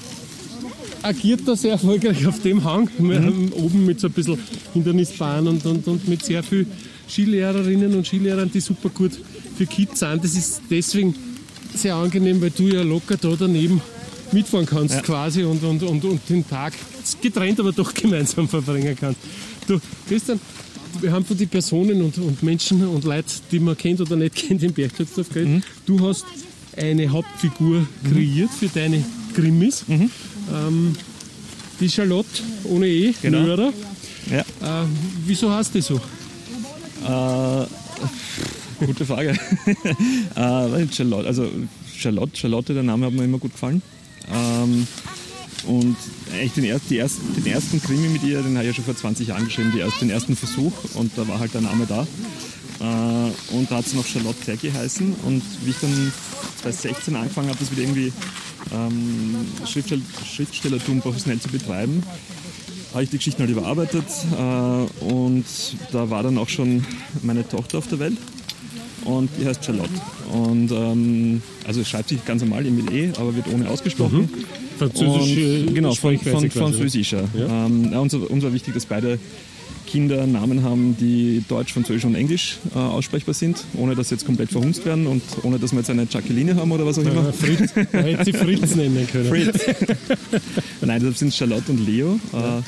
agiert 1.02 1.42
da 1.46 1.56
sehr 1.56 1.72
erfolgreich 1.74 2.26
auf 2.28 2.42
dem 2.42 2.64
Hang, 2.64 2.90
Mhm. 2.98 3.52
oben 3.54 3.86
mit 3.86 4.00
so 4.00 4.08
ein 4.08 4.14
bisschen 4.14 4.38
Hindernisbahn 4.74 5.48
und, 5.48 5.66
und, 5.66 5.88
und 5.88 6.08
mit 6.08 6.24
sehr 6.24 6.44
viel 6.44 6.68
Skilehrerinnen 7.10 7.96
und 7.96 8.06
Skilehrern, 8.08 8.50
die 8.54 8.60
super 8.60 8.90
gut 8.90 9.12
für 9.58 9.66
Kids 9.66 10.00
sind. 10.00 10.24
Das 10.24 10.36
ist 10.36 10.62
deswegen 10.70 11.16
sehr 11.74 11.96
angenehm, 11.96 12.42
weil 12.42 12.52
du 12.52 12.68
ja 12.68 12.82
locker 12.82 13.18
da 13.18 13.36
daneben 13.38 13.82
mitfahren 14.32 14.66
kannst 14.66 14.96
Ja. 14.96 15.02
quasi 15.02 15.44
und, 15.44 15.64
und, 15.64 15.82
und, 15.84 16.04
und 16.06 16.22
den 16.30 16.48
Tag 16.48 16.74
getrennt, 17.22 17.60
aber 17.60 17.72
doch 17.72 17.94
gemeinsam 17.94 18.48
verbringen 18.48 18.96
kannst. 19.00 19.20
Du, 19.68 19.80
Christian, 20.08 20.40
wir 21.02 21.12
haben 21.12 21.26
von 21.26 21.38
den 21.38 21.48
Personen 21.50 22.02
und, 22.02 22.18
und 22.18 22.42
Menschen 22.44 22.86
und 22.88 23.04
Leute, 23.04 23.26
die 23.52 23.60
man 23.60 23.76
kennt 23.78 24.02
oder 24.02 24.16
nicht 24.16 24.36
kennt, 24.48 24.62
im 24.64 24.74
Bergschutzdorf 24.74 25.30
geredet. 25.30 25.50
Mhm. 25.56 25.64
Du 25.86 26.08
hast 26.08 26.26
eine 26.78 27.10
Hauptfigur 27.10 27.86
kreiert 28.12 28.50
für 28.52 28.68
deine 28.68 29.04
Krimis. 29.34 29.84
Mhm. 29.88 30.10
Ähm, 30.54 30.96
die 31.80 31.90
Charlotte 31.90 32.28
ohne 32.66 32.88
E, 32.88 33.14
Genau. 33.22 33.42
Nörer. 33.42 33.74
Ja, 34.32 34.40
Äh, 34.42 34.86
wieso 35.26 35.52
heißt 35.52 35.74
die 35.74 35.82
so? 35.82 36.00
Äh, 37.04 38.86
gute 38.86 39.06
Frage. 39.06 39.30
äh, 40.36 40.88
Charlotte, 40.92 41.28
also 41.28 41.50
Charlotte, 41.96 42.38
Charlotte, 42.38 42.74
der 42.74 42.84
Name 42.84 43.08
hat 43.08 43.14
mir 43.14 43.24
immer 43.24 43.38
gut 43.38 43.54
gefallen. 43.54 43.82
Ähm, 44.34 44.88
und 45.68 45.98
echt 46.40 46.58
den, 46.58 46.64
erst, 46.64 46.92
ersten, 46.92 47.36
den 47.36 47.46
ersten 47.46 47.82
Krimi 47.82 48.08
mit 48.08 48.24
ihr, 48.24 48.42
den 48.42 48.58
habe 48.58 48.62
ich 48.62 48.68
ja 48.68 48.74
schon 48.74 48.86
vor 48.86 48.96
20 48.96 49.28
Jahren 49.28 49.46
geschrieben, 49.46 49.72
die 49.74 49.80
erst, 49.80 50.02
den 50.02 50.10
ersten 50.10 50.36
Versuch 50.36 50.74
und 50.96 51.12
da 51.18 51.28
war 51.28 51.40
halt 51.40 51.54
der 51.54 51.62
Name 51.62 51.86
da. 51.86 52.08
Äh, 52.80 53.56
und 53.56 53.70
da 53.70 53.78
hat 53.78 53.86
es 53.86 53.94
noch 53.94 54.06
Charlotte 54.06 54.40
Zerg 54.42 54.62
geheißen 54.62 55.14
und 55.26 55.44
wie 55.66 55.72
ich 55.72 55.80
dann 55.82 56.14
2016 56.62 57.16
angefangen 57.16 57.50
habe, 57.50 57.60
das 57.60 57.72
wieder 57.72 57.82
irgendwie 57.82 58.14
ähm, 58.74 59.36
Schriftstell 59.66 60.02
Schriftstellertum 60.26 61.02
professionell 61.02 61.40
zu 61.40 61.50
betreiben, 61.50 62.04
habe 62.94 63.04
ich 63.04 63.10
die 63.10 63.18
Geschichten 63.18 63.42
halt 63.42 63.52
überarbeitet 63.52 64.06
äh, 64.34 65.04
und 65.06 65.46
da 65.92 66.10
war 66.10 66.24
dann 66.24 66.38
auch 66.38 66.50
schon 66.50 66.86
meine 67.22 67.48
Tochter 67.48 67.78
auf 67.78 67.88
der 67.88 68.00
Welt 68.00 68.18
und 69.06 69.30
die 69.40 69.46
heißt 69.46 69.64
Charlotte. 69.64 69.90
Und 70.32 70.72
ähm, 70.72 71.42
also 71.68 71.84
schreibt 71.84 72.10
sich 72.10 72.24
ganz 72.26 72.42
normal 72.42 72.64
mit 72.64 72.92
E, 72.92 73.12
aber 73.18 73.36
wird 73.36 73.48
ohne 73.54 73.70
ausgesprochen. 73.70 74.30
Französische 74.78 75.66
Und, 75.68 75.76
genau, 75.76 75.94
von, 75.94 76.18
von 76.18 76.32
quasi. 76.32 76.50
Französischer. 76.50 77.24
Ja. 77.34 77.66
Ähm, 77.66 77.92
ja, 77.92 78.00
uns, 78.00 78.14
uns 78.14 78.44
war 78.44 78.54
wichtig, 78.54 78.74
dass 78.74 78.86
beide 78.86 79.20
Kinder 79.90 80.28
Namen 80.28 80.64
haben, 80.64 80.96
die 81.00 81.44
Deutsch, 81.48 81.74
Französisch 81.74 82.06
und 82.06 82.16
Englisch 82.16 82.60
äh, 82.76 82.78
aussprechbar 82.78 83.34
sind, 83.34 83.64
ohne 83.76 83.96
dass 83.96 84.10
sie 84.10 84.16
jetzt 84.16 84.26
komplett 84.26 84.52
verhunzt 84.52 84.86
werden 84.86 85.08
und 85.08 85.24
ohne 85.44 85.58
dass 85.58 85.72
wir 85.72 85.80
jetzt 85.80 85.90
eine 85.90 86.08
Jacqueline 86.10 86.56
haben 86.56 86.72
oder 86.72 86.86
was 86.86 87.00
auch 87.00 87.04
immer. 87.04 87.34
Fritz, 87.34 87.74
man 87.76 88.04
hätte 88.04 88.26
sie 88.26 88.34
Fritz 88.34 88.76
nennen 88.76 89.08
können. 89.12 89.30
Fritz. 89.30 89.66
Nein, 90.82 91.00
deshalb 91.00 91.18
sind 91.18 91.30
es 91.30 91.38
Charlotte 91.38 91.72
und 91.72 91.86
Leo. 91.86 92.20
Äh, 92.34 92.62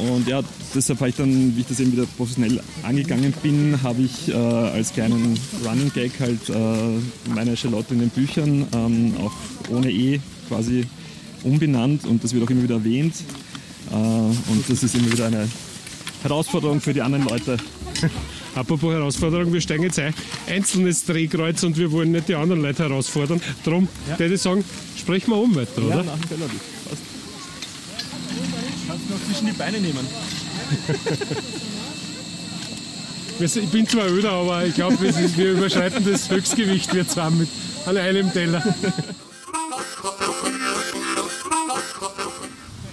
und 0.00 0.26
ja, 0.26 0.42
deshalb 0.74 1.00
habe 1.00 1.10
ich 1.10 1.16
dann, 1.16 1.56
wie 1.56 1.60
ich 1.60 1.66
das 1.66 1.80
eben 1.80 1.92
wieder 1.92 2.06
professionell 2.16 2.60
angegangen 2.82 3.32
bin, 3.42 3.80
habe 3.82 4.02
ich 4.02 4.28
äh, 4.28 4.34
als 4.34 4.92
kleinen 4.92 5.38
Running 5.64 5.92
Gag 5.92 6.12
halt 6.18 6.48
äh, 6.48 7.32
meine 7.34 7.56
Charlotte 7.56 7.94
in 7.94 8.00
den 8.00 8.10
Büchern 8.10 8.66
ähm, 8.74 9.14
auch 9.20 9.32
ohne 9.70 9.90
E 9.90 10.20
quasi 10.48 10.84
umbenannt 11.44 12.06
und 12.06 12.22
das 12.24 12.34
wird 12.34 12.44
auch 12.44 12.50
immer 12.50 12.62
wieder 12.62 12.76
erwähnt. 12.76 13.14
Äh, 13.90 13.94
und 13.94 14.64
das 14.68 14.82
ist 14.82 14.94
immer 14.94 15.10
wieder 15.12 15.26
eine 15.26 15.48
Herausforderung 16.22 16.80
für 16.80 16.92
die 16.92 17.02
anderen 17.02 17.26
Leute. 17.26 17.56
Apropos 18.54 18.92
Herausforderung, 18.92 19.52
wir 19.52 19.60
steigen 19.60 19.84
jetzt 19.84 19.98
ein. 19.98 20.14
Einzelnes 20.48 21.04
Drehkreuz 21.04 21.62
und 21.62 21.76
wir 21.76 21.92
wollen 21.92 22.12
nicht 22.12 22.28
die 22.28 22.34
anderen 22.34 22.62
Leute 22.62 22.84
herausfordern. 22.84 23.40
Darum 23.64 23.88
würde 24.16 24.34
ich 24.34 24.40
sagen, 24.40 24.64
sprechen 24.98 25.30
wir 25.30 25.38
um 25.38 25.54
weiter, 25.54 25.82
oder? 25.82 26.04
Tellerlift. 26.28 26.60
Passt. 26.88 27.02
Kannst 28.88 29.08
du 29.08 29.12
noch 29.12 29.24
zwischen 29.26 29.46
die 29.46 29.52
Beine 29.52 29.80
nehmen. 29.80 30.06
Ich 33.42 33.70
bin 33.70 33.88
zwar 33.88 34.06
öder, 34.06 34.32
aber 34.32 34.66
ich 34.66 34.74
glaube, 34.74 34.98
wir 35.00 35.52
überschreiten 35.52 36.04
das 36.04 36.28
Höchstgewicht, 36.28 36.92
wir 36.92 37.08
zwei 37.08 37.30
mit 37.30 37.48
an 37.86 37.96
einem 37.96 38.30
Teller. 38.30 38.62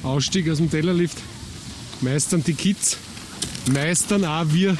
Ausstieg 0.03 0.49
aus 0.49 0.57
dem 0.59 0.71
Tellerlift. 0.71 1.17
Meistern 1.99 2.43
die 2.43 2.53
Kids, 2.53 2.97
meistern 3.73 4.25
auch 4.25 4.45
wir 4.51 4.77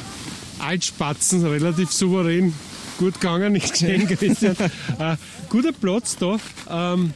Altspatzen 0.58 1.44
relativ 1.46 1.92
souverän. 1.92 2.52
Gut 2.98 3.14
gegangen, 3.20 3.52
nicht 3.52 3.72
gesehen, 3.72 4.06
Christian. 4.18 4.56
äh, 4.98 5.16
guter 5.48 5.70
Platz 5.72 6.16
da 6.16 6.36
ähm, 6.68 7.12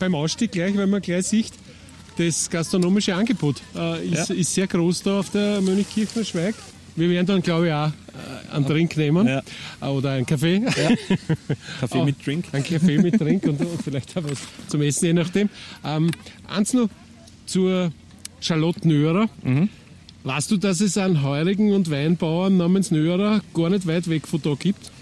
beim 0.00 0.14
Ausstieg 0.16 0.50
gleich, 0.50 0.76
weil 0.76 0.88
man 0.88 1.00
gleich 1.00 1.26
sieht, 1.28 1.52
das 2.18 2.50
gastronomische 2.50 3.14
Angebot 3.14 3.62
äh, 3.76 4.04
ist, 4.08 4.28
Ja. 4.30 4.34
ist 4.34 4.52
sehr 4.52 4.66
groß 4.66 5.02
da 5.04 5.20
auf 5.20 5.30
der 5.30 5.60
Mönchkirchner 5.60 6.24
Schweig. 6.24 6.56
Wir 6.96 7.08
werden 7.08 7.26
dann, 7.26 7.40
glaube 7.42 7.68
ich, 7.68 7.72
auch 7.72 7.86
äh, 7.86 8.54
einen 8.54 8.66
Drink 8.66 8.96
nehmen 8.96 9.26
Ja. 9.28 9.42
äh, 9.80 9.86
oder 9.86 10.10
einen 10.10 10.26
Kaffee. 10.26 10.60
Kaffee 11.80 11.98
Ah, 12.00 12.04
mit 12.04 12.26
Drink. 12.26 12.46
Ein 12.52 12.64
Kaffee 12.64 12.98
mit 12.98 13.16
Trink 13.18 13.44
und, 13.44 13.60
und 13.60 13.80
vielleicht 13.82 14.16
auch 14.18 14.24
was 14.24 14.40
zum 14.68 14.82
Essen, 14.82 15.06
je 15.06 15.12
nachdem. 15.12 15.48
Ähm, 15.84 16.10
eins 16.48 16.72
noch 16.74 16.88
zur 17.46 17.92
Charlotte 18.40 18.86
Nörer. 18.88 19.28
Mhm. 19.44 19.68
Weißt 20.24 20.50
du, 20.50 20.56
dass 20.56 20.80
es 20.80 20.96
einen 20.98 21.22
Heurigen 21.22 21.72
und 21.72 21.90
Weinbauer 21.90 22.50
namens 22.50 22.90
Nörer 22.90 23.40
gar 23.54 23.70
nicht 23.70 23.86
weit 23.86 24.08
weg 24.08 24.28
von 24.28 24.40
da 24.40 24.54
gibt? 24.54 24.92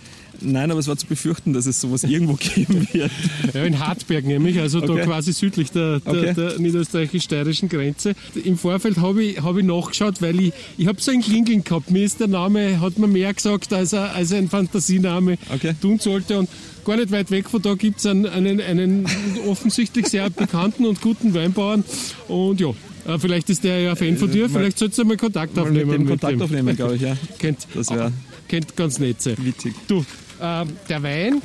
Nein, 0.43 0.71
aber 0.71 0.81
es 0.81 0.89
war 0.89 0.97
zu 0.97 1.07
befürchten, 1.07 1.53
dass 1.53 1.67
es 1.67 1.81
sowas 1.81 2.05
irgendwo 2.05 2.35
geben 2.41 2.89
wird. 2.93 3.11
Ja, 3.53 3.65
in 3.65 3.79
Hartberg 3.79 4.25
nämlich, 4.25 4.59
also 4.59 4.79
okay. 4.79 4.97
da 4.97 5.05
quasi 5.05 5.33
südlich 5.33 5.71
der, 5.71 6.01
der, 6.01 6.13
okay. 6.13 6.35
der 6.35 6.59
niederösterreichisch-steirischen 6.59 7.69
Grenze. 7.69 8.15
Im 8.45 8.57
Vorfeld 8.57 8.99
habe 8.99 9.23
ich, 9.23 9.43
hab 9.43 9.57
ich 9.57 9.65
nachgeschaut, 9.65 10.23
weil 10.23 10.41
ich, 10.41 10.53
ich 10.79 10.87
habe 10.87 11.01
so 11.01 11.11
ein 11.11 11.21
Klingeln 11.21 11.65
gehabt. 11.65 11.91
Mir 11.91 12.05
ist 12.05 12.21
der 12.21 12.29
Name, 12.29 12.81
hat 12.81 12.99
man 12.99 13.13
mehr 13.13 13.35
gesagt, 13.35 13.73
als, 13.73 13.93
er, 13.93 14.15
als 14.15 14.33
ein 14.33 14.49
Fantasiename 14.49 15.37
okay. 15.55 15.75
tun 15.81 15.99
sollte. 15.99 16.39
Und 16.39 16.49
gar 16.85 16.97
nicht 16.97 17.11
weit 17.11 17.31
weg 17.31 17.51
von 17.51 17.61
da 17.61 17.75
gibt 17.75 17.99
es 17.99 18.07
einen, 18.07 18.27
einen, 18.27 18.61
einen 18.61 19.07
offensichtlich 19.47 20.09
sehr 20.09 20.31
bekannten 20.31 20.87
und 20.87 21.03
guten 21.03 21.35
Weinbauern. 21.35 21.85
Und 22.29 22.61
ja, 22.61 22.73
äh, 23.07 23.19
vielleicht 23.19 23.51
ist 23.51 23.65
der 23.65 23.81
ja 23.81 23.95
Fan 23.95 24.17
von 24.17 24.31
dir, 24.31 24.49
vielleicht 24.49 24.79
sollst 24.79 24.99
du 24.99 25.05
mal 25.05 25.17
Kontakt 25.17 25.59
aufnehmen. 25.59 25.91
Mit 25.91 26.01
dem 26.01 26.09
Kontakt 26.09 26.35
dem. 26.35 26.43
aufnehmen, 26.43 26.77
glaube 26.77 26.97
ich, 26.97 27.03
ja. 27.03 27.17
Kennt, 27.39 27.67
das 27.75 27.91
wäre 27.91 28.13
kennt 28.49 28.77
ganz 28.77 28.99
nett 28.99 29.23
sein. 29.23 29.37
Witzig. 29.39 29.75
Du, 29.87 30.05
äh, 30.41 30.65
der 30.89 31.03
Wein, 31.03 31.41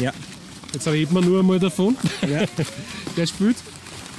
ja. 0.00 0.12
jetzt 0.72 0.86
reden 0.88 1.14
wir 1.14 1.22
nur 1.22 1.40
einmal 1.40 1.58
davon, 1.58 1.96
ja. 2.22 2.44
der 3.16 3.26
spielt 3.26 3.56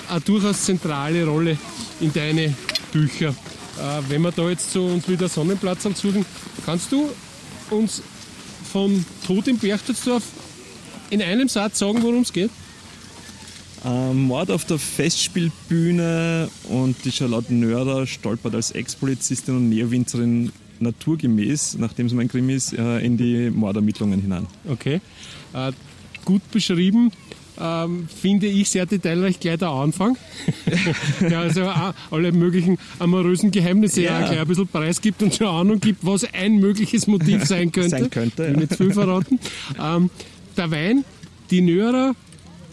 eine 0.10 0.21
durchaus 0.21 0.63
zentrale 0.63 1.26
Rolle 1.26 1.58
in 2.00 2.13
deine 2.13 2.54
Bücher. 2.91 3.30
Äh, 3.30 4.10
wenn 4.10 4.21
wir 4.21 4.32
da 4.32 4.50
jetzt 4.50 4.71
so 4.71 4.86
uns 4.86 5.08
wieder 5.10 5.28
Sonnenplatz 5.28 5.86
ansuchen, 5.86 6.26
kannst 6.65 6.91
du 6.91 7.10
uns 7.69 8.02
von 8.71 9.04
Tod 9.26 9.47
im 9.47 9.58
Berchtesdorf 9.58 10.23
in 11.10 11.21
einem 11.21 11.47
Satz 11.47 11.80
sagen, 11.80 12.02
worum 12.04 12.21
es 12.21 12.34
geht? 12.34 12.52
Ähm, 13.86 14.24
Mord 14.24 14.52
auf 14.52 14.66
der 14.66 14.80
Festspielbühne 14.80 16.50
und 16.70 16.96
die 17.06 17.12
Charlotte 17.12 17.54
Nörder 17.54 18.08
stolpert 18.08 18.56
als 18.56 18.72
Ex-Polizistin 18.72 19.56
und 19.56 19.70
Neowinzerin 19.70 20.52
naturgemäß, 20.80 21.78
nachdem 21.78 22.08
es 22.08 22.13
mein 22.13 22.28
Krimi 22.28 22.54
ist, 22.54 22.74
äh, 22.74 23.00
in 23.00 23.18
die 23.18 23.50
Mordermittlungen 23.50 24.22
hinein. 24.22 24.48
Okay. 24.68 25.02
Äh, 25.54 25.72
gut 26.26 26.42
beschrieben. 26.52 27.12
Ähm, 27.60 28.08
finde 28.08 28.46
ich 28.46 28.70
sehr 28.70 28.86
detailreich 28.86 29.40
gleich 29.40 29.58
der 29.58 29.70
Anfang. 29.70 30.16
der 31.20 31.40
also 31.40 31.72
alle 32.12 32.32
möglichen 32.32 32.78
amorösen 33.00 33.50
Geheimnisse 33.50 34.04
ja. 34.04 34.20
gleich 34.28 34.40
ein 34.40 34.48
bisschen 34.48 34.68
preisgibt 34.68 35.24
und 35.24 35.34
schon 35.34 35.48
Ahnung 35.48 35.80
gibt, 35.80 36.06
was 36.06 36.24
ein 36.34 36.58
mögliches 36.58 37.08
Motiv 37.08 37.46
sein 37.46 37.72
könnte. 37.72 37.90
sein 37.90 38.10
könnte. 38.12 38.44
Ja. 38.44 38.52
Nicht 38.52 38.76
viel 38.76 38.94
verraten. 38.94 39.40
Ähm, 39.82 40.12
der 40.56 40.70
Wein, 40.70 41.04
die 41.50 41.62
Nörer, 41.62 42.16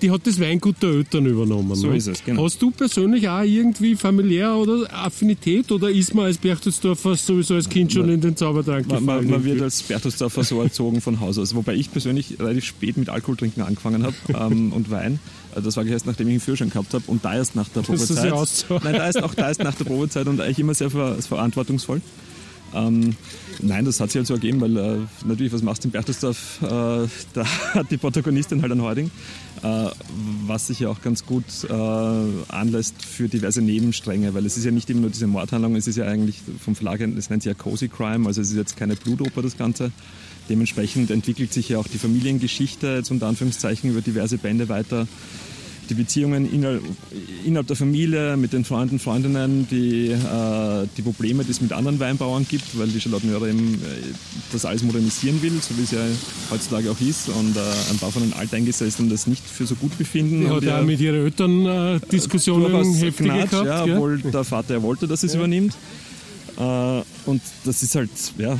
die 0.02 0.10
hat 0.10 0.26
das 0.26 0.40
Weingut 0.40 0.82
der 0.82 0.90
Eltern 0.90 1.26
übernommen. 1.26 1.74
So 1.74 1.88
ne? 1.88 1.96
ist 1.96 2.08
es, 2.08 2.24
genau. 2.24 2.44
Hast 2.44 2.60
du 2.60 2.70
persönlich 2.70 3.28
auch 3.28 3.42
irgendwie 3.42 3.94
familiär 3.94 4.54
oder 4.54 4.86
Affinität 4.92 5.70
oder 5.72 5.90
ist 5.90 6.14
man 6.14 6.26
als 6.26 6.38
Berchtesdorfer 6.38 7.16
sowieso 7.16 7.54
als 7.54 7.68
Kind 7.68 7.92
schon 7.92 8.08
in 8.08 8.20
den 8.20 8.36
Zaubertrank 8.36 8.88
gefallen? 8.88 9.04
Man, 9.04 9.30
man 9.30 9.44
wird 9.44 9.62
als 9.62 9.82
Berchtesdorfer 9.82 10.44
so 10.44 10.60
erzogen 10.60 11.00
von 11.00 11.20
Haus 11.20 11.38
aus. 11.38 11.54
Wobei 11.54 11.74
ich 11.74 11.90
persönlich 11.90 12.38
relativ 12.38 12.64
spät 12.64 12.96
mit 12.96 13.08
Alkohol 13.08 13.36
trinken 13.36 13.62
angefangen 13.62 14.04
habe 14.04 14.14
ähm, 14.28 14.72
und 14.72 14.90
Wein. 14.90 15.18
Das 15.54 15.76
war 15.76 15.86
erst 15.86 16.06
nachdem 16.06 16.28
ich 16.28 16.32
einen 16.32 16.40
Führerschein 16.40 16.70
gehabt 16.70 16.92
habe 16.94 17.04
und 17.06 17.24
da 17.24 17.34
erst 17.34 17.54
nach 17.54 17.68
der 17.68 17.82
Probezeit. 17.82 18.32
Nein, 18.82 18.94
da 18.94 19.08
ist 19.08 19.22
auch 19.22 19.34
da 19.34 19.48
erst 19.48 19.62
nach 19.62 19.74
der 19.74 19.84
Probezeit 19.84 20.26
und 20.26 20.40
eigentlich 20.40 20.58
immer 20.58 20.74
sehr 20.74 20.90
verantwortungsvoll. 20.90 22.00
Ähm, 22.74 23.16
nein, 23.60 23.84
das 23.84 24.00
hat 24.00 24.10
sich 24.10 24.18
halt 24.18 24.26
so 24.26 24.34
ergeben, 24.34 24.60
weil 24.60 24.76
äh, 24.76 24.96
natürlich, 25.24 25.52
was 25.52 25.62
machst 25.62 25.84
du 25.84 25.88
in 25.88 25.92
Berchtesdorf? 25.92 26.60
Äh, 26.62 26.66
da 26.66 27.44
hat 27.74 27.90
die 27.90 27.96
Protagonistin 27.96 28.62
halt 28.62 28.72
ein 28.72 28.82
Hording, 28.82 29.06
äh, 29.06 29.10
was 29.62 30.66
sich 30.66 30.80
ja 30.80 30.88
auch 30.88 31.00
ganz 31.00 31.24
gut 31.24 31.44
äh, 31.68 31.72
anlässt 31.72 33.02
für 33.02 33.28
diverse 33.28 33.62
Nebenstränge, 33.62 34.34
weil 34.34 34.44
es 34.46 34.56
ist 34.56 34.64
ja 34.64 34.70
nicht 34.70 34.90
immer 34.90 35.02
nur 35.02 35.10
diese 35.10 35.26
Mordhandlung, 35.26 35.76
es 35.76 35.86
ist 35.86 35.96
ja 35.96 36.06
eigentlich 36.06 36.40
vom 36.62 36.74
Verlag, 36.74 37.00
es 37.00 37.30
nennt 37.30 37.42
sich 37.42 37.50
ja 37.50 37.54
Cozy 37.54 37.88
Crime, 37.88 38.26
also 38.26 38.40
es 38.40 38.50
ist 38.50 38.56
jetzt 38.56 38.76
keine 38.76 38.96
Blutoper, 38.96 39.42
das 39.42 39.56
Ganze. 39.56 39.92
Dementsprechend 40.48 41.10
entwickelt 41.10 41.52
sich 41.52 41.70
ja 41.70 41.78
auch 41.78 41.88
die 41.88 41.96
Familiengeschichte 41.98 42.96
jetzt 42.96 43.10
unter 43.10 43.28
Anführungszeichen 43.28 43.90
über 43.90 44.02
diverse 44.02 44.36
Bände 44.36 44.68
weiter 44.68 45.06
die 45.88 45.94
Beziehungen 45.94 46.48
innerhalb 47.44 47.66
der 47.66 47.76
Familie, 47.76 48.36
mit 48.36 48.52
den 48.52 48.64
Freunden, 48.64 48.98
Freundinnen, 48.98 49.66
die, 49.70 50.08
äh, 50.08 50.86
die 50.96 51.02
Probleme, 51.02 51.44
die 51.44 51.50
es 51.50 51.60
mit 51.60 51.72
anderen 51.72 51.98
Weinbauern 52.00 52.46
gibt, 52.48 52.78
weil 52.78 52.88
die 52.88 53.00
Charlotte 53.00 53.26
Möhrer 53.26 53.48
eben 53.48 53.74
äh, 53.74 53.78
das 54.52 54.64
alles 54.64 54.82
modernisieren 54.82 55.42
will, 55.42 55.52
so 55.60 55.76
wie 55.76 55.82
es 55.82 55.90
ja 55.90 56.00
heutzutage 56.50 56.90
auch 56.90 57.00
ist. 57.00 57.28
Und 57.28 57.56
äh, 57.56 57.60
ein 57.90 57.98
paar 57.98 58.10
von 58.10 58.22
den 58.22 58.32
Alteingesessenen 58.32 59.10
das 59.10 59.26
nicht 59.26 59.44
für 59.44 59.66
so 59.66 59.74
gut 59.74 59.96
befinden. 59.98 60.40
Die 60.40 60.48
hat 60.48 60.62
ja 60.62 60.82
mit 60.82 61.00
ihren 61.00 61.24
Eltern 61.24 61.66
äh, 61.66 62.00
Diskussionen 62.10 62.94
heftig 62.94 63.26
gehabt. 63.26 63.52
Ja, 63.52 63.84
obwohl 63.84 64.18
der 64.18 64.44
Vater 64.44 64.74
ja 64.74 64.82
wollte, 64.82 65.06
dass 65.06 65.22
es 65.22 65.32
ja. 65.32 65.38
übernimmt. 65.38 65.76
Äh, 66.56 67.02
und 67.26 67.42
das 67.64 67.82
ist 67.82 67.94
halt, 67.94 68.10
ja 68.38 68.58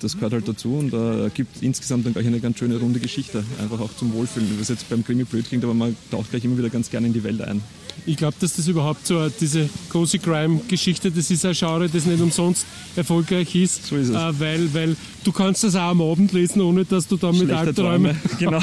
das 0.00 0.14
gehört 0.14 0.32
halt 0.32 0.48
dazu 0.48 0.74
und 0.74 0.92
äh, 0.92 1.30
gibt 1.32 1.62
insgesamt 1.62 2.06
dann 2.06 2.12
gleich 2.12 2.26
eine 2.26 2.40
ganz 2.40 2.58
schöne 2.58 2.76
runde 2.76 3.00
Geschichte, 3.00 3.44
einfach 3.60 3.80
auch 3.80 3.94
zum 3.96 4.12
Wohlfühlen. 4.12 4.48
Was 4.58 4.68
jetzt 4.68 4.88
beim 4.88 5.04
Krimi 5.04 5.24
blöd 5.24 5.46
klingt, 5.46 5.64
aber 5.64 5.74
man 5.74 5.96
taucht 6.10 6.30
gleich 6.30 6.44
immer 6.44 6.58
wieder 6.58 6.70
ganz 6.70 6.90
gerne 6.90 7.06
in 7.06 7.12
die 7.12 7.24
Welt 7.24 7.40
ein. 7.40 7.62
Ich 8.04 8.16
glaube, 8.16 8.36
dass 8.38 8.56
das 8.56 8.68
überhaupt 8.68 9.06
so 9.06 9.28
diese 9.28 9.70
Cozy 9.88 10.18
Crime 10.18 10.60
Geschichte, 10.68 11.10
das 11.10 11.30
ist 11.30 11.44
ein 11.46 11.54
Genre, 11.54 11.88
das 11.88 12.04
nicht 12.04 12.20
umsonst 12.20 12.66
erfolgreich 12.94 13.54
ist. 13.54 13.86
So 13.86 13.96
ist 13.96 14.10
es. 14.10 14.14
Äh, 14.14 14.40
weil, 14.40 14.74
weil 14.74 14.96
du 15.24 15.32
kannst 15.32 15.64
das 15.64 15.74
auch 15.74 15.90
am 15.90 16.02
Abend 16.02 16.32
lesen, 16.32 16.60
ohne 16.60 16.84
dass 16.84 17.08
du 17.08 17.16
da 17.16 17.32
mit 17.32 17.50
Albträumen... 17.50 18.16
Genau. 18.38 18.60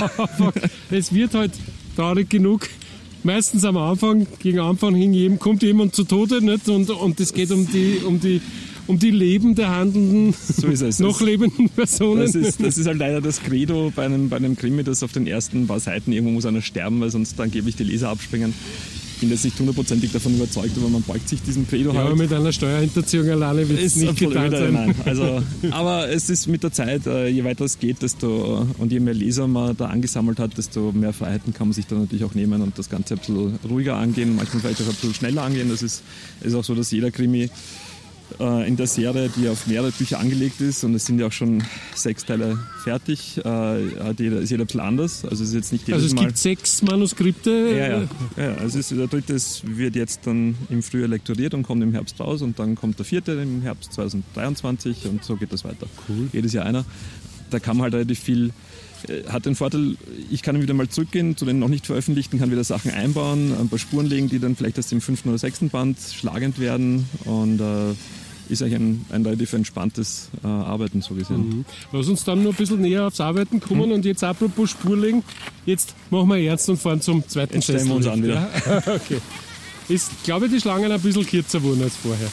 es 0.91 1.12
wird 1.12 1.34
halt 1.34 1.52
traurig 1.96 2.30
genug 2.30 2.69
meistens 3.24 3.65
am 3.65 3.78
Anfang, 3.78 4.28
gegen 4.39 4.60
Anfang 4.60 4.96
hin 4.96 5.13
jedem, 5.13 5.39
kommt 5.39 5.63
jemand 5.63 5.96
zu 5.96 6.04
Tode 6.04 6.43
nicht? 6.43 6.67
Und, 6.69 6.89
und 6.89 7.19
es 7.19 7.34
geht 7.34 7.52
um 7.52 7.69
die, 7.69 8.02
um 8.06 8.19
die 8.19 8.41
um 8.88 9.00
die 9.00 9.12
Leben 9.12 9.56
der 9.56 9.69
handelnden, 9.69 10.34
so 10.34 10.67
noch 11.04 11.22
lebenden 11.22 11.69
Personen. 11.69 12.22
Das 12.22 12.36
ist, 12.36 12.62
das 12.62 12.78
ist 12.78 12.88
halt 12.88 12.98
leider 12.98 13.22
das 13.22 13.41
Credo 13.41 13.91
bei 13.96 14.06
einem, 14.06 14.30
bei 14.30 14.38
einem 14.38 14.58
Krimi, 14.58 14.84
dass 14.84 15.04
auf 15.04 15.12
den 15.12 15.28
ersten 15.28 15.67
paar 15.67 15.80
Seiten 15.80 16.12
irgendwo 16.12 16.34
muss 16.34 16.46
einer 16.46 16.62
sterben, 16.62 17.00
weil 17.02 17.10
sonst 17.10 17.39
angeblich 17.39 17.76
die 17.76 17.84
Leser 17.84 18.10
abspringen. 18.10 18.54
Ich 19.13 19.19
bin 19.19 19.30
jetzt 19.30 19.46
nicht 19.46 19.58
hundertprozentig 19.58 20.12
davon 20.12 20.36
überzeugt, 20.36 20.72
aber 20.76 20.89
man 20.89 21.02
beugt 21.02 21.30
sich 21.30 21.41
diesem 21.41 21.65
Credo 21.65 21.91
ja, 21.91 22.00
halt. 22.00 22.08
Aber 22.08 22.15
mit 22.17 22.34
einer 22.34 22.52
Steuerhinterziehung 22.52 23.30
alleine 23.30 23.69
wird 23.69 23.80
es 23.80 23.96
nicht 23.96 24.17
getan 24.17 24.52
sein. 24.52 24.74
Nein. 24.74 24.96
Also, 25.06 25.41
aber 25.72 26.10
es 26.10 26.30
ist 26.30 26.48
mit 26.48 26.63
der 26.63 26.74
Zeit, 26.74 27.08
äh, 27.08 27.30
je 27.30 27.46
weiter 27.46 27.63
es 27.63 27.80
geht, 27.80 28.02
desto 28.02 28.67
und 28.80 28.91
je 28.91 29.00
mehr 29.00 29.13
Leser 29.13 29.48
man 29.48 29.78
da 29.78 29.86
angesammelt 29.86 30.39
hat, 30.39 30.58
desto 30.58 30.91
mehr 30.91 31.13
Freiheiten 31.13 31.54
kann 31.54 31.67
man 31.67 31.74
sich 31.74 31.86
da 31.88 31.96
natürlich 31.96 32.26
auch 32.26 32.36
nehmen 32.36 32.62
und 32.62 32.78
das 32.78 32.89
Ganze 32.89 33.13
ein 33.13 33.19
bisschen 33.19 33.60
ruhiger 33.69 33.96
angehen, 33.96 34.36
manchmal 34.36 34.62
vielleicht 34.62 34.82
auch 34.82 34.88
ein 34.88 34.96
bisschen 34.96 35.13
schneller 35.13 35.43
angehen. 35.43 35.69
Das 35.69 35.84
ist, 35.84 36.04
ist 36.41 36.54
auch 36.54 36.65
so, 36.65 36.76
dass 36.76 36.91
jeder 36.91 37.12
Krimi 37.12 37.50
äh, 38.39 38.67
in 38.67 38.76
der 38.76 38.88
Serie, 38.88 39.30
die 39.30 39.50
auf 39.50 39.67
mehrere 39.67 39.91
Bücher 39.91 40.19
angelegt 40.19 40.62
ist 40.62 40.84
und 40.84 40.93
es 40.96 41.06
sind 41.06 41.19
ja 41.19 41.28
auch 41.28 41.32
schon 41.32 41.63
sechs 41.96 42.26
Teile 42.26 42.58
fertig, 42.84 43.38
äh, 43.38 43.43
hat 43.43 44.19
jeder, 44.19 44.39
ist 44.39 44.50
jeder 44.50 44.63
ein 44.63 44.67
bisschen 44.67 44.82
anders. 44.82 45.26
Also 45.26 45.43
es 45.43 45.50
ist 45.50 45.56
jetzt 45.56 45.72
nicht 45.74 45.91
Also 45.93 46.06
es 46.06 46.13
Mal 46.13 46.26
gibt 46.26 46.38
sechs 46.38 46.82
Manuskripte? 46.82 47.50
Ja, 47.50 47.88
ja. 47.88 48.08
ja 48.38 48.56
also 48.56 48.80
ist, 48.80 48.91
der 48.91 49.08
dritte 49.08 49.36
wird 49.63 49.96
jetzt 49.96 50.26
dann 50.26 50.56
im 50.69 50.84
Frühjahr 50.84 51.10
lektoriert 51.10 51.54
und 51.54 51.63
kommt 51.63 51.84
im 51.84 51.93
Herbst 51.93 52.19
raus 52.19 52.41
und 52.41 52.60
dann 52.60 52.76
kommt 52.76 53.00
der 53.00 53.06
vierte 53.06 53.34
im 53.34 53.62
Herbst 53.62 53.93
2023 53.93 55.06
und 55.06 55.24
so 55.24 55.36
geht 55.36 55.54
das 55.54 55.63
weiter. 55.63 55.88
Cool. 56.08 56.30
Jedes 56.32 56.54
Jahr 56.54 56.65
einer. 56.65 56.86
Da 57.50 57.60
kann 57.60 57.78
man 57.78 57.86
halt 57.86 57.93
relativ 57.93 58.19
viel 58.19 58.52
hat 59.28 59.46
den 59.46 59.56
Vorteil, 59.56 59.96
ich 60.32 60.42
kann 60.42 60.62
wieder 60.62 60.74
mal 60.74 60.88
zurückgehen 60.88 61.36
zu 61.38 61.46
den 61.46 61.60
noch 61.60 61.68
nicht 61.68 61.86
veröffentlichten, 61.86 62.39
kann 62.39 62.52
wieder 62.52 62.63
Sachen 62.63 62.92
einbauen, 62.92 63.54
ein 63.60 63.70
paar 63.70 63.80
Spuren 63.80 64.06
legen, 64.06 64.30
die 64.30 64.39
dann 64.39 64.56
vielleicht 64.56 64.78
erst 64.78 64.92
im 64.92 65.02
fünften 65.02 65.30
oder 65.30 65.38
sechsten 65.38 65.70
Band 65.70 65.98
schlagend 66.00 66.60
werden 66.60 67.08
und 67.26 67.60
äh, 67.60 67.94
ist 68.50 68.62
eigentlich 68.62 68.76
ein, 68.76 69.06
ein 69.10 69.26
relativ 69.26 69.54
entspanntes 69.54 70.30
äh, 70.44 70.48
Arbeiten 70.48 71.02
so 71.02 71.16
gesehen. 71.16 71.50
Mhm. 71.50 71.66
Lass 71.92 72.08
uns 72.08 72.24
dann 72.24 72.44
noch 72.44 72.52
ein 72.52 72.58
bisschen 72.58 72.82
näher 72.82 73.08
aufs 73.08 73.20
Arbeiten 73.20 73.60
kommen 73.60 73.88
mhm. 73.88 73.96
und 73.96 74.06
jetzt 74.06 74.24
apropos 74.24 74.72
Spurlegen, 74.72 75.24
jetzt 75.66 75.96
machen 76.10 76.30
wir 76.30 76.38
ernst 76.38 76.70
und 76.70 76.78
fahren 76.78 77.02
zum 77.02 77.28
zweiten 77.28 77.56
Jetzt 77.56 77.66
stellen 77.66 77.88
wir 77.88 77.96
uns 77.96 78.08
an 78.08 78.24
wieder. 78.24 78.50
Ja? 78.66 78.78
okay. 78.96 79.20
Ist, 79.89 80.12
glaube 80.24 80.46
ich, 80.46 80.52
die 80.54 80.62
Schlangen 80.62 80.92
ein 80.92 81.02
bisschen 81.02 81.26
kürzer 81.26 81.60
geworden 81.60 81.84
als 81.84 81.96
vorher. 81.96 82.30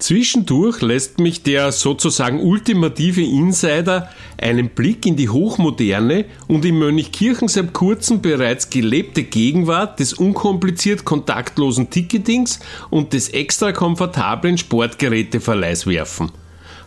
Zwischendurch 0.00 0.80
lässt 0.80 1.20
mich 1.20 1.42
der 1.42 1.72
sozusagen 1.72 2.40
ultimative 2.40 3.22
Insider 3.22 4.08
einen 4.38 4.70
Blick 4.70 5.04
in 5.04 5.14
die 5.14 5.28
hochmoderne 5.28 6.24
und 6.48 6.64
in 6.64 6.78
Mönchkirchen 6.78 7.48
seit 7.48 7.74
kurzem 7.74 8.22
bereits 8.22 8.70
gelebte 8.70 9.24
Gegenwart 9.24 10.00
des 10.00 10.14
unkompliziert 10.14 11.04
kontaktlosen 11.04 11.90
Ticketings 11.90 12.60
und 12.88 13.12
des 13.12 13.28
extra 13.28 13.72
komfortablen 13.72 14.56
Sportgeräteverleihs 14.56 15.86
werfen. 15.86 16.32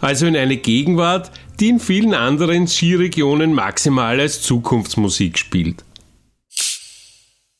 Also 0.01 0.25
in 0.25 0.35
eine 0.35 0.57
Gegenwart, 0.57 1.29
die 1.59 1.69
in 1.69 1.79
vielen 1.79 2.15
anderen 2.15 2.67
Skiregionen 2.67 3.53
maximal 3.53 4.19
als 4.19 4.41
Zukunftsmusik 4.41 5.37
spielt. 5.37 5.83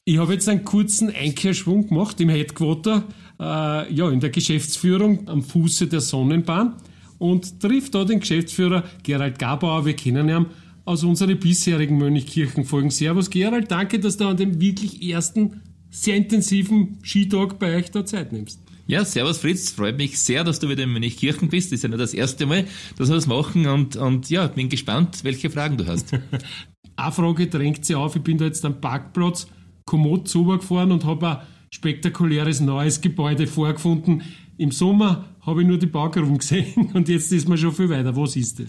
Ich 0.06 0.18
habe 0.18 0.34
jetzt 0.34 0.50
einen 0.50 0.66
kurzen 0.66 1.14
Einkehrschwung 1.16 1.90
gemacht 1.90 2.20
im 2.20 2.30
Headquarter 2.30 3.04
äh, 3.44 3.94
ja, 3.94 4.10
in 4.10 4.20
der 4.20 4.30
Geschäftsführung 4.30 5.28
am 5.28 5.44
Fuße 5.44 5.88
der 5.88 6.02
Sonnenbahn 6.02 6.76
und 7.20 7.60
trifft 7.60 7.94
da 7.96 8.06
den 8.06 8.22
Geschäftsführer 8.22 8.84
Gerald 9.04 9.38
Gabauer. 9.38 9.86
Wir 9.86 9.96
kennen 9.96 10.30
ihn 10.30 10.46
aus 10.86 11.04
unseren 11.04 11.38
bisherigen 11.40 11.98
Mönchkirchenfolgen. 11.98 12.90
Servus 12.90 13.30
Gerald, 13.30 13.70
danke, 13.72 14.00
dass 14.00 14.18
du 14.18 14.28
an 14.28 14.38
dem 14.38 14.60
wirklich 14.60 15.02
ersten, 15.04 15.62
sehr 15.90 16.16
intensiven 16.16 17.00
Skitag 17.04 17.60
bei 17.60 17.76
euch 17.76 17.92
da 17.92 18.06
Zeit 18.06 18.32
nimmst. 18.32 18.60
Ja, 18.86 19.06
servus 19.06 19.38
Fritz, 19.38 19.72
freut 19.72 19.98
mich 19.98 20.20
sehr, 20.20 20.44
dass 20.44 20.60
du 20.60 20.68
wieder 20.68 20.84
in 20.84 20.92
Münchkirchen 20.92 21.50
bist. 21.50 21.72
Das 21.72 21.78
ist 21.78 21.84
ja 21.84 21.90
nicht 21.90 22.02
das 22.02 22.14
erste 22.14 22.46
Mal, 22.46 22.66
dass 22.98 23.10
wir 23.10 23.16
das 23.16 23.28
machen 23.28 23.66
und, 23.66 23.96
und 23.96 24.30
ja, 24.30 24.48
bin 24.48 24.68
gespannt, 24.68 25.24
welche 25.24 25.50
Fragen 25.50 25.78
du 25.78 25.88
hast. 25.88 26.14
Eine 26.96 27.12
Frage 27.12 27.48
drängt 27.48 27.86
sich 27.86 27.96
auf, 27.96 28.16
ich 28.16 28.22
bin 28.22 28.38
da 28.38 28.46
jetzt 28.46 28.66
am 28.66 28.82
Parkplatz 28.82 29.48
Komoot 29.86 30.32
gefahren 30.32 30.92
und 30.92 31.06
habe 31.06 31.30
ein 31.30 31.38
spektakuläres 31.74 32.62
neues 32.62 33.02
Gebäude 33.02 33.48
vorgefunden. 33.48 34.22
Im 34.58 34.72
Sommer 34.72 35.26
habe 35.42 35.64
ich 35.64 35.68
nur 35.68 35.80
die 35.80 35.88
Baugrund 35.88 36.40
gesehen 36.40 36.92
und 36.94 37.10
jetzt 37.10 37.32
ist 37.32 37.50
man 37.50 37.58
schon 37.58 37.74
viel 37.74 37.90
weiter. 37.90 38.16
Was 38.16 38.36
ist 38.36 38.60
das? 38.60 38.68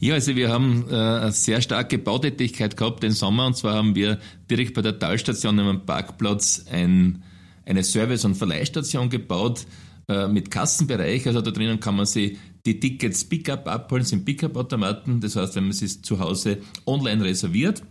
Ja, 0.00 0.14
also 0.14 0.34
wir 0.34 0.48
haben 0.48 0.86
äh, 0.88 0.94
eine 0.94 1.32
sehr 1.32 1.60
starke 1.60 1.98
Bautätigkeit 1.98 2.74
gehabt 2.74 3.02
den 3.02 3.12
Sommer 3.12 3.46
und 3.46 3.56
zwar 3.56 3.74
haben 3.74 3.94
wir 3.94 4.18
direkt 4.50 4.72
bei 4.72 4.80
der 4.80 4.98
Talstation 4.98 5.58
am 5.58 5.84
Parkplatz 5.84 6.64
ein, 6.70 7.22
eine 7.66 7.84
Service- 7.84 8.24
und 8.24 8.34
Verleihstation 8.34 9.10
gebaut 9.10 9.66
äh, 10.08 10.26
mit 10.26 10.50
Kassenbereich. 10.50 11.26
Also 11.26 11.42
da 11.42 11.50
drinnen 11.50 11.80
kann 11.80 11.96
man 11.96 12.06
sich 12.06 12.38
die 12.64 12.80
Tickets 12.80 13.26
Pickup 13.26 13.68
abholen, 13.68 14.04
sind 14.04 14.24
Pickup-Automaten. 14.24 15.20
Das 15.20 15.36
heißt, 15.36 15.54
wenn 15.56 15.64
man 15.64 15.72
sie 15.72 16.00
zu 16.00 16.18
Hause 16.18 16.58
online 16.86 17.24
reserviert, 17.24 17.82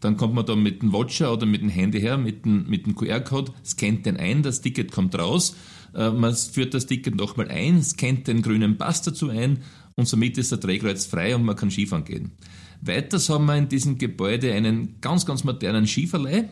dann 0.00 0.16
kommt 0.16 0.34
man 0.34 0.46
da 0.46 0.54
mit 0.56 0.82
dem 0.82 0.92
Watcher 0.92 1.32
oder 1.32 1.46
mit 1.46 1.60
dem 1.60 1.68
Handy 1.68 2.00
her, 2.00 2.18
mit 2.18 2.44
dem, 2.44 2.68
mit 2.68 2.86
dem 2.86 2.94
QR-Code, 2.94 3.52
scannt 3.64 4.06
den 4.06 4.16
ein, 4.16 4.42
das 4.42 4.60
Ticket 4.60 4.92
kommt 4.92 5.18
raus, 5.18 5.56
äh, 5.94 6.10
man 6.10 6.34
führt 6.34 6.74
das 6.74 6.86
Ticket 6.86 7.16
nochmal 7.16 7.48
ein, 7.48 7.82
scannt 7.82 8.28
den 8.28 8.42
grünen 8.42 8.78
Pass 8.78 9.02
dazu 9.02 9.28
ein 9.28 9.58
und 9.96 10.06
somit 10.06 10.38
ist 10.38 10.52
der 10.52 10.74
jetzt 10.74 11.10
frei 11.10 11.34
und 11.34 11.44
man 11.44 11.56
kann 11.56 11.70
Skifahren 11.70 12.04
gehen. 12.04 12.32
Weiters 12.80 13.28
haben 13.28 13.46
wir 13.46 13.56
in 13.56 13.68
diesem 13.68 13.98
Gebäude 13.98 14.52
einen 14.52 15.00
ganz, 15.00 15.26
ganz 15.26 15.42
modernen 15.42 15.86
Skiverleih 15.86 16.48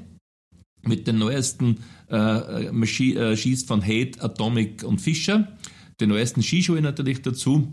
mit 0.82 1.06
den 1.06 1.18
neuesten 1.18 1.78
äh, 2.10 2.66
äh 2.66 3.36
Skis 3.36 3.64
von 3.64 3.82
Hate, 3.82 4.20
Atomic 4.20 4.82
und 4.82 5.00
Fischer, 5.00 5.56
den 6.00 6.08
neuesten 6.08 6.42
Skischuhe 6.42 6.80
natürlich 6.80 7.22
dazu 7.22 7.72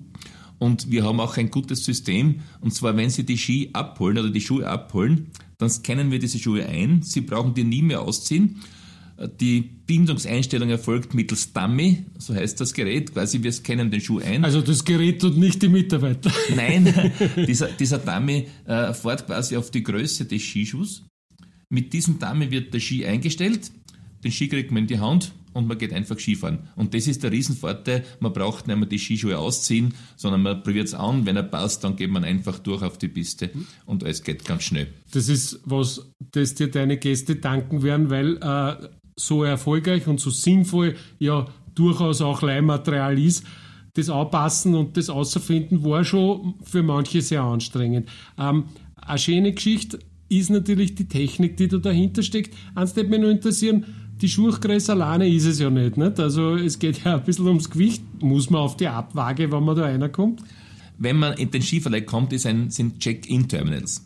und 0.63 0.89
wir 0.89 1.03
haben 1.03 1.19
auch 1.19 1.35
ein 1.35 1.51
gutes 1.51 1.83
System. 1.83 2.39
Und 2.61 2.73
zwar, 2.73 2.95
wenn 2.95 3.09
Sie 3.09 3.25
die 3.25 3.37
Ski 3.37 3.69
abholen 3.73 4.17
oder 4.17 4.29
die 4.29 4.39
Schuhe 4.39 4.65
abholen, 4.65 5.27
dann 5.57 5.69
scannen 5.69 6.09
wir 6.09 6.19
diese 6.19 6.39
Schuhe 6.39 6.65
ein. 6.65 7.01
Sie 7.01 7.19
brauchen 7.19 7.53
die 7.53 7.65
nie 7.65 7.81
mehr 7.81 7.99
ausziehen. 7.99 8.61
Die 9.41 9.59
Bindungseinstellung 9.59 10.69
erfolgt 10.69 11.13
mittels 11.13 11.51
Dummy, 11.51 12.05
so 12.17 12.33
heißt 12.33 12.61
das 12.61 12.73
Gerät. 12.73 13.11
Quasi 13.11 13.43
wir 13.43 13.51
scannen 13.51 13.91
den 13.91 13.99
Schuh 13.99 14.19
ein. 14.19 14.45
Also 14.45 14.61
das 14.61 14.85
Gerät 14.85 15.19
tut 15.19 15.35
nicht 15.35 15.61
die 15.61 15.67
Mitarbeiter. 15.67 16.31
Nein, 16.55 17.11
dieser, 17.35 17.67
dieser 17.67 17.97
Dummy 17.97 18.47
äh, 18.65 18.93
fährt 18.93 19.25
quasi 19.25 19.57
auf 19.57 19.69
die 19.69 19.83
Größe 19.83 20.23
des 20.23 20.43
Skischuhs. 20.43 21.03
Mit 21.67 21.91
diesem 21.91 22.19
Dummy 22.19 22.49
wird 22.51 22.73
der 22.73 22.79
Ski 22.79 23.05
eingestellt. 23.05 23.69
Den 24.23 24.31
Ski 24.31 24.47
kriegt 24.47 24.71
man 24.71 24.83
in 24.83 24.87
die 24.87 24.99
Hand 24.99 25.33
und 25.53 25.67
man 25.67 25.77
geht 25.77 25.93
einfach 25.93 26.19
Skifahren. 26.19 26.59
Und 26.75 26.93
das 26.93 27.07
ist 27.07 27.23
der 27.23 27.31
Riesenvorteil. 27.31 28.03
Man 28.19 28.33
braucht 28.33 28.67
nicht 28.67 28.77
mehr 28.77 28.87
die 28.87 28.99
Skischuhe 28.99 29.37
ausziehen, 29.37 29.93
sondern 30.15 30.41
man 30.41 30.63
probiert 30.63 30.87
es 30.87 30.93
an. 30.93 31.25
Wenn 31.25 31.35
er 31.35 31.43
passt, 31.43 31.83
dann 31.83 31.95
geht 31.95 32.09
man 32.09 32.23
einfach 32.23 32.59
durch 32.59 32.81
auf 32.81 32.97
die 32.97 33.07
Piste 33.07 33.49
und 33.85 34.03
alles 34.03 34.23
geht 34.23 34.45
ganz 34.45 34.63
schnell. 34.63 34.87
Das 35.11 35.29
ist 35.29 35.61
was, 35.65 36.11
das 36.31 36.55
dir 36.55 36.69
deine 36.69 36.97
Gäste 36.97 37.35
danken 37.35 37.83
werden, 37.83 38.09
weil 38.09 38.37
äh, 38.37 38.87
so 39.15 39.43
erfolgreich 39.43 40.07
und 40.07 40.19
so 40.19 40.29
sinnvoll 40.29 40.95
ja 41.19 41.47
durchaus 41.75 42.21
auch 42.21 42.41
Leihmaterial 42.41 43.19
ist. 43.19 43.45
Das 43.95 44.09
Anpassen 44.09 44.73
und 44.73 44.97
das 44.97 45.09
Außerfinden 45.09 45.83
war 45.83 46.03
schon 46.03 46.55
für 46.63 46.81
manche 46.81 47.21
sehr 47.21 47.43
anstrengend. 47.43 48.09
Ähm, 48.39 48.65
eine 48.95 49.19
schöne 49.19 49.53
Geschichte 49.53 49.99
ist 50.29 50.49
natürlich 50.49 50.95
die 50.95 51.07
Technik, 51.07 51.57
die 51.57 51.67
da 51.67 51.77
dahinter 51.77 52.23
steckt. 52.23 52.55
Eins 52.73 52.95
würde 52.95 53.09
mich 53.09 53.19
nur 53.19 53.29
interessieren, 53.29 53.85
die 54.21 54.29
Schuhgröße 54.29 54.91
alleine 54.93 55.27
ist 55.27 55.45
es 55.45 55.59
ja 55.59 55.69
nicht, 55.69 55.97
nicht. 55.97 56.19
Also 56.19 56.55
es 56.55 56.79
geht 56.79 57.03
ja 57.03 57.15
ein 57.15 57.23
bisschen 57.23 57.47
ums 57.47 57.69
Gewicht. 57.69 58.03
Muss 58.21 58.49
man 58.49 58.61
auf 58.61 58.77
die 58.77 58.87
Abwaage, 58.87 59.51
wenn 59.51 59.63
man 59.63 59.75
da 59.75 59.83
reinkommt? 59.83 60.41
Wenn 60.97 61.17
man 61.17 61.33
in 61.37 61.51
den 61.51 61.61
Skiverleih 61.61 62.01
kommt, 62.01 62.33
ein, 62.45 62.69
sind 62.69 62.99
Check-in-Terminals. 62.99 64.05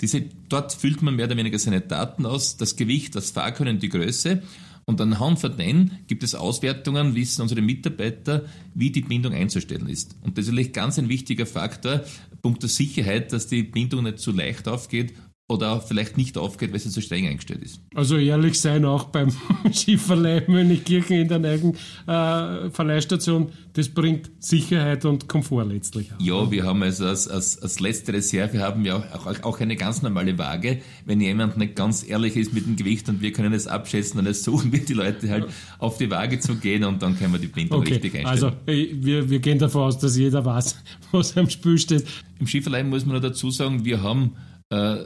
Diese, 0.00 0.24
dort 0.48 0.72
füllt 0.72 1.02
man 1.02 1.16
mehr 1.16 1.26
oder 1.26 1.36
weniger 1.36 1.58
seine 1.58 1.80
Daten 1.80 2.26
aus, 2.26 2.56
das 2.56 2.76
Gewicht, 2.76 3.14
das 3.14 3.30
Fahrkönnen, 3.30 3.78
die 3.78 3.88
Größe. 3.88 4.42
Und 4.84 5.00
anhand 5.00 5.38
von 5.38 5.56
denen 5.56 5.98
gibt 6.08 6.24
es 6.24 6.34
Auswertungen, 6.34 7.14
wissen 7.14 7.42
unsere 7.42 7.62
Mitarbeiter, 7.62 8.44
wie 8.74 8.90
die 8.90 9.02
Bindung 9.02 9.32
einzustellen 9.32 9.88
ist. 9.88 10.16
Und 10.22 10.36
das 10.36 10.46
ist 10.46 10.50
natürlich 10.50 10.72
ganz 10.72 10.98
ein 10.98 11.08
wichtiger 11.08 11.46
Faktor, 11.46 12.02
Punkt 12.42 12.62
der 12.62 12.68
Sicherheit, 12.68 13.32
dass 13.32 13.46
die 13.46 13.62
Bindung 13.62 14.02
nicht 14.02 14.18
zu 14.18 14.32
leicht 14.32 14.66
aufgeht 14.66 15.14
oder 15.52 15.80
vielleicht 15.80 16.16
nicht 16.16 16.38
aufgeht, 16.38 16.72
weil 16.72 16.80
sie 16.80 16.90
zu 16.90 17.00
streng 17.00 17.26
eingestellt 17.26 17.62
ist. 17.62 17.80
Also 17.94 18.16
ehrlich 18.16 18.60
sein 18.60 18.84
auch 18.84 19.04
beim 19.04 19.30
Skiverleih 19.72 20.44
Mönchkirchen 20.48 21.16
in 21.16 21.28
der 21.28 21.38
neuen 21.38 21.74
äh, 22.06 22.70
Verleihstation, 22.70 23.52
das 23.74 23.88
bringt 23.88 24.30
Sicherheit 24.38 25.04
und 25.04 25.28
Komfort 25.28 25.64
letztlich 25.64 26.12
auch. 26.12 26.20
Ja, 26.20 26.50
wir 26.50 26.64
haben 26.64 26.82
also 26.82 27.06
als, 27.06 27.28
als, 27.28 27.60
als 27.62 27.80
letzte 27.80 28.12
Reserve 28.12 28.60
haben 28.60 28.84
wir 28.84 28.96
auch, 28.96 29.26
auch, 29.26 29.42
auch, 29.42 29.60
eine 29.60 29.76
ganz 29.76 30.02
normale 30.02 30.36
Waage. 30.38 30.80
Wenn 31.04 31.20
jemand 31.20 31.56
nicht 31.56 31.76
ganz 31.76 32.06
ehrlich 32.06 32.36
ist 32.36 32.52
mit 32.52 32.66
dem 32.66 32.76
Gewicht 32.76 33.08
und 33.08 33.22
wir 33.22 33.32
können 33.32 33.52
es 33.52 33.66
abschätzen, 33.66 34.22
dann 34.22 34.34
suchen 34.34 34.72
wir 34.72 34.84
die 34.84 34.94
Leute 34.94 35.30
halt 35.30 35.46
auf 35.78 35.98
die 35.98 36.10
Waage 36.10 36.40
zu 36.40 36.56
gehen 36.56 36.84
und 36.84 37.02
dann 37.02 37.18
können 37.18 37.32
wir 37.32 37.40
die 37.40 37.46
Bindung 37.46 37.80
okay. 37.80 37.94
richtig 37.94 38.14
einstellen. 38.16 38.54
Also 38.66 39.04
wir, 39.04 39.30
wir 39.30 39.38
gehen 39.38 39.58
davon 39.58 39.82
aus, 39.82 39.98
dass 39.98 40.16
jeder 40.16 40.44
weiß, 40.44 40.76
was 41.12 41.36
am 41.36 41.48
Spiel 41.48 41.78
steht. 41.78 42.04
Im 42.38 42.46
Skiverleih 42.46 42.84
muss 42.84 43.06
man 43.06 43.16
noch 43.16 43.22
dazu 43.22 43.50
sagen, 43.50 43.84
wir 43.84 44.02
haben 44.02 44.32
äh, 44.70 44.96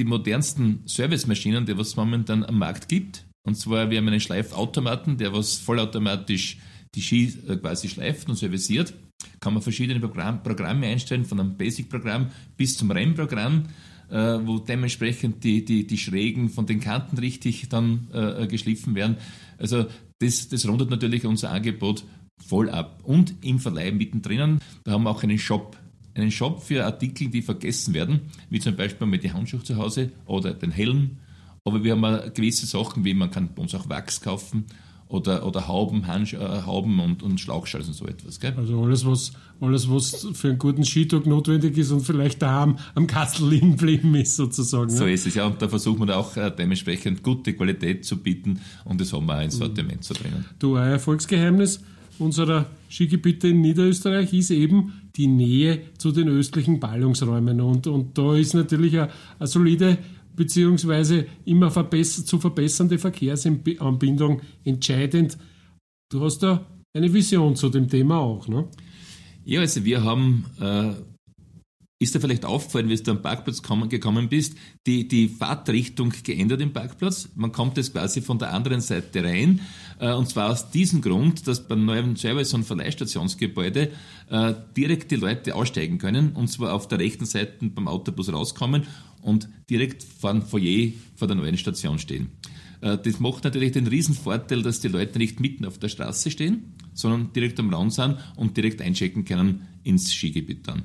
die 0.00 0.04
modernsten 0.06 0.80
Servicemaschinen, 0.86 1.66
die 1.66 1.76
was 1.76 1.94
momentan 1.94 2.42
am 2.42 2.58
Markt 2.58 2.88
gibt. 2.88 3.26
Und 3.46 3.56
zwar, 3.56 3.90
wir 3.90 3.98
haben 3.98 4.08
einen 4.08 4.20
Schleifautomaten, 4.20 5.18
der 5.18 5.34
was 5.34 5.56
vollautomatisch 5.56 6.56
die 6.94 7.02
Ski 7.02 7.34
äh, 7.46 7.56
quasi 7.56 7.88
schleift 7.88 8.28
und 8.30 8.36
serviciert. 8.36 8.94
Kann 9.40 9.52
man 9.52 9.62
verschiedene 9.62 10.00
Programm, 10.00 10.42
Programme 10.42 10.86
einstellen, 10.86 11.26
von 11.26 11.38
einem 11.38 11.56
Basic-Programm 11.58 12.30
bis 12.56 12.78
zum 12.78 12.90
Rennprogramm, 12.90 13.64
äh, 14.08 14.38
wo 14.42 14.58
dementsprechend 14.58 15.44
die, 15.44 15.66
die, 15.66 15.86
die 15.86 15.98
Schrägen 15.98 16.48
von 16.48 16.64
den 16.64 16.80
Kanten 16.80 17.18
richtig 17.18 17.68
dann 17.68 18.08
äh, 18.14 18.46
geschliffen 18.46 18.94
werden. 18.94 19.18
Also 19.58 19.84
das, 20.18 20.48
das 20.48 20.66
rundet 20.66 20.88
natürlich 20.88 21.26
unser 21.26 21.50
Angebot 21.50 22.04
voll 22.42 22.70
ab. 22.70 23.00
Und 23.02 23.34
im 23.42 23.58
Verleih 23.58 23.92
mittendrin, 23.92 24.60
da 24.84 24.92
haben 24.92 25.02
wir 25.02 25.10
auch 25.10 25.22
einen 25.22 25.38
Shop 25.38 25.76
einen 26.14 26.30
Shop 26.30 26.62
für 26.62 26.84
Artikel, 26.84 27.28
die 27.28 27.42
vergessen 27.42 27.94
werden, 27.94 28.20
wie 28.48 28.60
zum 28.60 28.76
Beispiel 28.76 29.06
mit 29.06 29.22
die 29.22 29.32
Handschuhe 29.32 29.62
zu 29.62 29.76
Hause 29.76 30.10
oder 30.26 30.52
den 30.52 30.70
Helm. 30.70 31.18
Aber 31.64 31.84
wir 31.84 31.92
haben 31.92 32.04
auch 32.04 32.32
gewisse 32.32 32.66
Sachen, 32.66 33.04
wie 33.04 33.14
man 33.14 33.30
kann 33.30 33.54
bei 33.54 33.62
uns 33.62 33.74
auch 33.74 33.88
Wachs 33.88 34.20
kaufen 34.20 34.66
oder, 35.10 35.44
oder 35.44 35.66
Hauben, 35.66 36.06
Handsch 36.06 36.34
äh, 36.34 36.38
Hauben 36.38 37.00
und, 37.00 37.22
und 37.22 37.40
Schlauchschals 37.40 37.88
und 37.88 37.94
so 37.94 38.06
etwas. 38.06 38.38
Gell? 38.38 38.54
Also 38.56 38.80
alles 38.80 39.04
was, 39.04 39.32
alles, 39.60 39.90
was 39.90 40.28
für 40.34 40.48
einen 40.48 40.58
guten 40.58 40.84
Skitag 40.84 41.26
notwendig 41.26 41.76
ist 41.76 41.90
und 41.90 42.02
vielleicht 42.02 42.40
daheim 42.40 42.78
am 42.94 43.06
Kastel 43.06 43.48
liegen 43.50 43.72
geblieben 43.72 44.14
ist, 44.14 44.36
sozusagen. 44.36 44.90
So 44.90 45.06
ja. 45.06 45.12
ist 45.12 45.26
es, 45.26 45.34
ja. 45.34 45.46
Und 45.46 45.60
da 45.60 45.68
versuchen 45.68 46.06
wir 46.06 46.16
auch 46.16 46.36
äh, 46.36 46.50
dementsprechend 46.56 47.22
gute 47.22 47.52
Qualität 47.52 48.04
zu 48.04 48.16
bieten 48.16 48.60
und 48.84 49.00
das 49.00 49.12
haben 49.12 49.26
wir 49.26 49.34
auch 49.34 49.38
ein 49.38 49.50
Sortiment 49.50 50.04
zu 50.04 50.14
drinnen. 50.14 50.44
Du, 50.58 50.76
ein 50.76 50.92
Erfolgsgeheimnis 50.92 51.80
unserer 52.20 52.66
Skigebiete 52.88 53.48
in 53.48 53.60
Niederösterreich 53.60 54.32
ist 54.32 54.50
eben 54.50 54.92
die 55.16 55.26
Nähe 55.26 55.80
zu 55.98 56.12
den 56.12 56.28
östlichen 56.28 56.80
Ballungsräumen. 56.80 57.60
Und, 57.60 57.86
und 57.86 58.16
da 58.16 58.36
ist 58.36 58.54
natürlich 58.54 58.98
eine, 58.98 59.10
eine 59.38 59.46
solide 59.46 59.98
beziehungsweise 60.36 61.26
immer 61.44 61.70
verbess 61.70 62.24
zu 62.24 62.38
verbessernde 62.38 62.98
Verkehrsanbindung 62.98 64.40
entscheidend. 64.64 65.36
Du 66.10 66.22
hast 66.22 66.38
da 66.38 66.66
eine 66.94 67.12
Vision 67.12 67.56
zu 67.56 67.68
dem 67.68 67.88
Thema 67.88 68.18
auch, 68.18 68.48
ne? 68.48 68.66
Ja, 69.44 69.60
also 69.60 69.84
wir 69.84 70.04
haben 70.04 70.44
äh, 70.60 70.92
ist 72.00 72.14
dir 72.14 72.20
vielleicht 72.20 72.46
aufgefallen, 72.46 72.88
wie 72.88 72.96
du 72.96 73.10
am 73.10 73.20
Parkplatz 73.20 73.60
gekommen 73.60 74.30
bist, 74.30 74.56
die, 74.86 75.06
die 75.06 75.28
Fahrtrichtung 75.28 76.12
geändert 76.24 76.62
im 76.62 76.72
Parkplatz? 76.72 77.28
Man 77.34 77.52
kommt 77.52 77.76
jetzt 77.76 77.92
quasi 77.92 78.22
von 78.22 78.38
der 78.38 78.54
anderen 78.54 78.80
Seite 78.80 79.22
rein. 79.22 79.60
Äh, 79.98 80.14
und 80.14 80.26
zwar 80.26 80.50
aus 80.50 80.70
diesem 80.70 81.02
Grund, 81.02 81.46
dass 81.46 81.68
beim 81.68 81.84
neuen 81.84 82.16
Service- 82.16 82.54
und 82.54 82.64
Verleihstationsgebäude 82.64 83.90
äh, 84.30 84.54
direkt 84.74 85.10
die 85.10 85.16
Leute 85.16 85.54
aussteigen 85.54 85.98
können. 85.98 86.32
Und 86.32 86.48
zwar 86.48 86.72
auf 86.72 86.88
der 86.88 86.98
rechten 86.98 87.26
Seite 87.26 87.66
beim 87.68 87.86
Autobus 87.86 88.32
rauskommen 88.32 88.84
und 89.20 89.50
direkt 89.68 90.02
vor 90.02 90.32
dem 90.32 90.40
Foyer 90.40 90.92
vor 91.16 91.28
der 91.28 91.36
neuen 91.36 91.58
Station 91.58 91.98
stehen. 91.98 92.30
Äh, 92.80 92.96
das 92.96 93.20
macht 93.20 93.44
natürlich 93.44 93.72
den 93.72 93.86
Riesenvorteil, 93.86 94.62
dass 94.62 94.80
die 94.80 94.88
Leute 94.88 95.18
nicht 95.18 95.38
mitten 95.38 95.66
auf 95.66 95.76
der 95.76 95.90
Straße 95.90 96.30
stehen, 96.30 96.72
sondern 96.94 97.34
direkt 97.34 97.60
am 97.60 97.74
Raum 97.74 97.90
sind 97.90 98.16
und 98.36 98.56
direkt 98.56 98.80
einchecken 98.80 99.26
können 99.26 99.66
ins 99.84 100.14
Skigebiet 100.14 100.66
dann 100.66 100.84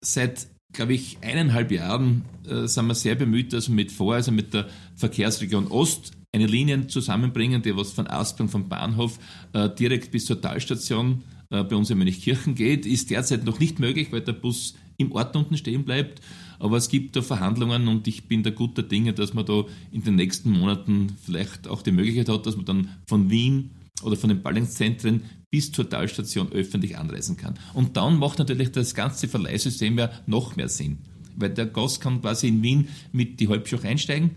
seit, 0.00 0.48
glaube 0.72 0.94
ich, 0.94 1.18
eineinhalb 1.22 1.70
Jahren 1.70 2.24
äh, 2.48 2.66
sind 2.66 2.86
wir 2.86 2.94
sehr 2.94 3.14
bemüht, 3.14 3.52
dass 3.52 3.68
wir 3.68 3.74
mit 3.74 3.92
vor, 3.92 4.14
also 4.14 4.32
mit 4.32 4.54
der 4.54 4.68
Verkehrsregion 4.96 5.68
Ost, 5.68 6.12
eine 6.32 6.46
Linie 6.46 6.86
zusammenbringen, 6.86 7.62
die 7.62 7.76
was 7.76 7.92
von 7.92 8.06
Aspern 8.06 8.48
vom 8.48 8.68
Bahnhof 8.68 9.18
äh, 9.52 9.68
direkt 9.68 10.12
bis 10.12 10.26
zur 10.26 10.40
Talstation 10.40 11.24
äh, 11.50 11.64
bei 11.64 11.74
uns 11.74 11.90
in 11.90 11.98
Mönchkirchen 11.98 12.54
geht, 12.54 12.86
ist 12.86 13.10
derzeit 13.10 13.44
noch 13.44 13.58
nicht 13.58 13.80
möglich, 13.80 14.12
weil 14.12 14.20
der 14.20 14.32
Bus 14.32 14.74
im 14.96 15.12
Ort 15.12 15.34
unten 15.34 15.56
stehen 15.56 15.84
bleibt. 15.84 16.20
Aber 16.60 16.76
es 16.76 16.88
gibt 16.88 17.16
da 17.16 17.22
Verhandlungen 17.22 17.88
und 17.88 18.06
ich 18.06 18.28
bin 18.28 18.42
da 18.42 18.50
guter 18.50 18.82
Dinge, 18.82 19.12
dass 19.12 19.34
man 19.34 19.46
da 19.46 19.64
in 19.90 20.04
den 20.04 20.14
nächsten 20.14 20.50
Monaten 20.50 21.16
vielleicht 21.24 21.66
auch 21.68 21.82
die 21.82 21.90
Möglichkeit 21.90 22.28
hat, 22.28 22.46
dass 22.46 22.56
man 22.56 22.66
dann 22.66 22.88
von 23.06 23.30
Wien 23.30 23.70
oder 24.02 24.16
von 24.16 24.28
den 24.28 24.42
Ballungszentren 24.42 25.22
bis 25.50 25.72
zur 25.72 25.88
Talstation 25.88 26.52
öffentlich 26.52 26.96
anreisen 26.96 27.36
kann. 27.36 27.58
Und 27.74 27.96
dann 27.96 28.18
macht 28.18 28.38
natürlich 28.38 28.70
das 28.72 28.94
ganze 28.94 29.28
Verleihsystem 29.28 29.98
ja 29.98 30.10
noch 30.26 30.56
mehr 30.56 30.68
Sinn. 30.68 30.98
Weil 31.36 31.50
der 31.50 31.66
Gast 31.66 32.00
kann 32.00 32.20
quasi 32.20 32.48
in 32.48 32.62
Wien 32.62 32.88
mit 33.12 33.40
die 33.40 33.48
Halbschuch 33.48 33.84
einsteigen, 33.84 34.30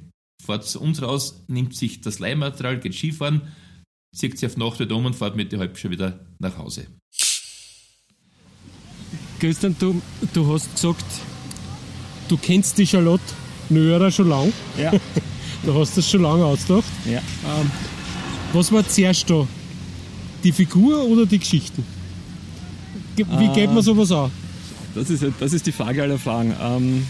fährt 0.43 0.65
zu 0.65 0.81
uns 0.81 1.01
raus, 1.01 1.43
nimmt 1.47 1.75
sich 1.75 2.01
das 2.01 2.19
Leihmaterial, 2.19 2.79
geht 2.79 2.95
Skifahren, 2.95 3.41
zieht 4.15 4.37
sich 4.37 4.49
auf 4.49 4.57
Nacht 4.57 4.79
wieder 4.79 4.95
um 4.95 5.05
und 5.05 5.15
fährt 5.15 5.35
mit 5.35 5.51
der 5.51 5.59
Halbschuh 5.59 5.89
wieder 5.89 6.19
nach 6.39 6.57
Hause. 6.57 6.87
Christian, 9.39 9.75
du, 9.77 10.01
du 10.33 10.53
hast 10.53 10.73
gesagt, 10.73 11.05
du 12.29 12.37
kennst 12.37 12.77
die 12.77 12.87
Charlotte 12.87 13.23
Nörer 13.69 14.11
schon 14.11 14.29
lang. 14.29 14.53
Ja. 14.77 14.91
Du 15.65 15.73
hast 15.75 15.97
das 15.97 16.09
schon 16.11 16.23
lange 16.23 16.43
ausgedacht. 16.43 16.83
ja. 17.05 17.19
Ähm, 17.19 17.71
was 18.53 18.71
war 18.71 18.87
zuerst 18.87 19.29
da? 19.29 19.47
Die 20.43 20.51
Figur 20.51 21.03
oder 21.05 21.25
die 21.25 21.39
Geschichten? 21.39 21.83
Ge- 23.15 23.25
Wie 23.39 23.47
Ah. 23.47 23.53
geht 23.53 23.71
man 23.73 23.81
sowas 23.83 24.11
an? 24.11 24.31
Das 24.95 25.09
ist, 25.09 25.23
das 25.39 25.53
ist 25.53 25.65
die 25.65 25.71
Frage 25.71 26.03
aller 26.03 26.19
Fragen. 26.19 26.53
Ähm, 26.61 27.05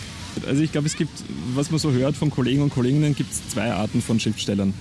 also 0.48 0.62
ich 0.62 0.72
glaube, 0.72 0.88
es 0.88 0.96
gibt, 0.96 1.12
was 1.54 1.70
man 1.72 1.80
so 1.80 1.92
hört 1.92 2.16
von 2.16 2.30
Kollegen 2.30 2.62
und 2.62 2.70
Kolleginnen, 2.74 3.16
gibt 3.16 3.32
es 3.32 3.42
zwei 3.50 3.72
Arten 3.74 4.02
von 4.02 4.20
Schriftstellern. 4.20 4.74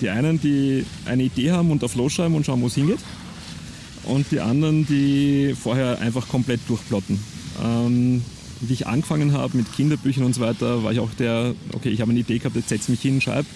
Die 0.00 0.08
einen, 0.10 0.40
die 0.40 0.84
eine 1.06 1.24
Idee 1.24 1.50
haben 1.52 1.70
und 1.70 1.82
auf 1.84 1.94
losschreiben 1.94 2.34
und 2.36 2.46
schauen, 2.46 2.60
wo 2.62 2.66
es 2.66 2.74
hingeht. 2.74 2.98
Und 4.04 4.26
die 4.30 4.40
anderen, 4.40 4.86
die 4.86 5.54
vorher 5.60 6.00
einfach 6.00 6.28
komplett 6.28 6.60
durchplotten. 6.68 7.18
Ähm, 7.62 8.22
wie 8.60 8.72
ich 8.72 8.86
angefangen 8.86 9.32
habe 9.32 9.56
mit 9.56 9.72
Kinderbüchern 9.74 10.24
und 10.24 10.34
so 10.34 10.40
weiter, 10.40 10.82
war 10.82 10.92
ich 10.92 11.00
auch 11.00 11.10
der, 11.18 11.54
okay, 11.74 11.90
ich 11.90 12.00
habe 12.00 12.10
eine 12.10 12.20
Idee 12.20 12.38
gehabt, 12.38 12.56
jetzt 12.56 12.68
setze 12.70 12.90
mich 12.90 13.00
hin, 13.00 13.20
schreibe. 13.20 13.46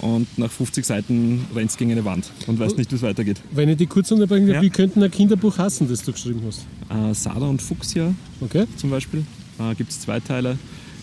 Und 0.00 0.26
nach 0.38 0.50
50 0.50 0.84
Seiten 0.86 1.44
rennst 1.56 1.76
gegen 1.76 1.90
eine 1.90 2.04
Wand 2.04 2.30
und 2.46 2.60
weißt 2.60 2.78
nicht, 2.78 2.92
wie 2.92 2.96
es 2.96 3.02
weitergeht. 3.02 3.40
Wenn 3.50 3.68
ich 3.68 3.76
die 3.78 3.86
kurz 3.86 4.12
unterbrechen 4.12 4.46
darf, 4.46 4.56
Ja. 4.56 4.62
wie 4.62 4.70
könnte 4.70 5.02
ein 5.02 5.10
Kinderbuch 5.10 5.58
hassen, 5.58 5.88
das 5.88 6.04
du 6.04 6.12
geschrieben 6.12 6.40
hast? 6.46 6.66
Äh, 6.88 7.14
Sada 7.14 7.46
und 7.46 7.60
Fuchsia 7.60 8.14
Okay? 8.40 8.66
zum 8.76 8.90
Beispiel. 8.90 9.24
Äh, 9.58 9.74
Gibt 9.74 9.90
es 9.90 10.00
zwei 10.00 10.20
Teile. 10.20 10.56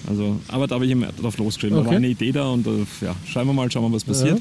Also, 0.08 0.40
aber 0.48 0.68
da 0.68 0.76
habe 0.76 0.86
ich 0.86 0.92
immer 0.92 1.08
drauf 1.08 1.38
losgeschrieben. 1.38 1.76
Da 1.76 1.82
Okay. 1.82 1.90
war 1.90 1.98
eine 1.98 2.08
Idee 2.08 2.32
da 2.32 2.48
und 2.50 2.66
äh, 2.68 2.86
ja, 3.02 3.16
schauen 3.28 3.48
wir 3.48 3.54
mal, 3.54 3.70
schauen 3.70 3.84
wir, 3.84 3.94
was 3.96 4.04
passiert. 4.06 4.40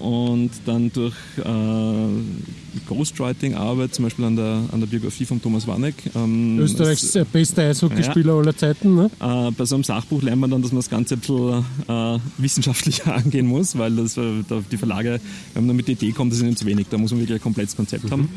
Und 0.00 0.50
dann 0.66 0.92
durch 0.92 1.14
äh, 1.38 2.82
Ghostwriting-Arbeit, 2.86 3.94
zum 3.94 4.04
Beispiel 4.04 4.24
an 4.24 4.36
der, 4.36 4.62
an 4.72 4.80
der 4.80 4.86
Biografie 4.86 5.24
von 5.24 5.40
Thomas 5.40 5.66
Warneck. 5.66 5.94
Ähm, 6.14 6.58
Österreichs 6.58 7.14
äh, 7.14 7.24
bester 7.30 7.62
Eishockeyspieler 7.62 8.34
aller 8.34 8.56
Zeiten. 8.56 8.94
Ne? 8.94 9.10
äh, 9.20 9.50
bei 9.50 9.64
so 9.64 9.74
einem 9.74 9.84
Sachbuch 9.84 10.22
lernt 10.22 10.40
man 10.40 10.50
dann, 10.50 10.62
dass 10.62 10.72
man 10.72 10.78
das 10.78 10.90
Ganze 10.90 11.14
ein 11.14 11.20
bisschen 11.20 11.64
äh, 11.88 12.18
wissenschaftlicher 12.38 13.14
angehen 13.14 13.46
muss, 13.46 13.76
weil 13.78 13.96
das, 13.96 14.16
äh, 14.16 14.42
die 14.70 14.76
Verlage, 14.76 15.20
wenn 15.54 15.66
man 15.66 15.76
mit 15.76 15.88
der 15.88 15.92
Idee 15.94 16.12
kommt, 16.12 16.32
das 16.32 16.38
ist 16.38 16.44
ihnen 16.44 16.56
zu 16.56 16.66
wenig. 16.66 16.86
Da 16.90 16.98
muss 16.98 17.10
man 17.10 17.20
wirklich 17.20 17.38
ein 17.38 17.42
komplettes 17.42 17.76
Konzept 17.76 18.10
haben. 18.10 18.28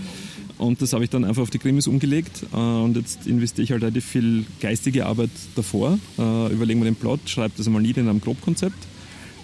Und 0.57 0.81
das 0.81 0.91
habe 0.91 1.05
ich 1.05 1.09
dann 1.09 1.23
einfach 1.23 1.41
auf 1.41 1.49
die 1.49 1.59
Krimis 1.59 1.87
umgelegt. 1.87 2.43
Äh, 2.53 2.57
und 2.57 2.95
jetzt 2.95 3.27
investiere 3.27 3.63
ich 3.63 3.71
halt 3.71 3.83
relativ 3.83 4.05
viel 4.05 4.45
geistige 4.59 5.05
Arbeit 5.05 5.31
davor. 5.55 5.99
Überlegen 6.17 6.79
wir 6.79 6.85
den 6.85 6.95
Plot, 6.95 7.21
schreibe 7.25 7.53
das 7.57 7.67
einmal 7.67 7.81
nieder 7.81 8.01
in 8.01 8.09
einem 8.09 8.21
Grobkonzept. 8.21 8.75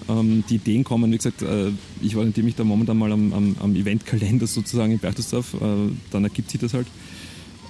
Ähm, 0.08 0.44
die 0.50 0.56
Ideen 0.56 0.84
kommen, 0.84 1.12
wie 1.12 1.18
gesagt, 1.18 1.41
äh, 1.41 1.72
ich 2.02 2.15
orientiere 2.15 2.46
mich 2.46 2.56
da 2.56 2.63
momentan 2.63 2.98
mal 2.98 3.12
am, 3.12 3.34
am, 3.34 3.56
am 3.60 3.76
Eventkalender 3.76 4.48
sozusagen 4.48 4.91
in 4.91 5.00
Berchtesdorf. 5.00 5.56
Äh, 5.56 5.91
dann 6.12 6.24
ergibt 6.24 6.50
sich 6.52 6.60
das 6.60 6.74
halt. 6.74 6.88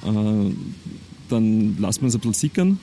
Äh, 0.06 0.52
dann 1.30 1.78
lässt 1.80 2.02
man 2.02 2.10
es 2.10 2.15
ein 2.15 2.19
bisschen 2.19 2.34
sickern 2.34 2.80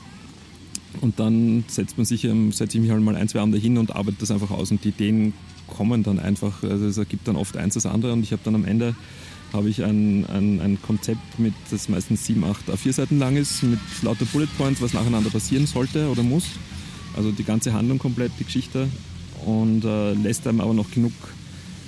und 1.00 1.18
dann 1.18 1.64
setzt 1.68 1.96
man 1.96 2.04
sich, 2.04 2.24
ähm, 2.24 2.52
setze 2.52 2.76
ich 2.76 2.82
mich 2.82 2.90
halt 2.90 3.02
mal 3.02 3.16
ein, 3.16 3.28
zwei 3.28 3.40
Abende 3.40 3.58
hin 3.58 3.78
und 3.78 3.94
arbeite 3.94 4.16
das 4.20 4.30
einfach 4.30 4.50
aus 4.50 4.70
und 4.70 4.84
die 4.84 4.88
Ideen 4.88 5.32
kommen 5.66 6.02
dann 6.02 6.18
einfach, 6.18 6.62
also 6.62 6.86
es 6.86 6.98
ergibt 6.98 7.28
dann 7.28 7.36
oft 7.36 7.56
eins 7.56 7.74
das 7.74 7.86
andere 7.86 8.12
und 8.12 8.22
ich 8.22 8.32
habe 8.32 8.42
dann 8.44 8.54
am 8.54 8.64
Ende 8.64 8.94
habe 9.52 9.68
ich 9.68 9.84
ein, 9.84 10.26
ein, 10.26 10.60
ein 10.60 10.80
Konzept 10.80 11.38
mit, 11.38 11.52
das 11.70 11.88
meistens 11.88 12.24
sieben, 12.26 12.44
acht 12.44 12.68
A4 12.70 12.92
Seiten 12.92 13.18
lang 13.18 13.36
ist, 13.36 13.62
mit 13.62 13.78
lauter 14.02 14.24
Bullet 14.26 14.48
Points, 14.56 14.80
was 14.80 14.94
nacheinander 14.94 15.30
passieren 15.30 15.66
sollte 15.66 16.08
oder 16.08 16.22
muss. 16.22 16.44
Also 17.16 17.30
die 17.30 17.44
ganze 17.44 17.74
Handlung 17.74 17.98
komplett, 17.98 18.32
die 18.38 18.44
Geschichte 18.44 18.88
und 19.46 19.84
äh, 19.84 20.14
lässt 20.14 20.46
einem 20.46 20.60
aber 20.60 20.74
noch 20.74 20.90
genug 20.90 21.12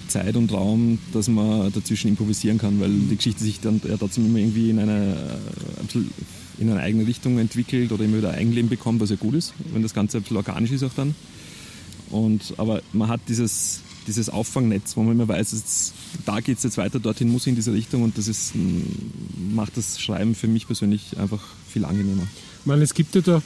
Zeit 0.08 0.36
und 0.36 0.52
Raum, 0.52 0.98
dass 1.12 1.28
man 1.28 1.72
dazwischen 1.72 2.08
improvisieren 2.08 2.58
kann, 2.58 2.80
weil 2.80 2.90
die 2.90 3.16
Geschichte 3.16 3.42
sich 3.42 3.60
dann 3.60 3.80
ja 3.88 3.96
trotzdem 3.96 4.26
immer 4.26 4.38
irgendwie 4.38 4.70
in 4.70 4.78
eine, 4.78 5.16
äh, 5.16 5.98
in 6.58 6.70
eine 6.70 6.80
eigene 6.80 7.06
Richtung 7.06 7.38
entwickelt 7.38 7.90
oder 7.90 8.04
immer 8.04 8.18
wieder 8.18 8.32
Eigenleben 8.32 8.68
bekommt, 8.68 9.00
was 9.00 9.10
ja 9.10 9.16
gut 9.16 9.34
ist, 9.34 9.54
wenn 9.72 9.82
das 9.82 9.94
Ganze 9.94 10.18
ein 10.18 10.22
bisschen 10.22 10.36
organisch 10.36 10.70
ist 10.70 10.84
auch 10.84 10.94
dann. 10.94 11.14
Und, 12.10 12.54
aber 12.58 12.82
man 12.92 13.08
hat 13.08 13.20
dieses, 13.28 13.80
dieses 14.06 14.28
Auffangnetz, 14.28 14.96
wo 14.96 15.02
man 15.02 15.14
immer 15.14 15.26
weiß, 15.26 15.52
jetzt, 15.52 15.94
da 16.24 16.40
geht 16.40 16.58
es 16.58 16.64
jetzt 16.64 16.76
weiter, 16.76 17.00
dorthin 17.00 17.30
muss 17.30 17.42
ich 17.42 17.48
in 17.48 17.56
diese 17.56 17.72
Richtung 17.72 18.02
und 18.02 18.16
das 18.18 18.28
ist, 18.28 18.52
macht 19.52 19.76
das 19.76 20.00
Schreiben 20.00 20.34
für 20.34 20.46
mich 20.46 20.66
persönlich 20.66 21.18
einfach 21.18 21.42
viel 21.68 21.84
angenehmer. 21.84 22.26
Ich 22.64 22.66
meine, 22.66 22.82
es 22.82 22.94
gibt 22.94 23.14
ja 23.14 23.20
da 23.20 23.42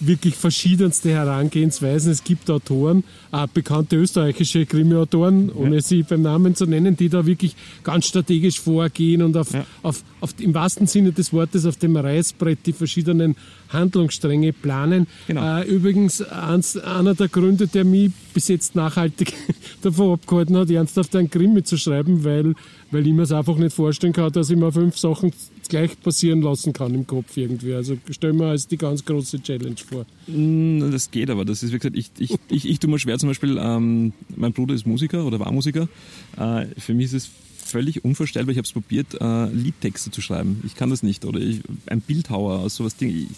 wirklich 0.00 0.34
verschiedenste 0.34 1.08
Herangehensweisen. 1.10 2.12
Es 2.12 2.22
gibt 2.22 2.50
Autoren, 2.50 3.02
auch 3.30 3.46
bekannte 3.46 3.96
österreichische 3.96 4.66
Krimi-Autoren, 4.66 5.50
ohne 5.50 5.80
sie 5.80 6.02
beim 6.02 6.20
Namen 6.20 6.54
zu 6.54 6.66
nennen, 6.66 6.94
die 6.94 7.08
da 7.08 7.24
wirklich 7.24 7.56
ganz 7.82 8.04
strategisch 8.06 8.60
vorgehen 8.60 9.22
und 9.22 9.34
auf, 9.38 9.54
Ja. 9.54 9.64
auf, 9.82 10.02
auf, 10.20 10.34
im 10.38 10.52
wahrsten 10.52 10.86
Sinne 10.86 11.12
des 11.12 11.32
Wortes 11.32 11.64
auf 11.64 11.76
dem 11.78 11.96
Reißbrett 11.96 12.58
die 12.66 12.74
verschiedenen 12.74 13.36
Handlungsstränge 13.70 14.52
planen. 14.52 15.06
Genau. 15.28 15.60
Äh, 15.60 15.64
übrigens, 15.64 16.20
eins, 16.20 16.76
einer 16.76 17.14
der 17.14 17.28
Gründe, 17.28 17.68
der 17.68 17.86
mich 17.86 18.10
bis 18.34 18.48
jetzt 18.48 18.74
nachhaltig 18.74 19.32
davon 19.80 20.12
abgehalten 20.12 20.56
hat, 20.58 20.70
ernsthaft 20.70 21.16
einen 21.16 21.30
Krimi 21.30 21.62
zu 21.62 21.78
schreiben, 21.78 22.22
weil, 22.22 22.54
weil 22.90 23.06
ich 23.06 23.14
mir 23.14 23.22
es 23.22 23.32
einfach 23.32 23.56
nicht 23.56 23.74
vorstellen 23.74 24.12
kann, 24.12 24.30
dass 24.30 24.50
ich 24.50 24.56
mir 24.58 24.72
fünf 24.72 24.98
Sachen 24.98 25.32
gleich 25.68 26.00
passieren 26.00 26.42
lassen 26.42 26.72
kann 26.72 26.94
im 26.94 27.06
Kopf 27.06 27.36
irgendwie. 27.36 27.74
Also 27.74 27.96
stell 28.10 28.32
mir 28.32 28.46
als 28.46 28.66
die 28.66 28.76
ganz 28.78 29.04
große 29.04 29.42
Challenge 29.42 29.76
vor. 29.76 30.06
Mm, 30.26 30.90
Das 30.90 31.10
geht 31.10 31.30
aber. 31.30 31.44
Das 31.44 31.62
ist, 31.62 31.72
wie 31.72 31.78
gesagt, 31.78 31.96
ich, 31.96 32.10
ich, 32.18 32.34
ich, 32.48 32.68
ich 32.68 32.78
tue 32.78 32.90
mir 32.90 32.98
schwer 32.98 33.18
zum 33.18 33.28
Beispiel, 33.28 33.58
ähm, 33.60 34.12
mein 34.36 34.52
Bruder 34.52 34.74
ist 34.74 34.86
Musiker 34.86 35.24
oder 35.24 35.38
war 35.40 35.52
Musiker. 35.52 35.88
Äh, 36.36 36.66
für 36.78 36.94
mich 36.94 37.06
ist 37.06 37.14
es 37.14 37.30
völlig 37.68 38.04
unvorstellbar. 38.04 38.52
Ich 38.52 38.58
habe 38.58 38.66
es 38.66 38.72
probiert, 38.72 39.20
äh, 39.20 39.46
Liedtexte 39.46 40.10
zu 40.10 40.20
schreiben. 40.20 40.62
Ich 40.64 40.74
kann 40.74 40.90
das 40.90 41.02
nicht. 41.02 41.24
Oder 41.24 41.40
ich, 41.40 41.60
ein 41.86 42.00
Bildhauer 42.00 42.60
aus 42.60 42.76
sowas. 42.76 42.96
Ding. 42.96 43.10
Ich, 43.10 43.28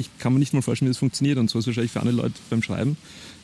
ich 0.00 0.18
kann 0.18 0.32
mir 0.32 0.38
nicht 0.38 0.54
mal 0.54 0.62
vorstellen, 0.62 0.88
wie 0.88 0.92
das 0.92 0.98
funktioniert. 0.98 1.38
Und 1.38 1.50
so 1.50 1.58
ist 1.58 1.66
wahrscheinlich 1.66 1.92
für 1.92 2.00
andere 2.00 2.16
Leute 2.16 2.34
beim 2.50 2.62
Schreiben. 2.62 2.96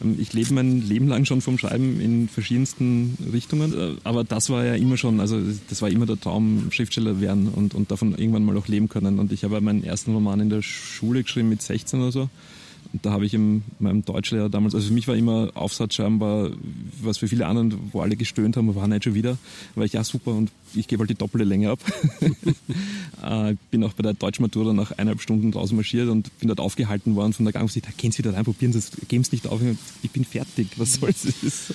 Ähm, 0.03 0.17
Ich 0.19 0.33
lebe 0.33 0.55
mein 0.55 0.83
Leben 0.83 1.09
lang 1.09 1.25
schon 1.25 1.41
vom 1.41 1.59
Schreiben 1.59 2.01
in 2.01 2.29
verschiedensten 2.29 3.17
Richtungen. 3.33 3.73
Äh, 3.73 3.97
Aber 4.05 4.25
das 4.25 4.51
war 4.51 4.65
ja 4.65 4.75
immer 4.75 4.97
schon, 4.97 5.21
also 5.21 5.41
das 5.69 5.83
war 5.83 5.89
immer 5.89 6.07
der 6.07 6.21
Traum, 6.21 6.71
Schriftsteller 6.71 7.21
werden 7.21 7.49
und, 7.49 7.75
und 7.75 7.91
davon 7.91 8.15
irgendwann 8.17 8.45
mal 8.45 8.57
auch 8.57 8.69
leben 8.69 8.89
können. 8.89 9.19
Und 9.19 9.33
ich 9.33 9.45
habe 9.45 9.61
meinen 9.61 9.85
ersten 9.85 10.13
Roman 10.13 10.41
in 10.41 10.51
der 10.51 10.63
Schule 10.63 11.23
geschrieben 11.23 11.49
mit 11.49 11.63
16 11.63 12.01
oder 12.01 12.13
so. 12.13 12.29
Und 12.95 13.05
da 13.05 13.11
habe 13.11 13.27
ich 13.27 13.35
in 13.35 13.65
meinem 13.81 14.05
Deutschlehrer 14.05 14.49
damals, 14.49 14.73
also 14.73 14.87
für 14.87 14.95
mich 14.95 15.09
war 15.09 15.17
immer 15.17 15.51
Aufsatzschreiben, 15.55 16.21
war, 16.21 16.53
was 17.03 17.19
für 17.19 17.27
viele 17.27 17.45
anderen, 17.47 17.77
wo 17.91 18.01
alle 18.03 18.15
gestöhnt 18.15 18.57
haben, 18.57 18.73
war 18.77 18.87
nicht 18.87 19.03
schon 19.03 19.15
wieder, 19.15 19.37
war 19.75 19.85
ich 19.85 19.95
ja 19.95 20.05
super 20.05 20.31
und 20.31 20.53
ich 20.75 20.87
gebe 20.87 21.01
halt 21.01 21.11
die 21.11 21.17
doppelte 21.17 21.45
Länge 21.45 21.71
ab. 21.71 21.81
äh, 23.25 23.57
bin 23.73 23.83
auch 23.83 23.95
bei 23.95 24.05
der 24.05 24.15
Deutschmatura 24.15 24.73
nach 24.73 24.93
eineinhalb 24.93 25.21
Stunden 25.21 25.51
draußen 25.51 25.75
marschiert 25.75 26.09
und 26.09 26.39
bin 26.39 26.47
dort 26.47 26.61
aufgehalten 26.61 27.17
worden 27.17 27.33
von 27.33 27.45
der 27.45 27.53
Gang. 27.53 27.69
Ich 27.75 27.83
dachte, 27.83 27.97
gehen 27.97 28.13
Sie 28.13 28.19
wieder 28.19 28.33
rein, 28.33 28.45
probieren 28.45 28.73
Sie 28.73 28.79
es, 28.79 28.93
geben 29.09 29.25
Sie 29.25 29.35
nicht 29.35 29.49
auf, 29.49 29.61
ich 30.03 30.11
bin 30.13 30.25
fertig, 30.25 30.69
was 30.77 30.95
soll's. 30.95 31.23
Das 31.23 31.43
ist, 31.43 31.75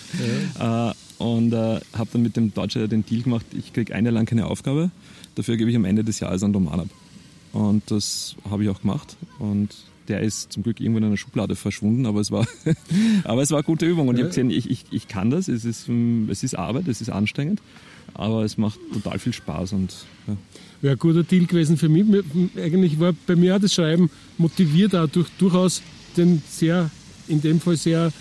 äh, 0.58 0.93
und 1.21 1.51
äh, 1.51 1.82
habe 1.97 2.10
dann 2.13 2.21
mit 2.21 2.38
dem 2.38 2.53
Deutschlehrer 2.53 2.88
den 2.88 3.05
Deal 3.05 3.23
gemacht, 3.23 3.45
ich 3.51 3.73
kriege 3.73 3.93
ein 3.93 4.05
Jahr 4.05 4.13
lang 4.13 4.25
keine 4.25 4.45
Aufgabe, 4.45 4.89
dafür 5.36 5.58
gebe 5.58 5.69
ich 5.69 5.75
am 5.75 5.84
Ende 5.84 6.05
des 6.05 6.21
Jahres 6.21 6.43
einen 6.43 6.53
Roman 6.53 6.79
ab. 6.79 6.89
Und 7.51 7.91
das 7.91 8.38
habe 8.49 8.63
ich 8.63 8.69
auch 8.69 8.79
gemacht. 8.79 9.17
Und 9.39 9.75
der 10.10 10.22
ist 10.22 10.52
zum 10.52 10.63
Glück 10.63 10.80
irgendwo 10.80 10.98
in 10.98 11.06
einer 11.06 11.17
Schublade 11.17 11.56
verschwunden, 11.56 12.06
aber 12.06 12.19
es 12.19 12.32
war, 12.32 12.48
aber 13.24 13.41
es 13.41 13.52
war 13.52 13.60
eine 13.60 13.63
gute 13.63 13.86
Übung. 13.86 14.08
Und 14.08 14.15
ich 14.15 14.22
habe 14.22 14.30
gesehen, 14.30 14.50
ich, 14.50 14.69
ich, 14.69 14.86
ich 14.91 15.08
kann 15.08 15.30
das. 15.30 15.48
Es 15.48 15.65
ist, 15.65 15.88
ähm, 15.88 16.28
es 16.32 16.43
ist 16.43 16.56
Arbeit, 16.56 16.88
es 16.88 17.02
ist 17.02 17.10
anstrengend, 17.10 17.62
aber 18.13 18.43
es 18.43 18.58
macht 18.58 18.80
total 18.93 19.19
viel 19.19 19.34
Spaß. 19.34 19.74
Und 19.74 19.93
ja. 20.28 20.36
Wäre 20.82 20.95
ein 20.95 21.00
guter 21.00 21.24
Deal 21.24 21.45
gewesen 21.45 21.78
für 21.78 21.89
mich. 21.89 22.06
Eigentlich 22.58 23.00
war 23.00 23.13
bei 23.28 23.36
mir 23.36 23.55
auch 23.55 23.62
das 23.62 23.74
Schreiben 23.74 24.10
motiviert 24.38 24.95
auch 24.95 25.07
durch 25.07 25.30
durchaus 25.38 25.82
den 26.18 26.41
sehr, 26.49 26.89
in 27.28 27.41
dem 27.41 27.60
Fall 27.60 27.78
sehr 27.78 28.12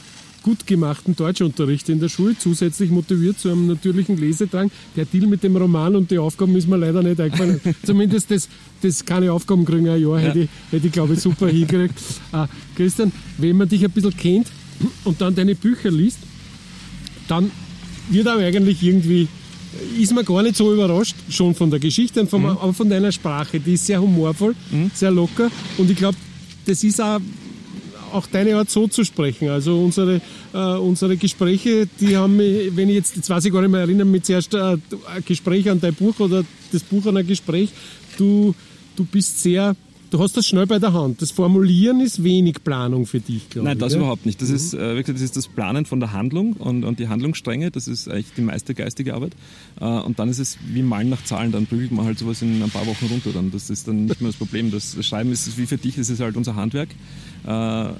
gut 0.42 0.66
gemachten 0.66 1.14
Deutschunterricht 1.16 1.88
in 1.88 2.00
der 2.00 2.08
Schule, 2.08 2.36
zusätzlich 2.38 2.90
motiviert 2.90 3.38
zu 3.38 3.50
einem 3.50 3.66
natürlichen 3.66 4.16
Lesedrang. 4.16 4.70
Der 4.96 5.04
Deal 5.04 5.26
mit 5.26 5.42
dem 5.42 5.56
Roman 5.56 5.96
und 5.96 6.10
die 6.10 6.18
Aufgaben 6.18 6.56
ist 6.56 6.68
mir 6.68 6.76
leider 6.76 7.02
nicht 7.02 7.20
eingefallen. 7.20 7.60
Zumindest 7.84 8.30
das, 8.30 8.48
das 8.82 9.04
keine 9.04 9.32
Aufgaben 9.32 9.64
kriegen, 9.64 9.88
ein 9.88 10.00
Jahr 10.00 10.18
hätte 10.18 10.40
ich, 10.40 10.48
hätte 10.70 10.86
ich 10.86 10.92
glaube 10.92 11.14
ich, 11.14 11.20
super 11.20 11.48
hingekriegt. 11.48 11.98
Ah, 12.32 12.48
Christian, 12.76 13.12
wenn 13.38 13.56
man 13.56 13.68
dich 13.68 13.84
ein 13.84 13.90
bisschen 13.90 14.16
kennt 14.16 14.48
und 15.04 15.20
dann 15.20 15.34
deine 15.34 15.54
Bücher 15.54 15.90
liest, 15.90 16.18
dann 17.26 17.50
wird 18.10 18.28
auch 18.28 18.38
eigentlich 18.38 18.82
irgendwie, 18.82 19.28
ist 19.98 20.14
man 20.14 20.24
gar 20.24 20.42
nicht 20.42 20.56
so 20.56 20.72
überrascht, 20.72 21.16
schon 21.28 21.54
von 21.54 21.70
der 21.70 21.78
Geschichte, 21.78 22.20
und 22.20 22.30
vom, 22.30 22.46
aber 22.46 22.72
von 22.72 22.88
deiner 22.88 23.12
Sprache. 23.12 23.60
Die 23.60 23.74
ist 23.74 23.86
sehr 23.86 24.00
humorvoll, 24.00 24.54
sehr 24.94 25.10
locker 25.10 25.50
und 25.76 25.90
ich 25.90 25.96
glaube, 25.96 26.16
das 26.64 26.84
ist 26.84 27.00
auch 27.00 27.20
auch 28.12 28.26
deine 28.26 28.56
Art 28.56 28.70
so 28.70 28.88
zu 28.88 29.04
sprechen. 29.04 29.48
Also 29.48 29.78
unsere, 29.80 30.20
äh, 30.52 30.58
unsere 30.58 31.16
Gespräche, 31.16 31.88
die 32.00 32.16
haben 32.16 32.36
mich, 32.36 32.74
wenn 32.76 32.88
ich 32.88 32.96
jetzt, 32.96 33.16
jetzt 33.16 33.30
weiß 33.30 33.44
ich 33.44 33.52
gar 33.52 33.60
nicht 33.60 33.70
mehr 33.70 33.80
erinnern, 33.80 34.10
mit 34.10 34.26
zuerst 34.26 34.54
äh, 34.54 34.58
ein 34.58 35.24
Gespräch 35.24 35.70
an 35.70 35.80
dein 35.80 35.94
Buch 35.94 36.18
oder 36.20 36.44
das 36.72 36.82
Buch 36.82 37.06
an 37.06 37.16
ein 37.16 37.26
Gespräch. 37.26 37.70
Du, 38.16 38.54
du 38.96 39.04
bist 39.04 39.42
sehr 39.42 39.74
du 40.10 40.18
hast 40.18 40.36
das 40.36 40.46
schnell 40.46 40.66
bei 40.66 40.78
der 40.78 40.92
Hand. 40.92 41.22
Das 41.22 41.30
Formulieren 41.30 42.00
ist 42.00 42.22
wenig 42.22 42.62
Planung 42.64 43.06
für 43.06 43.20
dich, 43.20 43.48
glaube 43.50 43.68
ich. 43.68 43.74
Nein, 43.74 43.78
das 43.78 43.92
ja? 43.92 43.98
überhaupt 43.98 44.26
nicht. 44.26 44.40
Das, 44.40 44.48
mhm. 44.48 44.56
ist, 44.56 44.74
äh, 44.74 44.94
wirklich, 44.94 45.16
das 45.16 45.22
ist 45.22 45.36
das 45.36 45.48
Planen 45.48 45.86
von 45.86 46.00
der 46.00 46.12
Handlung 46.12 46.54
und, 46.54 46.84
und 46.84 46.98
die 46.98 47.08
Handlungsstränge. 47.08 47.70
Das 47.70 47.88
ist 47.88 48.08
eigentlich 48.08 48.32
die 48.36 48.42
meiste 48.42 48.74
geistige 48.74 49.14
Arbeit. 49.14 49.32
Äh, 49.80 49.84
und 49.84 50.18
dann 50.18 50.28
ist 50.28 50.38
es 50.38 50.58
wie 50.66 50.82
Malen 50.82 51.10
nach 51.10 51.22
Zahlen. 51.24 51.52
Dann 51.52 51.66
prügelt 51.66 51.92
man 51.92 52.04
halt 52.04 52.18
sowas 52.18 52.42
in 52.42 52.62
ein 52.62 52.70
paar 52.70 52.86
Wochen 52.86 53.06
runter. 53.06 53.30
Dann. 53.32 53.50
Das 53.50 53.70
ist 53.70 53.88
dann 53.88 54.06
nicht 54.06 54.20
mehr 54.20 54.30
das 54.30 54.38
Problem. 54.38 54.70
Das 54.70 54.96
Schreiben 55.04 55.32
ist 55.32 55.56
wie 55.58 55.66
für 55.66 55.78
dich, 55.78 55.96
das 55.96 56.10
ist 56.10 56.20
halt 56.20 56.36
unser 56.36 56.56
Handwerk. 56.56 56.88
Äh, 57.48 57.92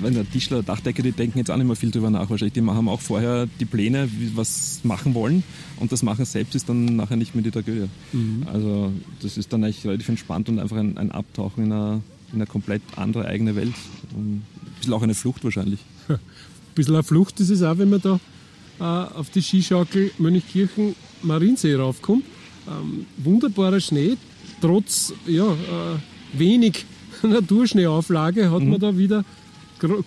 wenn 0.00 0.14
der 0.14 0.28
Tischler, 0.28 0.64
Dachdecker, 0.64 1.02
die 1.04 1.12
denken 1.12 1.38
jetzt 1.38 1.50
auch 1.50 1.56
nicht 1.56 1.66
mehr 1.66 1.76
viel 1.76 1.92
drüber 1.92 2.10
nach 2.10 2.28
wahrscheinlich. 2.28 2.54
Die 2.54 2.60
haben 2.60 2.88
auch 2.88 3.00
vorher 3.00 3.46
die 3.60 3.64
Pläne, 3.64 4.08
wie, 4.10 4.36
was 4.36 4.80
machen 4.82 5.14
wollen 5.14 5.44
und 5.78 5.92
das 5.92 6.02
Machen 6.02 6.24
selbst 6.24 6.56
ist 6.56 6.68
dann 6.68 6.96
nachher 6.96 7.16
nicht 7.16 7.36
mehr 7.36 7.44
die 7.44 7.52
Tragödie. 7.52 7.88
Mhm. 8.12 8.44
Also 8.52 8.92
das 9.20 9.38
ist 9.38 9.52
dann 9.52 9.62
eigentlich 9.62 9.86
relativ 9.86 10.08
entspannt 10.08 10.48
und 10.48 10.58
einfach 10.58 10.76
ein, 10.76 10.98
ein 10.98 11.12
Abtauchen 11.12 11.64
in 11.64 11.72
eine, 11.72 12.02
in 12.32 12.36
eine 12.36 12.46
komplett 12.46 12.82
andere 12.96 13.26
eigene 13.26 13.54
Welt. 13.54 13.74
Und 14.16 14.38
ein 14.38 14.44
bisschen 14.78 14.94
auch 14.94 15.02
eine 15.02 15.14
Flucht 15.14 15.44
wahrscheinlich. 15.44 15.78
ein 16.08 16.18
bisschen 16.74 16.94
eine 16.94 17.04
Flucht 17.04 17.38
ist 17.38 17.50
es 17.50 17.62
auch, 17.62 17.78
wenn 17.78 17.90
man 17.90 18.00
da 18.00 18.18
äh, 18.80 18.82
auf 19.16 19.30
die 19.30 19.42
Skischaukel 19.42 20.10
Mönchkirchen 20.18 20.96
Mariensee 21.22 21.74
raufkommt. 21.76 22.24
Ähm, 22.66 23.06
wunderbarer 23.18 23.80
Schnee, 23.80 24.16
trotz 24.60 25.12
ja, 25.26 25.46
äh, 25.46 25.98
wenig 26.32 26.84
Naturschneeauflage 27.22 28.50
hat 28.50 28.62
mhm. 28.62 28.70
man 28.70 28.80
da 28.80 28.96
wieder 28.96 29.24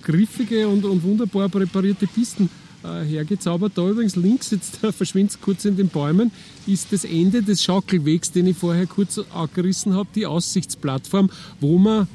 griffige 0.02 0.68
und, 0.68 0.86
und 0.86 1.04
wunderbar 1.04 1.50
präparierte 1.50 2.08
Pisten 2.08 2.50
äh, 2.84 3.04
hergezaubert. 3.04 3.74
Da 3.76 3.90
übrigens 3.90 4.16
links, 4.16 4.52
jetzt 4.52 4.78
verschwindet 4.96 5.32
es 5.32 5.42
kurz 5.42 5.66
in 5.66 5.76
den 5.76 5.90
Bäumen, 5.90 6.32
ist 6.68 6.92
das 6.92 7.04
Ende 7.04 7.44
des 7.44 7.64
Schaukelwegs, 7.64 8.32
den 8.32 8.48
ich 8.48 8.58
vorher 8.58 8.88
kurz 8.88 9.20
angerissen 9.34 9.94
habe, 9.94 10.08
die 10.16 10.26
Aussichtsplattform, 10.26 11.30
wo 11.60 11.78
man 11.78 12.08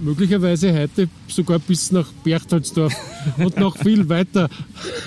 möglicherweise 0.00 0.72
heute 0.72 1.08
sogar 1.28 1.58
bis 1.58 1.90
nach 1.92 2.12
Berchtoldsdorf 2.24 2.94
und 3.38 3.56
noch 3.58 3.76
viel 3.76 4.08
weiter 4.08 4.48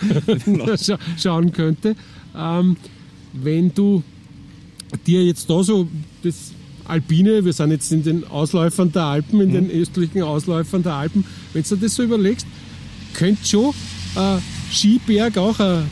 scha 0.82 0.98
schauen 1.18 1.52
könnte. 1.52 1.96
Ähm, 2.36 2.78
wenn 3.34 3.74
du 3.74 4.04
dir 5.06 5.24
jetzt 5.24 5.50
da 5.50 5.64
so 5.64 5.88
das 6.24 6.52
Alpine, 6.92 7.46
wir 7.46 7.54
sind 7.54 7.72
jetzt 7.72 7.92
in 7.94 8.04
den 8.04 8.28
Ausläufern 8.28 8.92
der 8.92 9.04
Alpen, 9.04 9.40
in 9.40 9.50
mhm. 9.50 9.54
den 9.54 9.72
östlichen 9.72 10.24
Ausläufern 10.24 10.84
der 10.84 10.94
Alpen, 10.94 11.24
wenn 11.54 11.64
du 11.64 11.76
das 11.78 11.96
so 11.96 12.04
überlegst, 12.04 12.46
könnte 13.14 13.46
schon 13.48 13.70
äh, 14.16 14.40
Skiberg 14.72 15.38
auch 15.38 15.58
ein, 15.60 15.84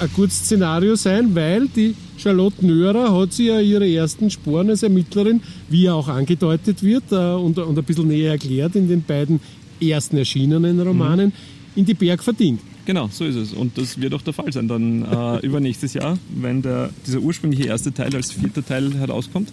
ein 0.00 0.10
gutes 0.12 0.40
Szenario 0.40 0.96
sein, 0.96 1.36
weil 1.36 1.68
die 1.68 1.94
Charlotte 2.16 2.66
Nörer 2.66 3.16
hat 3.16 3.32
sie 3.32 3.46
ja 3.46 3.60
ihre 3.60 3.88
ersten 3.88 4.28
Sporen 4.28 4.70
als 4.70 4.82
Ermittlerin, 4.82 5.40
wie 5.68 5.88
auch 5.88 6.08
angedeutet 6.08 6.82
wird 6.82 7.12
äh, 7.12 7.34
und, 7.34 7.56
und 7.58 7.78
ein 7.78 7.84
bisschen 7.84 8.08
näher 8.08 8.32
erklärt 8.32 8.74
in 8.74 8.88
den 8.88 9.04
beiden 9.04 9.38
ersten 9.80 10.16
erschienenen 10.16 10.80
Romanen, 10.80 11.26
mhm. 11.26 11.32
in 11.76 11.84
die 11.84 11.94
Berg 11.94 12.24
verdient. 12.24 12.60
Genau, 12.86 13.08
so 13.10 13.24
ist 13.24 13.36
es. 13.36 13.52
Und 13.52 13.78
das 13.78 14.00
wird 14.00 14.12
auch 14.12 14.22
der 14.22 14.34
Fall 14.34 14.52
sein 14.52 14.66
dann 14.66 15.04
äh, 15.04 15.38
übernächstes 15.46 15.94
Jahr, 15.94 16.18
wenn 16.34 16.60
der, 16.60 16.90
dieser 17.06 17.20
ursprüngliche 17.20 17.68
erste 17.68 17.94
Teil 17.94 18.14
als 18.16 18.32
vierter 18.32 18.66
Teil 18.66 18.92
herauskommt 18.94 19.52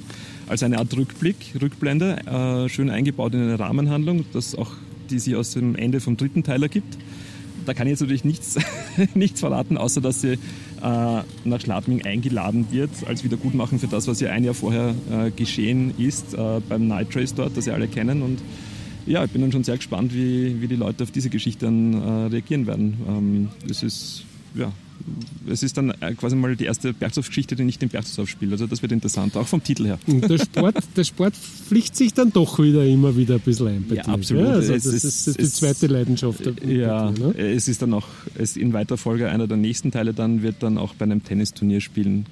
als 0.52 0.64
eine 0.64 0.80
Art 0.80 0.95
Rückblick, 0.95 1.38
Rückblende, 1.62 2.66
äh, 2.66 2.70
schön 2.70 2.89
eingebaut 2.89 3.34
in 3.34 3.41
eine 3.41 3.58
Rahmenhandlung, 3.58 4.26
das 4.34 4.54
auch, 4.54 4.72
die 5.10 5.18
sich 5.18 5.36
aus 5.38 5.52
dem 5.52 5.76
Ende 5.76 6.02
vom 6.02 6.18
dritten 6.18 6.43
Teil 6.43 6.62
ergibt. 6.62 6.97
Da 7.66 7.74
kann 7.74 7.88
ich 7.88 7.91
jetzt 7.91 8.02
natürlich 8.02 8.26
nichts, 8.26 8.58
nichts 9.16 9.39
verraten, 9.39 9.78
außer 9.78 10.02
dass 10.02 10.20
sie 10.20 10.34
äh, 10.34 10.38
nach 10.82 11.62
Schladming 11.62 12.04
eingeladen 12.04 12.68
wird 12.70 12.89
als 13.08 13.24
Wiedergutmachen 13.24 13.80
für 13.80 13.88
das, 13.88 14.10
was 14.10 14.20
ja 14.20 14.32
ein 14.32 14.43
Jahr 14.43 14.54
vorher 14.54 14.93
äh, 15.10 15.32
geschehen 15.32 15.93
ist 15.97 16.34
äh, 16.34 16.60
beim 16.68 16.88
Night 16.88 17.16
Race 17.16 17.34
dort, 17.34 17.56
das 17.56 17.64
sie 17.66 17.72
alle 17.72 17.88
kennen. 17.88 18.22
Und 18.22 18.39
ja, 19.06 19.24
ich 19.24 19.32
bin 19.32 19.41
dann 19.41 19.54
schon 19.54 19.64
sehr 19.64 19.78
gespannt, 19.78 20.14
wie, 20.14 20.62
wie 20.62 20.68
die 20.68 20.76
Leute 20.76 21.06
auf 21.06 21.12
diese 21.12 21.30
Geschichte 21.30 21.66
dann 21.66 21.93
äh, 21.93 22.28
reagieren 22.28 22.68
werden. 22.68 22.97
Ähm, 23.08 23.49
es 23.70 23.84
ist 23.84 24.26
ja, 24.56 24.72
es 25.47 25.64
ist 25.64 25.78
dann 25.78 25.91
äh, 26.02 26.14
quasi 26.14 26.36
mal 26.36 26.56
die 26.56 26.66
erste 26.66 26.93
Bergdorf-Geschichte, 26.93 27.56
die 27.56 27.64
nicht 27.64 27.82
im 27.84 27.89
Bergdorf 27.89 28.30
spielt. 28.30 28.52
Also 28.52 28.68
das 28.68 28.82
wird 28.82 28.91
interessant, 28.91 29.36
auch 29.36 29.47
vom 29.47 29.64
Titel 29.64 29.86
her. 29.86 29.99
Und 30.08 30.30
der 30.30 30.38
Sport, 30.38 30.76
der 30.95 31.04
Sport 31.04 31.36
pflicht 31.36 31.95
sich 31.95 32.14
dann 32.14 32.32
doch 32.32 32.60
wieder 32.60 32.86
immer 32.86 33.16
wieder 33.16 33.36
ein 33.36 33.41
bisschen 33.41 33.68
ein 33.68 33.86
bei 33.88 33.95
ja, 33.95 34.04
dir. 34.04 34.10
Absolut. 34.10 34.43
Ja, 34.43 34.52
also 34.52 34.74
das, 34.74 34.86
ist, 34.86 35.28
ist, 35.28 35.39
die 35.39 35.49
zweite 35.49 35.88
Leidenschaft. 35.88 36.45
Ja, 36.66 37.12
dir, 37.12 37.28
ne? 37.28 37.38
es 37.38 37.68
ist 37.68 37.82
dann 37.82 37.93
auch 37.93 38.08
es 38.36 38.58
in 38.58 38.74
weiter 38.74 38.97
Folge 38.97 39.30
einer 39.30 39.47
der 39.47 39.58
nächsten 39.58 39.91
Teile 39.91 40.14
dann 40.14 40.43
wird 40.43 40.58
dann 40.60 40.78
auch 40.78 40.93
bei 40.95 41.04
einem 41.04 41.24
Tennisturnier 41.24 41.82
spielen 41.82 42.26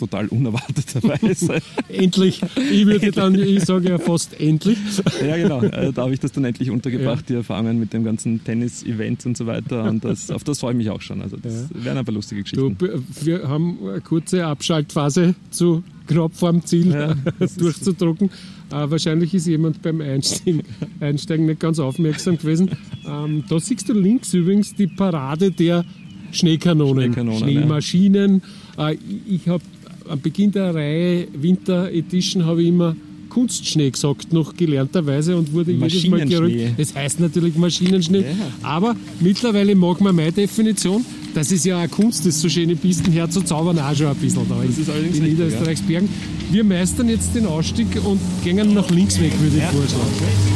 total 0.00 0.26
unerwarteterweise. 0.28 1.60
endlich. 1.88 2.40
Ich 2.70 2.86
würde 2.86 3.12
dann, 3.12 3.34
ich 3.38 3.64
sage 3.64 3.90
ja 3.90 3.98
fast 3.98 4.40
endlich. 4.40 4.78
ja, 5.26 5.36
genau. 5.36 5.62
Äh, 5.62 5.92
da 5.92 6.02
habe 6.02 6.14
ich 6.14 6.20
das 6.20 6.32
dann 6.32 6.44
endlich 6.44 6.70
untergebracht, 6.70 7.20
ja. 7.20 7.26
die 7.28 7.34
Erfahrungen 7.34 7.78
mit 7.78 7.92
dem 7.92 8.02
ganzen 8.04 8.42
Tennis-Event 8.42 9.26
und 9.26 9.36
so 9.36 9.46
weiter. 9.46 9.84
Und 9.84 10.04
das, 10.04 10.30
auf 10.30 10.42
das 10.44 10.60
freue 10.60 10.72
ich 10.72 10.78
mich 10.78 10.90
auch 10.90 11.00
schon. 11.00 11.22
Also 11.22 11.36
das 11.36 11.68
ja. 11.72 11.84
wären 11.84 11.98
aber 11.98 12.12
lustige 12.12 12.42
Geschichten. 12.42 12.76
Du, 12.78 13.02
wir 13.22 13.48
haben 13.48 13.78
eine 13.86 14.00
kurze 14.00 14.46
Abschaltphase 14.46 15.34
zu 15.50 15.84
knapp 16.06 16.34
vorm 16.34 16.64
Ziel 16.64 16.92
ja, 16.92 17.14
durchzudrucken. 17.58 18.30
Äh, 18.70 18.90
wahrscheinlich 18.90 19.34
ist 19.34 19.46
jemand 19.46 19.82
beim 19.82 20.00
Einsteigen, 20.00 20.62
Einsteigen 21.00 21.46
nicht 21.46 21.60
ganz 21.60 21.78
aufmerksam 21.78 22.38
gewesen. 22.38 22.70
Ähm, 23.06 23.44
da 23.48 23.60
siehst 23.60 23.88
du 23.88 23.92
links 23.92 24.32
übrigens 24.32 24.74
die 24.74 24.86
Parade 24.86 25.50
der 25.50 25.84
Schneekanonen, 26.32 27.12
Schneekanonen 27.12 27.38
Schneemaschinen. 27.38 28.42
Ja. 28.76 28.90
Äh, 28.90 28.98
ich 29.26 29.48
habe 29.48 29.62
am 30.10 30.20
Beginn 30.20 30.50
der 30.50 30.74
Reihe 30.74 31.28
Winter 31.32 31.90
Edition 31.92 32.44
habe 32.44 32.62
ich 32.62 32.68
immer 32.68 32.96
Kunstschnee 33.28 33.90
gesagt, 33.90 34.32
noch 34.32 34.54
gelernterweise 34.54 35.36
und 35.36 35.52
wurde 35.52 35.72
jedes 35.72 36.06
Mal 36.08 36.26
gerückt. 36.26 36.78
Das 36.78 36.94
heißt 36.94 37.20
natürlich 37.20 37.56
Maschinenschnee. 37.56 38.22
Ja. 38.22 38.26
Aber 38.62 38.96
mittlerweile 39.20 39.74
mag 39.74 40.00
man 40.00 40.16
meine 40.16 40.32
Definition, 40.32 41.04
das 41.32 41.52
ist 41.52 41.64
ja 41.64 41.78
eine 41.78 41.88
Kunst, 41.88 42.26
das 42.26 42.40
so 42.40 42.48
schöne 42.48 42.74
Pisten 42.74 43.12
herzuzaubern, 43.12 43.78
auch 43.78 43.94
schon 43.94 44.08
ein 44.08 44.16
bisschen 44.16 44.48
da 44.48 44.56
das 44.66 44.78
ist 44.78 44.90
allerdings 44.90 45.18
in 45.18 45.24
Niederösterreichs 45.24 45.82
Bergen. 45.82 46.08
Wir 46.50 46.64
meistern 46.64 47.08
jetzt 47.08 47.34
den 47.34 47.46
Ausstieg 47.46 47.86
und 48.04 48.18
gehen 48.42 48.74
nach 48.74 48.90
links 48.90 49.20
weg, 49.20 49.32
würde 49.40 49.56
ich 49.56 50.49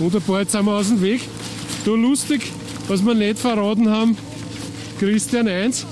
ja. 0.00 0.06
vorschlagen. 0.08 0.12
Wunderbar, 0.12 0.40
jetzt 0.40 0.52
sind 0.52 0.64
wir 0.64 0.72
aus 0.72 0.88
dem 0.88 1.02
Weg. 1.02 1.20
Du 1.84 1.96
lustig, 1.96 2.42
was 2.88 3.04
wir 3.04 3.14
nicht 3.14 3.38
verraten 3.38 3.88
haben, 3.88 4.16
Christian 4.98 5.48
1. 5.48 5.86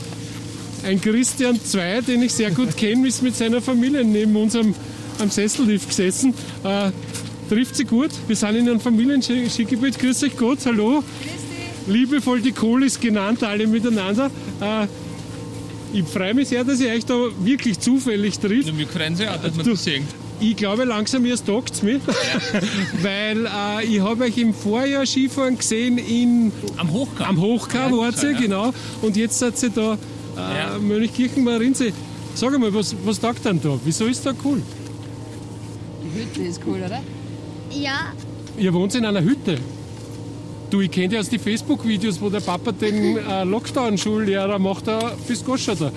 Ein 0.84 1.00
Christian 1.00 1.58
2, 1.62 2.02
den 2.02 2.22
ich 2.22 2.32
sehr 2.32 2.50
gut 2.50 2.76
kenne, 2.76 3.08
ist 3.08 3.22
mit 3.22 3.36
seiner 3.36 3.60
Familie 3.60 4.04
neben 4.04 4.36
uns 4.36 4.54
am, 4.54 4.74
am 5.18 5.30
Sessellift 5.30 5.88
gesessen. 5.88 6.34
Äh, 6.62 6.90
trifft 7.48 7.76
sie 7.76 7.84
gut. 7.84 8.10
Wir 8.28 8.36
sind 8.36 8.54
in 8.56 8.68
einem 8.68 8.80
Familienskigebiet. 8.80 9.98
Grüß 9.98 10.22
euch 10.22 10.36
Gott, 10.36 10.58
hallo. 10.66 11.02
Liebevoll 11.86 12.42
die 12.42 12.52
Kohlis 12.52 13.00
genannt, 13.00 13.42
alle 13.42 13.66
miteinander. 13.66 14.30
Äh, 14.60 14.86
ich 15.92 16.04
freue 16.04 16.34
mich 16.34 16.48
sehr, 16.48 16.64
dass 16.64 16.80
ihr 16.80 16.90
euch 16.90 17.06
da 17.06 17.14
wirklich 17.40 17.80
zufällig 17.80 18.38
trifft. 18.38 18.68
Ja, 18.68 18.76
wir 18.78 18.86
freuen 18.86 19.14
uns 19.14 19.22
auch, 19.22 19.42
dass 19.42 19.56
wir 19.56 19.64
das 19.64 19.84
sehen. 19.84 20.06
Ich 20.40 20.56
glaube 20.56 20.84
langsam, 20.84 21.24
ihr 21.26 21.36
tagt 21.36 21.72
es 21.74 21.82
mich. 21.82 22.00
Weil 23.02 23.46
äh, 23.46 23.84
ich 23.84 24.00
habe 24.00 24.24
euch 24.24 24.38
im 24.38 24.54
Vorjahr 24.54 25.04
Skifahren 25.04 25.58
gesehen 25.58 25.98
in, 25.98 26.52
am 26.76 26.92
Hochkar. 26.92 27.28
Am 27.28 27.40
Hochkar 27.40 27.90
ja, 27.90 27.96
wart 27.96 28.22
ihr, 28.22 28.32
ja. 28.32 28.38
genau. 28.38 28.72
Und 29.02 29.16
jetzt 29.16 29.38
seid 29.38 29.60
ihr 29.62 29.70
da 29.70 29.94
äh, 29.94 29.96
ja. 30.36 30.78
Mönchkirchen 30.78 31.42
Marinsee. 31.42 31.92
Sag 32.34 32.56
mal, 32.58 32.72
was, 32.72 32.94
was 33.04 33.18
taugt 33.18 33.44
denn 33.44 33.60
da? 33.60 33.78
Wieso 33.84 34.06
ist 34.06 34.24
da 34.24 34.32
cool? 34.44 34.62
Die 36.04 36.20
Hütte 36.20 36.48
ist 36.48 36.60
cool, 36.66 36.78
oder? 36.84 37.00
Ja. 37.70 38.12
Ihr 38.56 38.72
wohnt 38.72 38.94
in 38.94 39.04
einer 39.04 39.22
Hütte? 39.22 39.58
Du, 40.70 40.82
ich 40.82 40.90
kenne 40.90 41.14
ja 41.14 41.20
aus 41.20 41.30
den 41.30 41.40
Facebook-Videos, 41.40 42.20
wo 42.20 42.28
der 42.28 42.40
Papa 42.40 42.72
den 42.72 43.16
äh, 43.16 43.44
Lockdown-Schullehrer 43.44 44.58
macht, 44.58 44.86
da 44.86 45.16
bis 45.26 45.42
Goscha 45.42 45.74
da. 45.74 45.90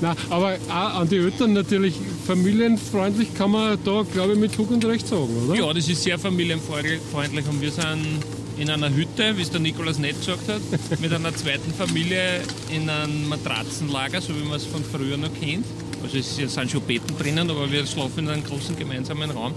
Nein, 0.00 0.16
aber 0.30 0.56
auch 0.68 1.00
an 1.00 1.08
die 1.08 1.16
Eltern 1.16 1.52
natürlich 1.52 1.94
familienfreundlich 2.26 3.34
kann 3.34 3.50
man 3.50 3.76
da, 3.84 4.04
glaube 4.12 4.34
ich, 4.34 4.38
mit 4.38 4.52
Fug 4.52 4.70
und 4.70 4.84
Recht 4.84 5.08
sagen, 5.08 5.30
oder? 5.44 5.58
Ja, 5.58 5.72
das 5.72 5.88
ist 5.88 6.04
sehr 6.04 6.16
familienfreundlich 6.16 7.00
und 7.48 7.60
wir 7.60 7.72
sind 7.72 8.20
in 8.56 8.70
einer 8.70 8.94
Hütte, 8.94 9.36
wie 9.36 9.42
es 9.42 9.50
der 9.50 9.60
Nikolaus 9.60 9.98
Nett 9.98 10.16
gesagt 10.20 10.48
hat, 10.48 10.60
mit 11.00 11.12
einer 11.12 11.34
zweiten 11.34 11.74
Familie 11.74 12.40
in 12.70 12.88
einem 12.88 13.28
Matratzenlager, 13.28 14.20
so 14.20 14.32
wie 14.32 14.44
man 14.46 14.58
es 14.58 14.64
von 14.64 14.84
früher 14.84 15.16
noch 15.16 15.34
kennt. 15.40 15.66
Also 16.04 16.18
es 16.18 16.36
sind 16.36 16.70
schon 16.70 16.82
Betten 16.82 17.18
drinnen, 17.18 17.50
aber 17.50 17.70
wir 17.72 17.84
schlafen 17.84 18.20
in 18.20 18.28
einem 18.28 18.44
großen 18.44 18.76
gemeinsamen 18.76 19.32
Raum 19.32 19.54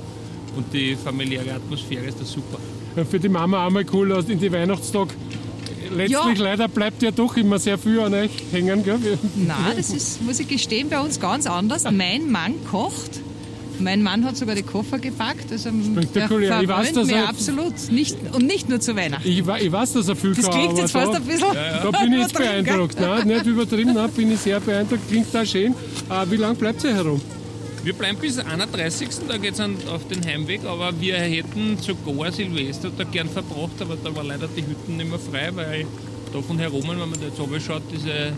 und 0.56 0.74
die 0.74 0.96
familiäre 0.96 1.54
Atmosphäre 1.54 2.06
ist 2.06 2.20
da 2.20 2.26
super 2.26 2.58
für 3.10 3.20
die 3.20 3.30
Mama 3.30 3.66
einmal 3.68 3.86
cool, 3.94 4.24
in 4.28 4.40
die 4.40 4.52
Weihnachtstage 4.52 5.10
letztlich 5.96 6.10
Ja. 6.38 6.44
leider 6.44 6.68
bleibt 6.68 7.02
ja 7.02 7.12
doch 7.12 7.38
immer 7.38 7.60
sehr 7.60 7.78
viel 7.78 8.00
an 8.00 8.14
euch 8.14 8.32
hängen, 8.52 8.84
gell? 8.84 9.00
Nein, 9.36 9.58
das 9.76 9.90
ist, 9.92 10.22
muss 10.22 10.40
ich 10.40 10.48
gestehen, 10.48 10.90
bei 10.90 11.00
uns 11.00 11.20
ganz 11.20 11.48
anders. 11.48 11.84
Mein 11.92 12.30
Mann 12.32 12.54
kocht. 12.70 13.22
Mein 13.80 14.02
Mann 14.02 14.26
hat 14.26 14.36
sogar 14.36 14.56
die 14.56 14.64
Koffer 14.64 14.98
gepackt. 14.98 15.52
Also 15.52 15.70
Spektakulär. 15.70 16.62
Ich 16.64 16.68
weiß, 16.68 16.94
dass 16.94 17.10
er- 17.10 17.30
absolut. 17.30 17.74
Nicht, 17.92 18.18
und 18.34 18.46
nicht 18.48 18.68
nur 18.70 18.80
zu 18.80 18.96
Weihnachten. 18.96 19.28
Ich, 19.28 19.38
ich 19.40 19.72
weiß, 19.72 19.94
dass 19.94 20.08
er 20.08 20.16
viel 20.16 20.34
Das 20.34 20.50
klingt 20.50 20.78
jetzt 20.80 20.96
da, 20.96 21.02
fast 21.02 21.16
ein 21.16 21.24
bisschen 21.24 21.48
da 21.54 21.92
bin 21.92 22.14
ich 22.14 22.20
jetzt 22.22 22.34
beeindruckt. 22.34 23.00
Nein, 23.00 23.28
nicht 23.28 23.46
übertrieben, 23.46 23.94
nein, 23.94 24.10
bin 24.16 24.32
ich 24.32 24.40
sehr 24.40 24.60
beeindruckt. 24.60 25.08
Klingt 25.08 25.28
da 25.32 25.46
schön. 25.46 25.74
Äh, 26.10 26.26
wie 26.32 26.38
lange 26.38 26.56
bleibt 26.56 26.84
ihr 26.84 26.96
herum? 26.96 27.22
Wir 27.84 27.94
bleiben 27.94 28.18
bis 28.20 28.38
31. 28.40 29.08
Da 29.28 29.38
geht 29.38 29.54
es 29.54 29.60
auf 29.62 30.08
den 30.08 30.26
Heimweg, 30.26 30.66
aber 30.66 30.92
wir 31.00 31.16
hätten 31.18 31.78
sogar 31.78 32.32
Silvester 32.32 32.92
da 32.98 33.04
gern 33.06 33.30
verbracht, 33.30 33.82
aber 33.82 33.96
da 34.04 34.14
war 34.16 34.24
leider 34.24 34.48
die 34.48 34.62
Hütten 34.66 34.98
nicht 34.98 35.10
mehr 35.10 35.20
frei, 35.20 35.52
weil 35.54 35.86
da 36.34 36.42
von 36.42 36.60
herum, 36.60 36.84
wenn 36.88 37.00
man 37.00 37.14
da 37.14 37.28
jetzt 37.28 37.40
oben 37.40 37.60
schaut, 37.62 37.84
diese, 37.92 38.34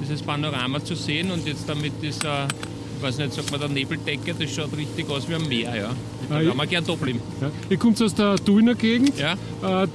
dieses 0.00 0.22
Panorama 0.22 0.84
zu 0.84 0.94
sehen 0.94 1.30
und 1.32 1.46
jetzt 1.46 1.68
dann 1.68 1.80
mit 1.80 1.94
dieser, 2.00 2.46
ich 2.96 3.02
weiß 3.02 3.18
nicht, 3.18 3.32
sagt 3.32 3.50
man 3.50 3.60
da 3.60 3.66
Nebeldecke, 3.68 4.34
das 4.38 4.50
schaut 4.54 4.76
richtig 4.76 5.08
aus 5.10 5.28
wie 5.28 5.34
ein 5.34 5.48
Meer, 5.48 5.74
ja. 5.74 5.90
Da 6.28 6.36
Ah, 6.36 6.40
wir 6.40 6.66
gern 6.66 6.84
da 6.86 6.94
bleiben. 6.94 7.20
Ja. 7.40 7.50
Ihr 7.68 7.76
kommt 7.76 8.00
aus 8.00 8.14
der 8.14 8.36
Thuner 8.36 8.74
Gegend. 8.76 9.12
Ja, 9.18 9.32
Äh, 9.82 9.88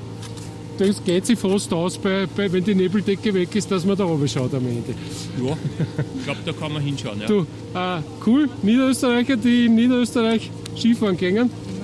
das 0.77 1.03
geht 1.03 1.25
sich 1.25 1.37
fast 1.39 1.73
aus, 1.73 1.97
bei, 1.97 2.27
bei, 2.35 2.51
wenn 2.51 2.63
die 2.63 2.75
Nebeldecke 2.75 3.33
weg 3.33 3.55
ist, 3.55 3.71
dass 3.71 3.85
man 3.85 3.97
da 3.97 4.05
oben 4.05 4.27
schaut 4.27 4.53
am 4.53 4.65
Ende. 4.65 4.93
ja. 5.43 5.57
ich 6.17 6.23
glaube, 6.23 6.39
da 6.45 6.53
kann 6.53 6.73
man 6.73 6.81
hinschauen, 6.81 7.21
ja. 7.21 7.27
Du, 7.27 7.41
äh, 7.73 8.01
cool, 8.25 8.49
Niederösterreicher, 8.61 9.37
die 9.37 9.65
in 9.65 9.75
Niederösterreich 9.75 10.49
Skifahren 10.75 11.17
gehen. 11.17 11.35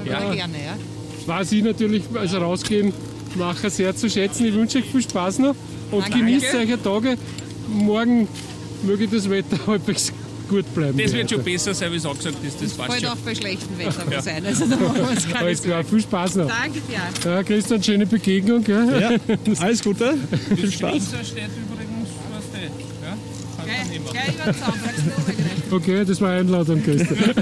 Ja, 0.06 0.22
Ja. 0.24 0.34
gerne, 0.34 0.54
ja. 0.54 0.78
Weiß 1.26 1.52
ich 1.54 1.64
natürlich 1.64 2.04
als 2.16 2.34
Rausgehen 2.34 2.92
mache 3.36 3.70
sehr 3.70 3.96
zu 3.96 4.10
schätzen. 4.10 4.46
Ich 4.46 4.54
wünsche 4.54 4.80
euch 4.80 4.86
viel 4.86 5.02
Spaß 5.02 5.40
noch 5.40 5.56
und 5.92 6.04
Danke. 6.04 6.20
genießt 6.20 6.54
eure 6.54 6.82
Tage. 6.82 7.18
Morgen 7.68 8.28
möge 8.84 9.08
das 9.08 9.30
Wetter 9.30 9.58
halbwegs 9.68 10.12
gut 10.48 10.74
bleiben. 10.74 10.98
Das 10.98 11.12
wird 11.12 11.24
heute. 11.24 11.36
schon 11.36 11.44
besser 11.44 11.74
sein, 11.74 11.92
wie 11.92 11.98
es 11.98 12.06
angesagt 12.06 12.38
ist, 12.46 12.62
das 12.62 12.72
passt 12.74 13.00
schon. 13.00 13.10
auch 13.10 13.18
bei 13.18 13.36
schlechtem 13.36 13.78
Wetter 13.78 14.22
sein. 14.22 14.46
Also 14.46 14.66
da 14.66 14.76
machen 14.78 14.96
wir 14.96 15.36
Alles 15.40 15.62
klar, 15.62 15.84
viel 15.84 16.02
Spaß 16.02 16.36
noch. 16.36 16.48
Danke 16.48 16.80
dir. 16.82 17.30
Ja, 17.30 17.44
Christian, 17.44 17.84
schöne 17.84 18.06
Begegnung. 18.06 18.64
Gell? 18.64 19.20
Ja, 19.28 19.36
alles 19.62 19.84
Gute. 19.84 20.16
Viel 20.56 20.72
Spaß. 20.72 21.04
Steht 21.24 21.50
übrigens, 21.58 22.10
was 22.32 22.52
der, 22.52 22.64
ja? 22.64 23.18
Über 23.96 24.12
den 24.12 24.56
Zaun, 24.60 24.74
du, 24.84 25.12
oder? 25.12 25.76
Okay, 25.78 26.06
das 26.06 26.22
war 26.22 26.32
Einladung, 26.32 26.84
Christian. 26.84 27.18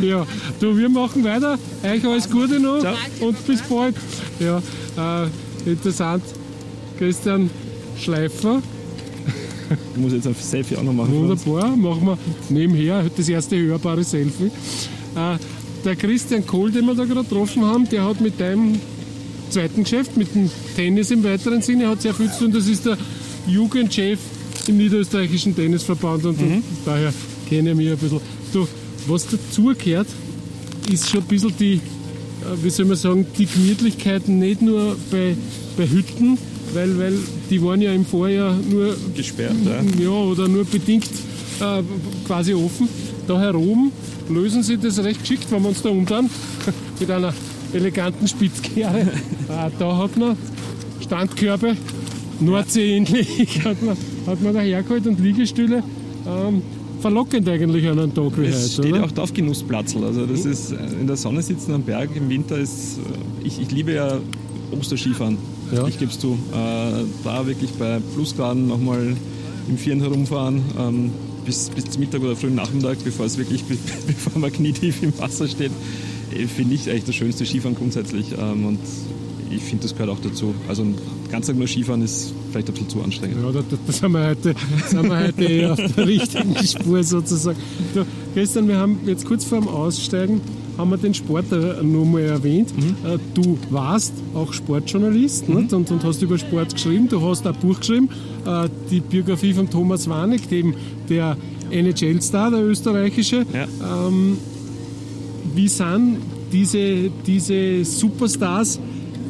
ja, 0.00 0.26
du, 0.60 0.76
wir 0.76 0.88
machen 0.88 1.24
weiter. 1.24 1.58
Euch 1.82 2.04
alles 2.04 2.28
Gute 2.28 2.58
noch 2.58 2.84
und 3.20 3.46
bis 3.46 3.62
bald. 3.62 3.94
Ja, 4.40 4.62
äh, 4.96 5.70
interessant. 5.70 6.24
Christian 6.98 7.48
Schleifer, 7.96 8.60
Ich 9.94 10.00
muss 10.00 10.12
jetzt 10.12 10.26
ein 10.26 10.34
Selfie 10.34 10.76
auch 10.76 10.82
noch 10.82 10.92
machen. 10.92 11.12
wunderbar. 11.14 11.76
Machen 11.76 12.06
wir 12.06 12.18
nebenher 12.48 13.04
das 13.14 13.28
erste 13.28 13.56
hörbare 13.56 14.04
Selfie. 14.04 14.46
Äh, 15.14 15.38
der 15.84 15.96
Christian 15.96 16.46
Kohl, 16.46 16.70
den 16.70 16.86
wir 16.86 16.94
da 16.94 17.04
gerade 17.04 17.22
getroffen 17.22 17.64
haben, 17.64 17.88
der 17.88 18.04
hat 18.04 18.20
mit 18.20 18.40
deinem 18.40 18.80
zweiten 19.50 19.84
Geschäft, 19.84 20.16
mit 20.16 20.34
dem 20.34 20.50
Tennis 20.76 21.10
im 21.10 21.24
weiteren 21.24 21.62
Sinne, 21.62 21.88
hat 21.88 22.02
sehr 22.02 22.14
viel 22.14 22.30
zu 22.30 22.44
tun. 22.44 22.52
Das 22.52 22.66
ist 22.66 22.84
der 22.86 22.96
Jugendchef 23.46 24.18
im 24.66 24.76
Niederösterreichischen 24.76 25.54
Tennisverband 25.56 26.26
und, 26.26 26.40
und 26.40 26.62
daher 26.84 27.12
kenne 27.48 27.70
ich 27.70 27.76
mich 27.76 27.90
ein 27.90 27.96
bisschen. 27.96 28.20
Du, 28.52 28.66
was 29.06 29.26
dazugehört, 29.26 30.08
ist 30.92 31.08
schon 31.08 31.20
ein 31.20 31.26
bisschen 31.26 31.52
die, 31.58 31.74
äh, 31.74 31.80
wie 32.62 32.70
soll 32.70 32.86
man 32.86 32.96
sagen, 32.96 33.26
die 33.38 33.46
Gemütlichkeit 33.46 34.28
nicht 34.28 34.62
nur 34.62 34.96
bei, 35.10 35.34
bei 35.76 35.88
Hütten, 35.88 36.38
weil, 36.74 36.98
weil 36.98 37.14
die 37.50 37.62
waren 37.62 37.80
ja 37.80 37.92
im 37.92 38.04
Vorjahr 38.04 38.54
nur 38.70 38.94
Gesperrt, 39.14 39.54
ja. 39.64 40.02
ja, 40.04 40.10
oder 40.10 40.48
nur 40.48 40.64
bedingt 40.64 41.08
äh, 41.60 41.82
quasi 42.26 42.54
offen. 42.54 42.88
Da 43.26 43.38
herum 43.40 43.92
lösen 44.30 44.62
sie 44.62 44.76
das 44.78 45.02
recht 45.02 45.20
geschickt, 45.20 45.46
wenn 45.50 45.62
wir 45.62 45.68
uns 45.70 45.82
da 45.82 45.88
umdrehen, 45.90 46.28
mit 47.00 47.10
einer 47.10 47.32
eleganten 47.72 48.26
Spitzkehre. 48.28 49.00
äh, 49.00 49.06
da 49.78 49.96
hat 49.96 50.16
man 50.16 50.36
Standkörbe, 51.00 51.76
Nordsee-ähnlich, 52.40 53.60
hat 53.64 53.82
man, 53.82 53.96
hat 54.26 54.42
man 54.42 54.54
da 54.54 54.60
hergeholt 54.60 55.06
und 55.06 55.20
Liegestühle. 55.20 55.82
Ähm, 56.26 56.62
verlockend 57.00 57.48
eigentlich 57.48 57.86
an 57.86 57.98
einem 57.98 58.14
Tag 58.14 58.32
wie 58.38 58.46
Es 58.46 58.62
heute, 58.62 58.82
steht 58.82 58.92
oder? 58.92 59.04
auch 59.04 59.10
drauf 59.12 59.32
Genussplatzel. 59.32 60.04
Also 60.04 60.26
das 60.26 60.44
ist 60.44 60.72
äh, 60.72 60.76
in 61.00 61.06
der 61.06 61.16
Sonne 61.16 61.42
sitzen 61.42 61.72
am 61.72 61.82
Berg 61.82 62.10
im 62.16 62.28
Winter 62.28 62.58
ist. 62.58 62.98
äh, 62.98 63.46
Ich, 63.46 63.60
ich 63.60 63.70
liebe 63.70 63.92
ja 63.92 64.18
Osterskifahren. 64.72 65.38
Ja. 65.72 65.86
Ich 65.86 65.98
gebe 65.98 66.10
es 66.10 66.18
zu. 66.18 66.38
Äh, 66.52 67.04
da 67.24 67.46
wirklich 67.46 67.72
bei 67.72 68.00
Plusgraden 68.14 68.68
nochmal 68.68 69.16
im 69.68 69.78
Vieren 69.78 70.00
herumfahren. 70.00 70.62
Ähm, 70.78 71.10
bis, 71.44 71.70
bis 71.70 71.84
zum 71.86 72.00
Mittag 72.00 72.22
oder 72.22 72.36
frühen 72.36 72.54
Nachmittag, 72.54 72.98
bevor 73.04 73.26
es 73.26 73.38
wirklich, 73.38 73.64
bevor 74.06 74.40
man 74.40 74.52
knietief 74.52 75.02
im 75.02 75.18
Wasser 75.18 75.48
steht, 75.48 75.72
äh, 76.32 76.46
finde 76.46 76.74
ich 76.74 76.90
eigentlich 76.90 77.04
das 77.04 77.14
schönste 77.14 77.46
Skifahren 77.46 77.74
grundsätzlich. 77.74 78.32
Ähm, 78.38 78.66
und 78.66 78.78
ich 79.50 79.62
finde, 79.62 79.84
das 79.84 79.94
gehört 79.94 80.10
auch 80.10 80.20
dazu. 80.20 80.54
Also 80.68 80.84
den 80.84 80.96
ganzen 81.30 81.52
Tag 81.52 81.58
nur 81.58 81.68
Skifahren 81.68 82.02
ist 82.02 82.32
vielleicht 82.50 82.68
ein 82.68 82.74
bisschen 82.74 82.88
zu 82.90 83.02
anstrengend. 83.02 83.38
Ja, 83.42 83.52
da, 83.52 83.60
da, 83.60 83.76
da 83.86 83.92
sind 83.92 84.12
wir 84.12 84.26
heute, 84.26 84.54
sind 84.86 85.08
wir 85.08 85.18
heute 85.18 85.44
eh 85.44 85.66
auf 85.66 85.78
der 85.96 86.06
richtigen 86.06 86.56
Spur 86.66 87.02
sozusagen. 87.02 87.58
Du, 87.94 88.04
Christian, 88.34 88.68
wir 88.68 88.76
haben 88.76 89.00
jetzt 89.06 89.24
kurz 89.24 89.44
vor 89.44 89.58
dem 89.58 89.68
Aussteigen 89.68 90.40
haben 90.78 90.90
wir 90.90 90.96
den 90.96 91.12
Sport 91.12 91.52
äh, 91.52 91.82
nur 91.82 92.06
mal 92.06 92.22
erwähnt. 92.22 92.70
Äh, 93.04 93.18
Du 93.34 93.58
warst 93.70 94.14
auch 94.34 94.52
Sportjournalist 94.52 95.48
nicht? 95.48 95.72
Und, 95.72 95.90
und 95.90 96.04
hast 96.04 96.22
über 96.22 96.38
Sport 96.38 96.72
geschrieben. 96.74 97.08
Du 97.08 97.20
hast 97.20 97.46
ein 97.46 97.54
Buch 97.60 97.78
geschrieben, 97.80 98.08
äh, 98.46 98.68
die 98.90 99.00
Biografie 99.00 99.52
von 99.52 99.68
Thomas 99.68 100.08
Warnig, 100.08 100.48
dem 100.48 100.74
der 101.08 101.36
NHL-Star, 101.70 102.50
der 102.50 102.60
österreichische. 102.64 103.44
Ja. 103.52 103.66
Wie 105.54 105.68
sind 105.68 106.18
diese, 106.52 107.10
diese 107.26 107.84
Superstars, 107.84 108.78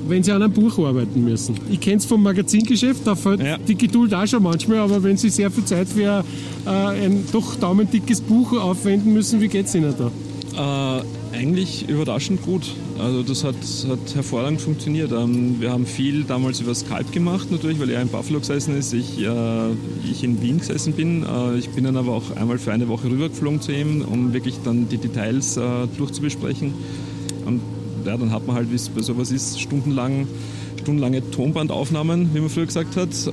wenn 0.06 0.22
sie 0.22 0.32
an 0.32 0.42
einem 0.42 0.52
Buch 0.52 0.78
arbeiten 0.78 1.24
müssen? 1.24 1.54
Ich 1.70 1.80
kenne 1.80 1.96
es 1.96 2.04
vom 2.04 2.22
Magazingeschäft, 2.22 3.06
da 3.06 3.14
fällt 3.14 3.40
Ja. 3.42 3.56
die 3.58 3.74
Geduld 3.76 4.12
auch 4.14 4.26
schon 4.26 4.42
manchmal, 4.42 4.78
aber 4.78 5.02
wenn 5.02 5.16
sie 5.16 5.30
sehr 5.30 5.50
viel 5.50 5.64
Zeit 5.64 5.88
für 5.88 6.22
äh, 6.66 6.70
ein 6.70 7.24
doch 7.32 7.56
daumendickes 7.56 8.20
Buch 8.20 8.52
aufwenden 8.52 9.12
müssen, 9.12 9.40
wie 9.40 9.48
geht 9.48 9.66
es 9.66 9.74
ihnen 9.74 9.94
da? 9.98 10.98
Äh, 10.98 11.02
eigentlich 11.32 11.88
überraschend 11.88 12.42
gut. 12.42 12.74
Also 12.98 13.22
das 13.22 13.44
hat, 13.44 13.54
hat 13.88 14.14
hervorragend 14.14 14.60
funktioniert. 14.60 15.12
Ähm, 15.12 15.60
wir 15.60 15.70
haben 15.70 15.86
viel 15.86 16.24
damals 16.24 16.60
über 16.60 16.74
Skype 16.74 17.10
gemacht 17.12 17.50
natürlich, 17.50 17.78
weil 17.80 17.90
er 17.90 18.02
in 18.02 18.08
Buffalo 18.08 18.40
gesessen 18.40 18.76
ist, 18.76 18.92
ich, 18.92 19.20
äh, 19.20 19.70
ich 20.10 20.24
in 20.24 20.40
Wien 20.42 20.58
gesessen 20.58 20.92
bin. 20.94 21.24
Äh, 21.24 21.58
ich 21.58 21.70
bin 21.70 21.84
dann 21.84 21.96
aber 21.96 22.12
auch 22.12 22.36
einmal 22.36 22.58
für 22.58 22.72
eine 22.72 22.88
Woche 22.88 23.10
rübergeflogen 23.10 23.60
zu 23.60 23.72
ihm, 23.72 24.02
um 24.02 24.32
wirklich 24.32 24.56
dann 24.64 24.88
die 24.88 24.98
Details 24.98 25.56
äh, 25.56 25.86
durchzubesprechen. 25.96 26.74
Und 27.44 27.60
ja, 28.04 28.16
dann 28.16 28.32
hat 28.32 28.46
man 28.46 28.56
halt, 28.56 28.70
wie 28.70 28.76
es 28.76 28.88
bei 28.88 29.02
sowas 29.02 29.30
ist, 29.30 29.60
stundenlang 29.60 30.26
stundenlange 30.88 31.30
Tonbandaufnahmen, 31.30 32.30
wie 32.32 32.40
man 32.40 32.48
früher 32.48 32.64
gesagt 32.64 32.96
hat, 32.96 33.10
äh, 33.26 33.30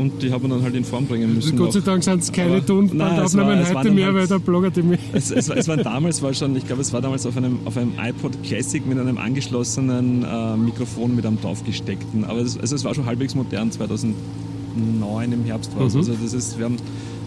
und 0.00 0.22
die 0.22 0.30
haben 0.30 0.42
wir 0.44 0.48
dann 0.50 0.62
halt 0.62 0.76
in 0.76 0.84
Form 0.84 1.06
bringen 1.06 1.34
müssen. 1.34 1.56
Gott 1.58 1.72
sei. 1.72 1.80
Dank 1.80 2.04
sind 2.04 2.22
es 2.22 2.30
keine 2.30 2.64
Tonbandaufnahmen 2.64 3.66
heute 3.74 3.90
mehr, 3.90 4.06
halt- 4.06 4.14
weil 4.14 4.26
der 4.28 4.38
Blogger 4.38 4.70
die 4.70 4.82
mehr. 4.82 4.98
Es, 5.12 5.32
es, 5.32 5.48
es 5.48 5.66
war 5.66 5.76
damals 5.78 6.22
war 6.22 6.32
schon, 6.34 6.54
ich 6.54 6.66
glaube, 6.66 6.82
es 6.82 6.92
war 6.92 7.00
damals 7.00 7.26
auf 7.26 7.36
einem, 7.36 7.58
auf 7.64 7.76
einem 7.76 7.94
iPod 8.00 8.40
Classic 8.44 8.86
mit 8.86 8.96
einem 8.96 9.18
angeschlossenen 9.18 10.24
äh, 10.24 10.56
Mikrofon 10.56 11.16
mit 11.16 11.26
einem 11.26 11.40
draufgesteckten. 11.40 12.24
Aber 12.24 12.38
es, 12.38 12.56
also 12.56 12.76
es 12.76 12.84
war 12.84 12.94
schon 12.94 13.06
halbwegs 13.06 13.34
modern, 13.34 13.72
2009 13.72 15.32
im 15.32 15.44
Herbst 15.46 15.76
war 15.76 15.86
es. 15.86 15.94
Mhm. 15.94 15.98
Also, 16.00 16.12
das 16.22 16.32
ist, 16.32 16.58
wir, 16.58 16.66
haben, 16.66 16.76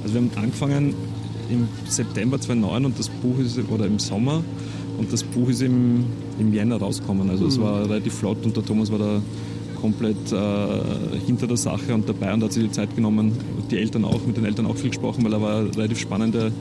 also 0.03 0.13
wir 0.13 0.21
haben 0.21 0.31
angefangen 0.37 0.93
im 1.49 1.67
September 1.89 2.39
2009 2.39 2.85
und 2.85 2.97
das 2.97 3.09
Buch 3.09 3.37
ist, 3.39 3.59
oder 3.69 3.85
im 3.85 3.99
Sommer 3.99 4.43
und 4.97 5.11
das 5.11 5.23
Buch 5.23 5.49
ist 5.49 5.61
im, 5.61 6.05
im 6.39 6.53
Jänner 6.53 6.77
rausgekommen. 6.77 7.29
Also 7.29 7.47
es 7.47 7.59
war 7.59 7.83
relativ 7.83 8.13
flott 8.13 8.43
und 8.45 8.55
der 8.55 8.65
Thomas 8.65 8.91
war 8.91 8.99
da 8.99 9.21
komplett 9.79 10.31
äh, 10.31 11.25
hinter 11.25 11.47
der 11.47 11.57
Sache 11.57 11.93
und 11.93 12.07
dabei 12.07 12.33
und 12.33 12.43
hat 12.43 12.53
sich 12.53 12.63
die 12.63 12.71
Zeit 12.71 12.95
genommen. 12.95 13.31
Die 13.71 13.77
Eltern 13.77 14.05
auch, 14.05 14.19
mit 14.27 14.37
den 14.37 14.45
Eltern 14.45 14.67
auch 14.67 14.75
viel 14.77 14.89
gesprochen, 14.89 15.23
weil 15.23 15.33
er 15.33 15.41
war 15.41 15.59
eine 15.61 15.75
relativ 15.75 15.99
spannende 15.99 16.51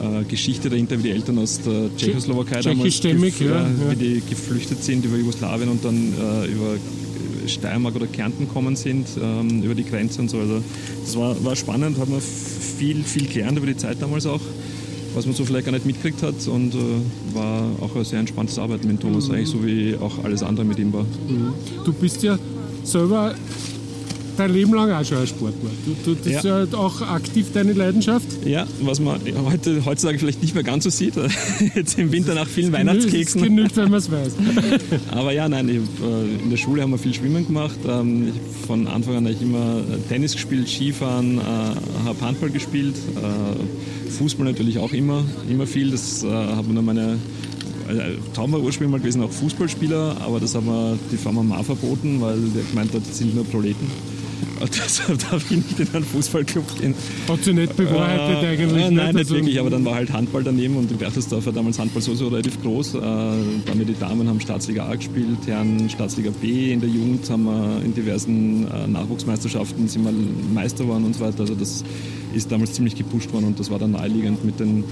äh, 0.00 0.24
Geschichte 0.24 0.70
dahinter, 0.70 0.98
wie 0.98 1.02
die 1.04 1.10
Eltern 1.10 1.38
aus 1.38 1.60
der 1.60 1.94
Tschechoslowakei 1.96 2.60
damals 2.70 2.94
gef- 3.16 3.20
ja, 3.50 3.62
ja. 3.62 3.90
wie 3.90 3.96
die 3.96 4.22
geflüchtet 4.28 4.82
sind 4.82 5.04
über 5.04 5.16
Jugoslawien 5.18 5.68
und 5.68 5.84
dann 5.84 5.94
äh, 5.96 6.46
über 6.50 6.76
Steiermark 7.46 7.94
oder 7.96 8.06
Kärnten 8.06 8.48
kommen 8.48 8.76
sind, 8.76 9.06
ähm, 9.22 9.62
über 9.62 9.74
die 9.74 9.84
Grenze 9.84 10.22
und 10.22 10.30
so. 10.30 10.38
Also 10.38 10.62
das 11.04 11.14
war, 11.18 11.44
war 11.44 11.54
spannend, 11.56 11.98
hat 11.98 12.08
man 12.08 12.20
viel, 12.22 13.04
viel 13.04 13.26
gelernt 13.26 13.58
über 13.58 13.66
die 13.66 13.76
Zeit 13.76 13.98
damals 14.00 14.24
auch, 14.24 14.40
was 15.14 15.26
man 15.26 15.34
so 15.34 15.44
vielleicht 15.44 15.66
gar 15.66 15.72
nicht 15.72 15.86
mitgekriegt 15.86 16.22
hat 16.22 16.34
und 16.48 16.74
äh, 16.74 17.34
war 17.34 17.68
auch 17.80 17.94
ein 17.96 18.04
sehr 18.04 18.20
entspanntes 18.20 18.58
Arbeiten 18.58 18.88
mit 18.88 19.00
Thomas, 19.00 19.30
eigentlich 19.30 19.48
so 19.48 19.64
wie 19.64 19.96
auch 19.96 20.24
alles 20.24 20.42
andere 20.42 20.66
mit 20.66 20.78
ihm 20.78 20.92
war. 20.92 21.06
Du 21.84 21.92
bist 21.92 22.22
ja 22.22 22.38
selber 22.82 23.34
dein 24.36 24.52
Leben 24.52 24.74
lang 24.74 24.90
auch 24.90 25.04
schon 25.04 25.18
ein 25.18 25.26
Sportler. 25.26 25.70
Du, 25.86 25.94
du, 26.04 26.14
das 26.22 26.32
Ja. 26.32 26.38
ist 26.38 26.72
ja 26.72 26.78
auch 26.78 27.00
aktiv 27.02 27.46
deine 27.52 27.72
Leidenschaft. 27.72 28.26
Ja, 28.46 28.66
was 28.82 29.00
man 29.00 29.20
heute, 29.50 29.84
heutzutage 29.84 30.18
vielleicht 30.18 30.42
nicht 30.42 30.54
mehr 30.54 30.64
ganz 30.64 30.84
so 30.84 30.90
sieht. 30.90 31.14
Jetzt 31.74 31.98
im 31.98 32.12
Winter 32.12 32.34
nach 32.34 32.46
vielen 32.46 32.72
Weihnachtskeksen. 32.72 33.40
Das 33.40 33.48
genügt, 33.48 33.76
wenn 33.76 33.90
man 33.90 33.98
es 33.98 34.10
weiß. 34.10 34.32
Aber 35.12 35.32
ja, 35.32 35.48
nein, 35.48 35.68
ich, 35.68 35.76
äh, 35.76 36.42
in 36.44 36.50
der 36.50 36.56
Schule 36.56 36.82
haben 36.82 36.90
wir 36.90 36.98
viel 36.98 37.14
Schwimmen 37.14 37.46
gemacht. 37.46 37.76
Ähm, 37.86 38.28
ich, 38.28 38.66
von 38.66 38.86
Anfang 38.86 39.16
an 39.16 39.24
habe 39.24 39.34
ich 39.34 39.42
immer 39.42 39.78
äh, 39.78 39.98
Tennis 40.08 40.32
gespielt, 40.32 40.68
Skifahren, 40.68 41.38
äh, 41.38 41.42
habe 42.04 42.20
Handball 42.20 42.50
gespielt, 42.50 42.94
Fußball 44.18 44.46
natürlich 44.46 44.78
auch 44.78 44.92
immer, 44.92 45.24
immer 45.50 45.66
viel. 45.66 45.90
Das 45.90 46.24
haben 46.24 46.74
wir 46.74 46.82
meine 46.82 47.18
Traum 48.34 48.52
war 48.52 48.60
ursprünglich 48.60 48.92
mal 48.92 48.98
gewesen, 49.00 49.22
auch 49.22 49.30
Fußballspieler, 49.30 50.16
aber 50.20 50.40
das 50.40 50.54
haben 50.54 50.66
wir 50.66 50.96
die 51.12 51.16
Firma 51.18 51.42
Ma 51.42 51.62
verboten, 51.62 52.20
weil 52.20 52.38
der 52.54 52.62
gemeint 52.62 52.94
hat, 52.94 53.02
das 53.06 53.18
sind 53.18 53.34
nur 53.34 53.44
Proleten. 53.44 53.86
Und 54.60 54.70
deshalb 54.84 55.18
darf 55.30 55.50
ich 55.50 55.56
nicht 55.56 55.80
in 55.80 55.88
einen 55.94 56.04
Fußballclub 56.04 56.78
gehen. 56.80 56.94
Hat 57.28 57.42
sich 57.44 57.54
nicht 57.54 57.76
bewahrheitet 57.76 58.42
Äh, 58.42 58.46
eigentlich. 58.46 58.82
äh, 58.84 58.90
nein, 58.90 59.06
nicht 59.14 59.18
Also, 59.18 59.34
wirklich, 59.34 59.60
aber 59.60 59.70
dann 59.70 59.84
war 59.84 59.94
halt 59.96 60.12
Handball 60.12 60.42
daneben 60.44 60.76
und 60.76 60.90
in 60.90 60.96
Berchtesdorf 60.96 61.46
war 61.46 61.52
damals 61.52 61.78
Handball 61.78 62.02
so, 62.02 62.14
so 62.14 62.28
relativ 62.28 62.60
groß. 62.62 62.94
Äh, 62.94 62.98
wir 62.98 63.84
die 63.84 63.98
Damen 63.98 64.28
haben 64.28 64.40
Staatsliga 64.40 64.86
A 64.86 64.94
gespielt, 64.94 65.38
Herren 65.46 65.88
Staatsliga 65.90 66.30
B. 66.40 66.72
In 66.72 66.80
der 66.80 66.88
Jugend 66.88 67.28
haben 67.28 67.44
wir 67.44 67.82
in 67.84 67.94
diversen 67.94 68.66
äh, 68.68 68.86
Nachwuchsmeisterschaften 68.86 69.88
sind 69.88 70.04
wir 70.04 70.12
Meister 70.54 70.84
geworden 70.84 71.04
und 71.04 71.14
so 71.14 71.20
weiter. 71.24 71.40
Also 71.40 71.54
das 71.54 71.84
ist 72.32 72.50
damals 72.52 72.72
ziemlich 72.72 72.94
gepusht 72.94 73.32
worden 73.32 73.46
und 73.46 73.58
das 73.60 73.70
war 73.70 73.78
dann 73.78 73.92
naheliegend 73.92 74.44
mit 74.44 74.60
den 74.60 74.84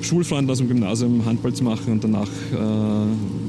Schulfreunden 0.00 0.50
aus 0.50 0.58
dem 0.58 0.68
Gymnasium 0.68 1.24
Handball 1.24 1.52
zu 1.52 1.62
machen 1.64 1.92
und 1.92 2.02
danach 2.04 2.28
äh, 2.52 2.56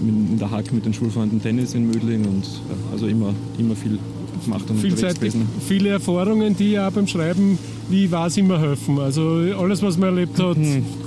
in 0.08 0.38
der 0.40 0.52
Hack 0.52 0.72
mit 0.72 0.86
den 0.86 0.94
Schulfreunden 0.94 1.42
Tennis 1.42 1.74
in 1.74 1.88
Mödling 1.88 2.26
und 2.26 2.44
ja, 2.46 2.76
also 2.92 3.08
immer, 3.08 3.34
immer 3.58 3.76
viel 3.76 3.98
gemacht 4.44 4.70
und 4.70 4.80
Vielseitig, 4.80 5.34
viele 5.68 5.89
Erfahrungen, 5.89 6.56
die 6.56 6.72
ja 6.72 6.88
auch 6.88 6.91
beim 6.91 7.08
Schreiben, 7.08 7.58
wie 7.89 8.12
weiß 8.12 8.38
immer 8.38 8.60
helfen. 8.60 9.00
Also 9.00 9.22
alles, 9.58 9.82
was 9.82 9.98
man 9.98 10.10
erlebt 10.10 10.39
hat, 10.39 10.58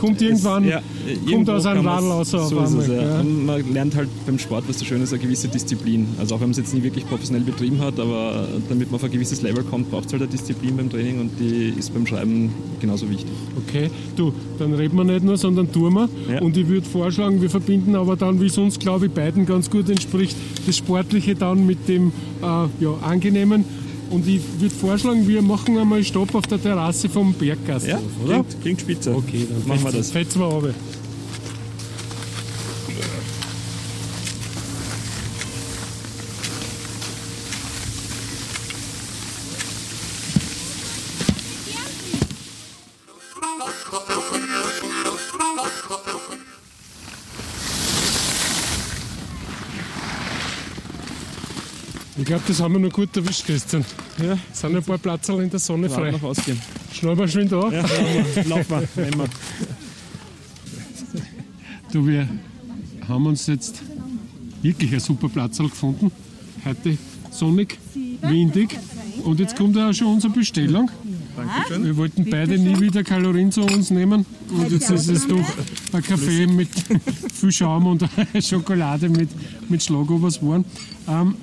kommt 0.01 0.23
irgendwann, 0.23 0.65
Hm. 0.65 0.71
Ja, 0.71 0.83
kommt 1.31 1.51
aus 1.51 1.67
einem 1.67 1.87
Radl 1.87 2.07
raus 2.07 2.31
so 2.31 2.39
es, 2.39 2.89
ja. 2.89 3.23
man 3.23 3.73
lernt 3.73 3.95
halt 3.95 4.09
beim 4.27 4.39
Sport, 4.39 4.65
was 4.69 4.79
so 4.79 4.85
schön 4.85 5.03
ist, 5.03 5.13
eine 5.13 5.23
gewisse 5.23 5.49
Disziplin. 5.49 6.07
Also 6.19 6.35
auch 6.35 6.41
wenn 6.41 6.49
man 6.49 6.53
es 6.53 6.59
jetzt 6.59 6.75
nie 6.75 6.83
wirklich 6.83 7.07
professionell 7.07 7.43
betrieben 7.43 7.81
hat, 7.81 7.99
aber 7.99 8.49
damit 8.69 8.91
man 8.91 8.97
auf 8.97 9.05
ein 9.05 9.11
gewisses 9.11 9.43
Level 9.43 9.63
kommt, 9.65 9.91
braucht 9.91 10.07
es 10.07 10.13
halt 10.13 10.23
eine 10.23 10.31
Disziplin 10.31 10.77
beim 10.77 10.91
Training 10.91 11.21
und 11.21 11.31
die 11.39 11.75
ist 11.79 11.93
beim 11.95 12.07
Schreiben 12.07 12.53
genauso 12.81 13.09
wichtig. 13.09 13.31
Okay, 13.67 13.91
du, 14.17 14.33
dann 14.59 14.75
reden 14.75 14.97
wir 14.97 15.05
nicht 15.05 15.25
nur, 15.25 15.37
sondern 15.37 15.71
tun 15.71 15.95
wir. 15.95 16.09
Ja. 16.33 16.41
Und 16.41 16.57
ich 16.57 16.67
würde 16.69 16.87
vorschlagen, 16.87 17.41
wir 17.41 17.51
verbinden 17.51 17.95
aber 17.95 18.17
dann, 18.17 18.41
wie 18.41 18.47
es 18.47 18.59
uns, 18.59 18.79
glaube 18.79 19.07
ich, 19.07 19.13
beiden 19.13 19.47
ganz 19.47 19.71
gut 19.71 19.89
entspricht, 19.89 20.37
das 20.67 20.77
Sportliche 20.77 21.35
dann 21.35 21.67
mit 21.67 21.89
dem 21.89 22.13
äh, 22.43 22.45
ja, 22.45 22.91
Angenehmen. 23.29 23.65
Und 24.09 24.27
ich 24.29 24.41
würde 24.61 24.73
vorschlagen, 24.75 25.27
wir 25.27 25.43
machen 25.43 25.77
einmal 25.79 26.05
Stopp 26.05 26.33
auf 26.37 26.47
der 26.47 26.63
Terrasse 26.63 27.09
vom 27.09 27.33
Berggasthof, 27.35 27.89
Ja, 27.91 27.99
oder? 28.25 28.35
klingt, 28.45 28.61
klingt 28.63 28.81
spitze. 28.83 29.13
Okay, 29.13 29.47
dann 29.51 29.67
machen 29.67 29.85
wir 29.85 29.93
das. 29.99 30.13
Fetzen 30.13 30.41
wir 30.41 30.47
runter. 30.47 30.75
Das 52.47 52.61
haben 52.61 52.75
wir 52.75 52.81
noch 52.81 52.93
gut 52.93 53.17
erwischt, 53.17 53.45
Christian. 53.47 53.85
Ja, 54.23 54.39
Es 54.53 54.61
sind 54.61 54.77
ein 54.77 54.83
paar 54.83 54.99
Platzerl 54.99 55.43
in 55.43 55.51
der 55.51 55.59
Sonne 55.61 55.89
frei. 55.91 56.11
noch 56.13 56.23
ausgehen. 56.23 56.61
Schnell 56.93 57.17
mal 57.17 57.29
schön 57.29 57.49
da. 57.49 57.71
Ja, 57.71 57.85
lauf 58.47 58.69
mal, 58.69 58.89
nehmen 58.97 59.19
wir. 59.19 59.29
Du, 61.93 62.07
wir 62.07 62.29
haben 63.09 63.27
uns 63.27 63.47
jetzt 63.47 63.83
wirklich 64.63 64.93
ein 64.93 65.01
super 65.01 65.29
Platz 65.29 65.59
gefunden. 65.59 66.11
Heute 66.65 66.97
sonnig, 67.31 67.79
windig. 68.23 68.79
Und 69.25 69.41
jetzt 69.41 69.57
kommt 69.57 69.77
auch 69.79 69.93
schon 69.93 70.09
unsere 70.15 70.33
Bestellung. 70.33 70.91
Dankeschön. 71.37 71.85
Wir 71.85 71.97
wollten 71.97 72.29
beide 72.31 72.59
nie 72.59 72.81
wieder 72.81 73.03
Kalorien 73.05 73.53
zu 73.53 73.63
uns 73.63 73.91
nehmen. 73.91 74.25
Und 74.51 74.71
jetzt 74.73 74.91
ist 74.91 75.09
es 75.09 75.27
doch 75.27 75.45
ein 75.93 76.03
Kaffee 76.03 76.47
mit 76.47 76.69
viel 77.35 77.53
Schaum 77.53 77.87
und 77.87 78.05
Schokolade 78.41 79.09
mit, 79.09 79.29
mit 79.69 79.83
Schlagobers 79.83 80.41
geworden. 80.41 80.65
Ähm, 81.09 81.35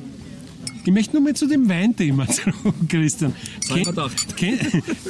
ich 0.85 0.91
möchte 0.91 1.13
nur 1.13 1.23
mal 1.23 1.33
zu 1.33 1.47
dem 1.47 1.67
Weinthema 1.69 2.27
zurück, 2.29 2.75
Christian. 2.89 3.33
gedacht. 3.73 4.35
kennt, 4.35 4.59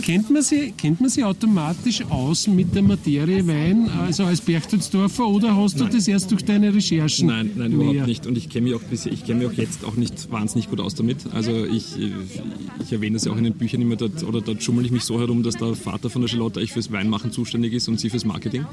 kennt, 0.02 0.30
man 0.30 0.42
sie, 0.42 0.72
kennt 0.78 1.02
man 1.02 1.10
sie 1.10 1.24
automatisch 1.24 2.04
aus 2.10 2.48
mit 2.48 2.76
der 2.76 2.84
Materie 2.84 3.46
Wein, 3.48 3.90
also 3.90 4.26
als 4.26 4.42
Berchtesdorfer, 4.42 5.28
oder 5.28 5.56
hast 5.56 5.80
du 5.80 5.86
das 5.86 6.08
erst 6.08 6.32
durch 6.32 6.46
deine 6.46 6.74
Recherchen? 6.74 7.28
Nein, 7.28 7.52
nein, 7.56 7.76
mehr? 7.76 7.90
überhaupt 7.90 8.08
nicht. 8.08 8.28
Und 8.28 8.38
ich 8.38 8.50
kenne 8.50 8.68
mich 8.68 8.76
auch 8.76 8.84
bisher, 8.84 9.12
ich 9.12 9.26
kenne 9.26 9.40
mich 9.40 9.48
auch 9.48 9.58
jetzt 9.58 9.84
auch 9.84 9.96
nicht 9.96 10.32
wahnsinnig 10.32 10.70
gut 10.70 10.80
aus 10.80 10.96
damit. 10.96 11.26
Also 11.34 11.66
ich, 11.66 11.96
ich 12.00 12.92
erwähne 12.92 13.16
das 13.16 13.26
ja 13.26 13.32
auch 13.32 13.38
in 13.38 13.44
den 13.44 13.54
Büchern 13.54 13.82
immer, 13.82 13.96
dort, 13.96 14.24
oder 14.24 14.42
dort 14.42 14.62
schummel 14.62 14.86
ich 14.86 14.92
mich 14.92 15.04
so 15.04 15.20
herum, 15.20 15.44
dass 15.44 15.56
der 15.56 15.76
Vater 15.76 16.10
von 16.10 16.22
der 16.22 16.30
Charlotte 16.30 16.60
eigentlich 16.60 16.74
fürs 16.74 16.92
Weinmachen 16.92 17.32
zuständig 17.32 17.74
ist 17.74 17.88
und 17.88 18.00
sie 18.00 18.10
fürs 18.10 18.26
Marketing. 18.26 18.66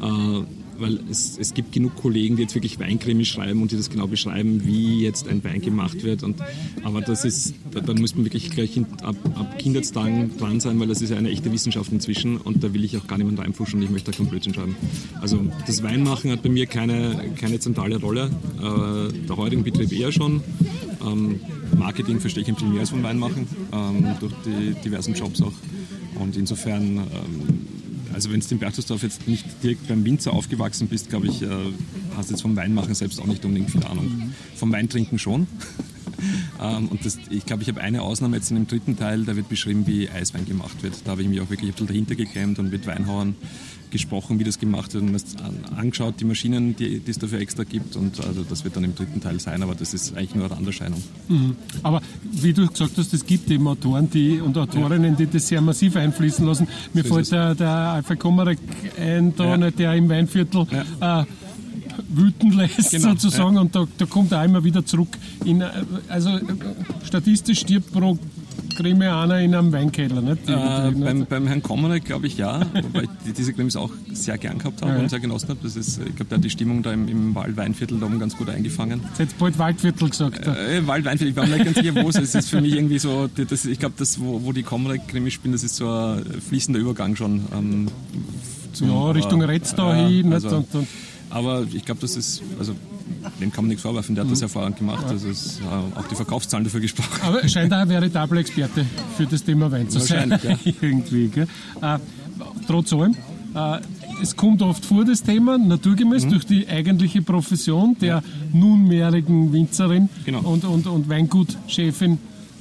Äh, 0.00 0.42
weil 0.80 1.00
es, 1.10 1.38
es 1.38 1.54
gibt 1.54 1.72
genug 1.72 1.96
Kollegen, 1.96 2.36
die 2.36 2.42
jetzt 2.42 2.54
wirklich 2.54 2.78
Weinkrimis 2.78 3.28
schreiben 3.28 3.62
und 3.62 3.70
die 3.70 3.76
das 3.76 3.90
genau 3.90 4.06
beschreiben, 4.06 4.64
wie 4.64 5.00
jetzt 5.00 5.28
ein 5.28 5.42
Wein 5.44 5.60
gemacht 5.60 6.02
wird. 6.02 6.22
Und, 6.22 6.36
aber 6.82 7.00
das 7.00 7.24
ist, 7.24 7.54
da, 7.70 7.80
da 7.80 7.94
muss 7.94 8.14
man 8.14 8.24
wirklich 8.24 8.50
gleich 8.50 8.76
in, 8.76 8.86
ab, 9.02 9.16
ab 9.34 9.58
Kindheitstagen 9.58 10.36
dran 10.38 10.60
sein, 10.60 10.78
weil 10.80 10.88
das 10.88 11.02
ist 11.02 11.10
ja 11.10 11.16
eine 11.16 11.30
echte 11.30 11.52
Wissenschaft 11.52 11.92
inzwischen 11.92 12.36
und 12.38 12.64
da 12.64 12.72
will 12.72 12.84
ich 12.84 12.96
auch 12.96 13.06
gar 13.06 13.18
niemand 13.18 13.38
reinfuschen 13.38 13.78
und 13.78 13.84
ich 13.84 13.90
möchte 13.90 14.10
da 14.10 14.16
keinen 14.16 14.28
Blödsinn 14.28 14.54
schreiben. 14.54 14.76
Also 15.20 15.40
das 15.66 15.82
Weinmachen 15.82 16.30
hat 16.30 16.42
bei 16.42 16.48
mir 16.48 16.66
keine, 16.66 17.32
keine 17.38 17.60
zentrale 17.60 18.00
Rolle. 18.00 18.30
Äh, 18.58 19.12
der 19.28 19.36
heutigen 19.36 19.62
Betrieb 19.62 19.92
eher 19.92 20.12
schon. 20.12 20.42
Ähm, 21.04 21.40
Marketing 21.76 22.20
verstehe 22.20 22.42
ich 22.42 22.48
ein 22.48 22.54
bisschen 22.54 22.72
mehr 22.72 22.80
als 22.80 22.90
vom 22.90 23.02
Weinmachen, 23.02 23.46
ähm, 23.72 24.06
durch 24.20 24.32
die 24.44 24.74
diversen 24.84 25.14
Jobs 25.14 25.40
auch. 25.42 25.52
Und 26.18 26.36
insofern 26.36 26.98
ähm, 26.98 27.69
also 28.12 28.30
wenn 28.30 28.40
du 28.40 28.46
in 28.50 28.58
Berchtesdorf 28.58 29.02
jetzt 29.02 29.28
nicht 29.28 29.44
direkt 29.62 29.86
beim 29.88 30.04
Winzer 30.04 30.32
aufgewachsen 30.32 30.88
bist, 30.88 31.10
glaube 31.10 31.28
ich, 31.28 31.42
äh, 31.42 31.48
hast 32.16 32.30
du 32.30 32.34
jetzt 32.34 32.42
vom 32.42 32.56
Weinmachen 32.56 32.94
selbst 32.94 33.20
auch 33.20 33.26
nicht 33.26 33.44
unbedingt 33.44 33.70
viel 33.70 33.84
Ahnung. 33.84 34.32
Vom 34.56 34.72
Weintrinken 34.72 35.18
schon. 35.18 35.46
Ähm, 36.62 36.88
und 36.88 37.04
das, 37.04 37.18
ich 37.30 37.46
glaube, 37.46 37.62
ich 37.62 37.68
habe 37.68 37.80
eine 37.80 38.02
Ausnahme 38.02 38.36
jetzt 38.36 38.50
in 38.50 38.56
dem 38.56 38.66
dritten 38.66 38.96
Teil, 38.96 39.24
da 39.24 39.36
wird 39.36 39.48
beschrieben, 39.48 39.86
wie 39.86 40.08
Eiswein 40.08 40.44
gemacht 40.46 40.82
wird. 40.82 40.94
Da 41.04 41.12
habe 41.12 41.22
ich 41.22 41.28
mich 41.28 41.40
auch 41.40 41.50
wirklich 41.50 41.70
ein 41.70 41.72
bisschen 41.72 41.86
dahinter 41.88 42.14
geklemmt 42.14 42.58
und 42.58 42.70
mit 42.70 42.86
Weinhauern 42.86 43.34
gesprochen, 43.90 44.38
wie 44.38 44.44
das 44.44 44.60
gemacht 44.60 44.94
wird 44.94 45.02
und 45.02 45.12
das 45.12 45.24
an- 45.42 45.64
angeschaut, 45.76 46.14
die 46.20 46.24
Maschinen, 46.24 46.76
die, 46.76 47.00
die 47.00 47.10
es 47.10 47.18
dafür 47.18 47.40
extra 47.40 47.64
gibt. 47.64 47.96
Und 47.96 48.24
also 48.24 48.44
das 48.48 48.62
wird 48.62 48.76
dann 48.76 48.84
im 48.84 48.94
dritten 48.94 49.20
Teil 49.20 49.40
sein, 49.40 49.64
aber 49.64 49.74
das 49.74 49.94
ist 49.94 50.16
eigentlich 50.16 50.36
nur 50.36 50.44
eine 50.44 50.54
Randerscheinung. 50.54 51.02
Aber 51.82 52.00
wie 52.30 52.52
du 52.52 52.68
gesagt 52.68 52.92
hast, 52.96 53.12
es 53.12 53.26
gibt 53.26 53.50
eben 53.50 53.66
Autoren 53.66 54.08
die, 54.08 54.40
und 54.40 54.56
Autorinnen, 54.56 55.16
die 55.16 55.26
das 55.26 55.48
sehr 55.48 55.60
massiv 55.60 55.96
einfließen 55.96 56.46
lassen. 56.46 56.68
Mir 56.94 57.02
So 57.02 57.14
fällt 57.14 57.32
der, 57.32 57.54
der 57.56 57.68
Alfred 57.68 58.20
Komarek 58.20 58.58
ein, 58.96 59.34
da, 59.34 59.56
Ja. 59.56 59.70
der 59.72 59.94
im 59.94 60.08
Weinviertel 60.08 60.66
äh, 61.00 61.24
wüten 62.08 62.52
lässt 62.52 62.90
Genau, 62.90 63.10
sozusagen 63.10 63.58
und 63.58 63.74
da, 63.74 63.86
da 63.98 64.06
kommt 64.06 64.32
er 64.32 64.40
auch 64.40 64.44
immer 64.44 64.62
wieder 64.64 64.84
zurück. 64.84 65.16
In, 65.44 65.60
äh, 65.60 65.68
also 66.08 66.30
äh, 66.30 66.42
statistisch 67.04 67.60
stirbt 67.60 67.92
pro 67.92 68.18
Creme 68.76 69.02
einer 69.02 69.40
in 69.40 69.54
einem 69.54 69.72
Weinkeller. 69.72 70.20
Nicht? 70.22 70.48
Äh, 70.48 70.90
die- 70.90 70.94
nicht? 70.96 71.04
beim, 71.04 71.26
beim 71.26 71.46
Herrn 71.46 71.62
Kommoner 71.62 72.00
glaube 72.00 72.26
ich 72.26 72.36
ja, 72.38 72.60
wobei 72.82 73.02
ich 73.04 73.08
die- 73.26 73.32
diese 73.32 73.52
Cremes 73.52 73.76
auch 73.76 73.90
sehr 74.12 74.38
gern 74.38 74.58
gehabt 74.58 74.80
habe 74.82 74.92
Ja, 74.92 74.96
ja. 74.98 75.02
und 75.02 75.08
sehr 75.10 75.20
genossen 75.20 75.48
habe. 75.50 75.60
Das 75.62 75.76
ist, 75.76 75.98
ich 75.98 76.16
glaube, 76.16 76.26
der 76.26 76.38
hat 76.38 76.44
die 76.44 76.50
Stimmung 76.50 76.82
da 76.82 76.92
im, 76.92 77.08
im 77.08 77.34
Waldweinviertel 77.34 77.98
da 77.98 78.06
oben 78.06 78.18
ganz 78.18 78.36
gut 78.36 78.48
eingefangen. 78.48 79.00
Jetzt 79.10 79.18
hätte 79.18 79.34
bald 79.38 79.58
Waldviertel 79.58 80.08
gesagt. 80.10 80.46
da. 80.46 80.54
Äh, 80.56 80.86
Waldweinviertel, 80.86 81.30
ich 81.30 81.36
war 81.36 81.46
mir 81.46 81.54
nicht 81.56 81.64
ganz 81.66 81.78
sicher, 81.78 81.94
wo 81.94 82.08
es 82.08 82.16
ist. 82.16 82.34
Es 82.34 82.44
ist 82.44 82.50
für 82.50 82.60
mich 82.60 82.74
irgendwie 82.74 82.98
so, 82.98 83.28
das, 83.34 83.64
ich 83.64 83.78
glaube, 83.78 83.94
das, 83.98 84.20
wo, 84.20 84.42
wo 84.44 84.52
die 84.52 84.62
Kommoner 84.62 84.98
Cremes 84.98 85.32
spielen, 85.34 85.52
das 85.52 85.64
ist 85.64 85.76
so 85.76 85.88
ein 85.90 86.24
fließender 86.48 86.78
Übergang 86.80 87.16
schon. 87.16 87.42
Ähm, 87.56 87.86
zum- 88.72 88.88
ja, 88.88 89.10
Richtung 89.10 89.42
äh, 89.42 89.46
Retzau 89.46 89.92
ja, 89.92 90.06
hin. 90.08 90.32
Also- 90.32 90.48
und, 90.58 90.74
und, 90.74 90.86
Aber 91.30 91.64
ich 91.72 91.84
glaube, 91.84 92.00
das 92.00 92.16
ist, 92.16 92.42
also 92.58 92.74
dem 93.40 93.52
kann 93.52 93.64
man 93.64 93.68
nichts 93.68 93.82
vorwerfen, 93.82 94.14
der 94.14 94.22
hat 94.22 94.28
Mhm. 94.28 94.32
das 94.32 94.40
hervorragend 94.42 94.78
gemacht. 94.78 95.04
Das 95.08 95.22
ist 95.22 95.60
äh, 95.60 95.98
auch 95.98 96.06
die 96.08 96.14
Verkaufszahlen 96.14 96.64
dafür 96.64 96.80
gesprochen. 96.80 97.20
Aber 97.22 97.46
scheint 97.48 97.72
auch 97.72 97.78
ein 97.78 97.88
veritabler 97.88 98.40
Experte 98.40 98.84
für 99.16 99.26
das 99.26 99.44
Thema 99.44 99.70
Wein 99.70 99.88
zu 99.88 100.00
sein. 100.00 100.30
Wahrscheinlich, 100.30 100.74
Irgendwie. 100.82 101.28
Gell? 101.28 101.46
Äh, 101.82 101.98
trotz 102.66 102.92
allem, 102.92 103.14
äh, 103.54 103.78
es 104.22 104.36
kommt 104.36 104.60
oft 104.62 104.84
vor, 104.84 105.04
das 105.04 105.22
Thema, 105.22 105.56
naturgemäß 105.58 106.26
Mhm. 106.26 106.30
durch 106.30 106.44
die 106.46 106.68
eigentliche 106.68 107.22
Profession 107.22 107.96
der 108.00 108.22
nunmehrigen 108.52 109.52
Winzerin 109.52 110.08
Genau. 110.24 110.40
und, 110.40 110.64
und, 110.64 110.86
und 110.86 111.08
Weingutchefin 111.08 112.18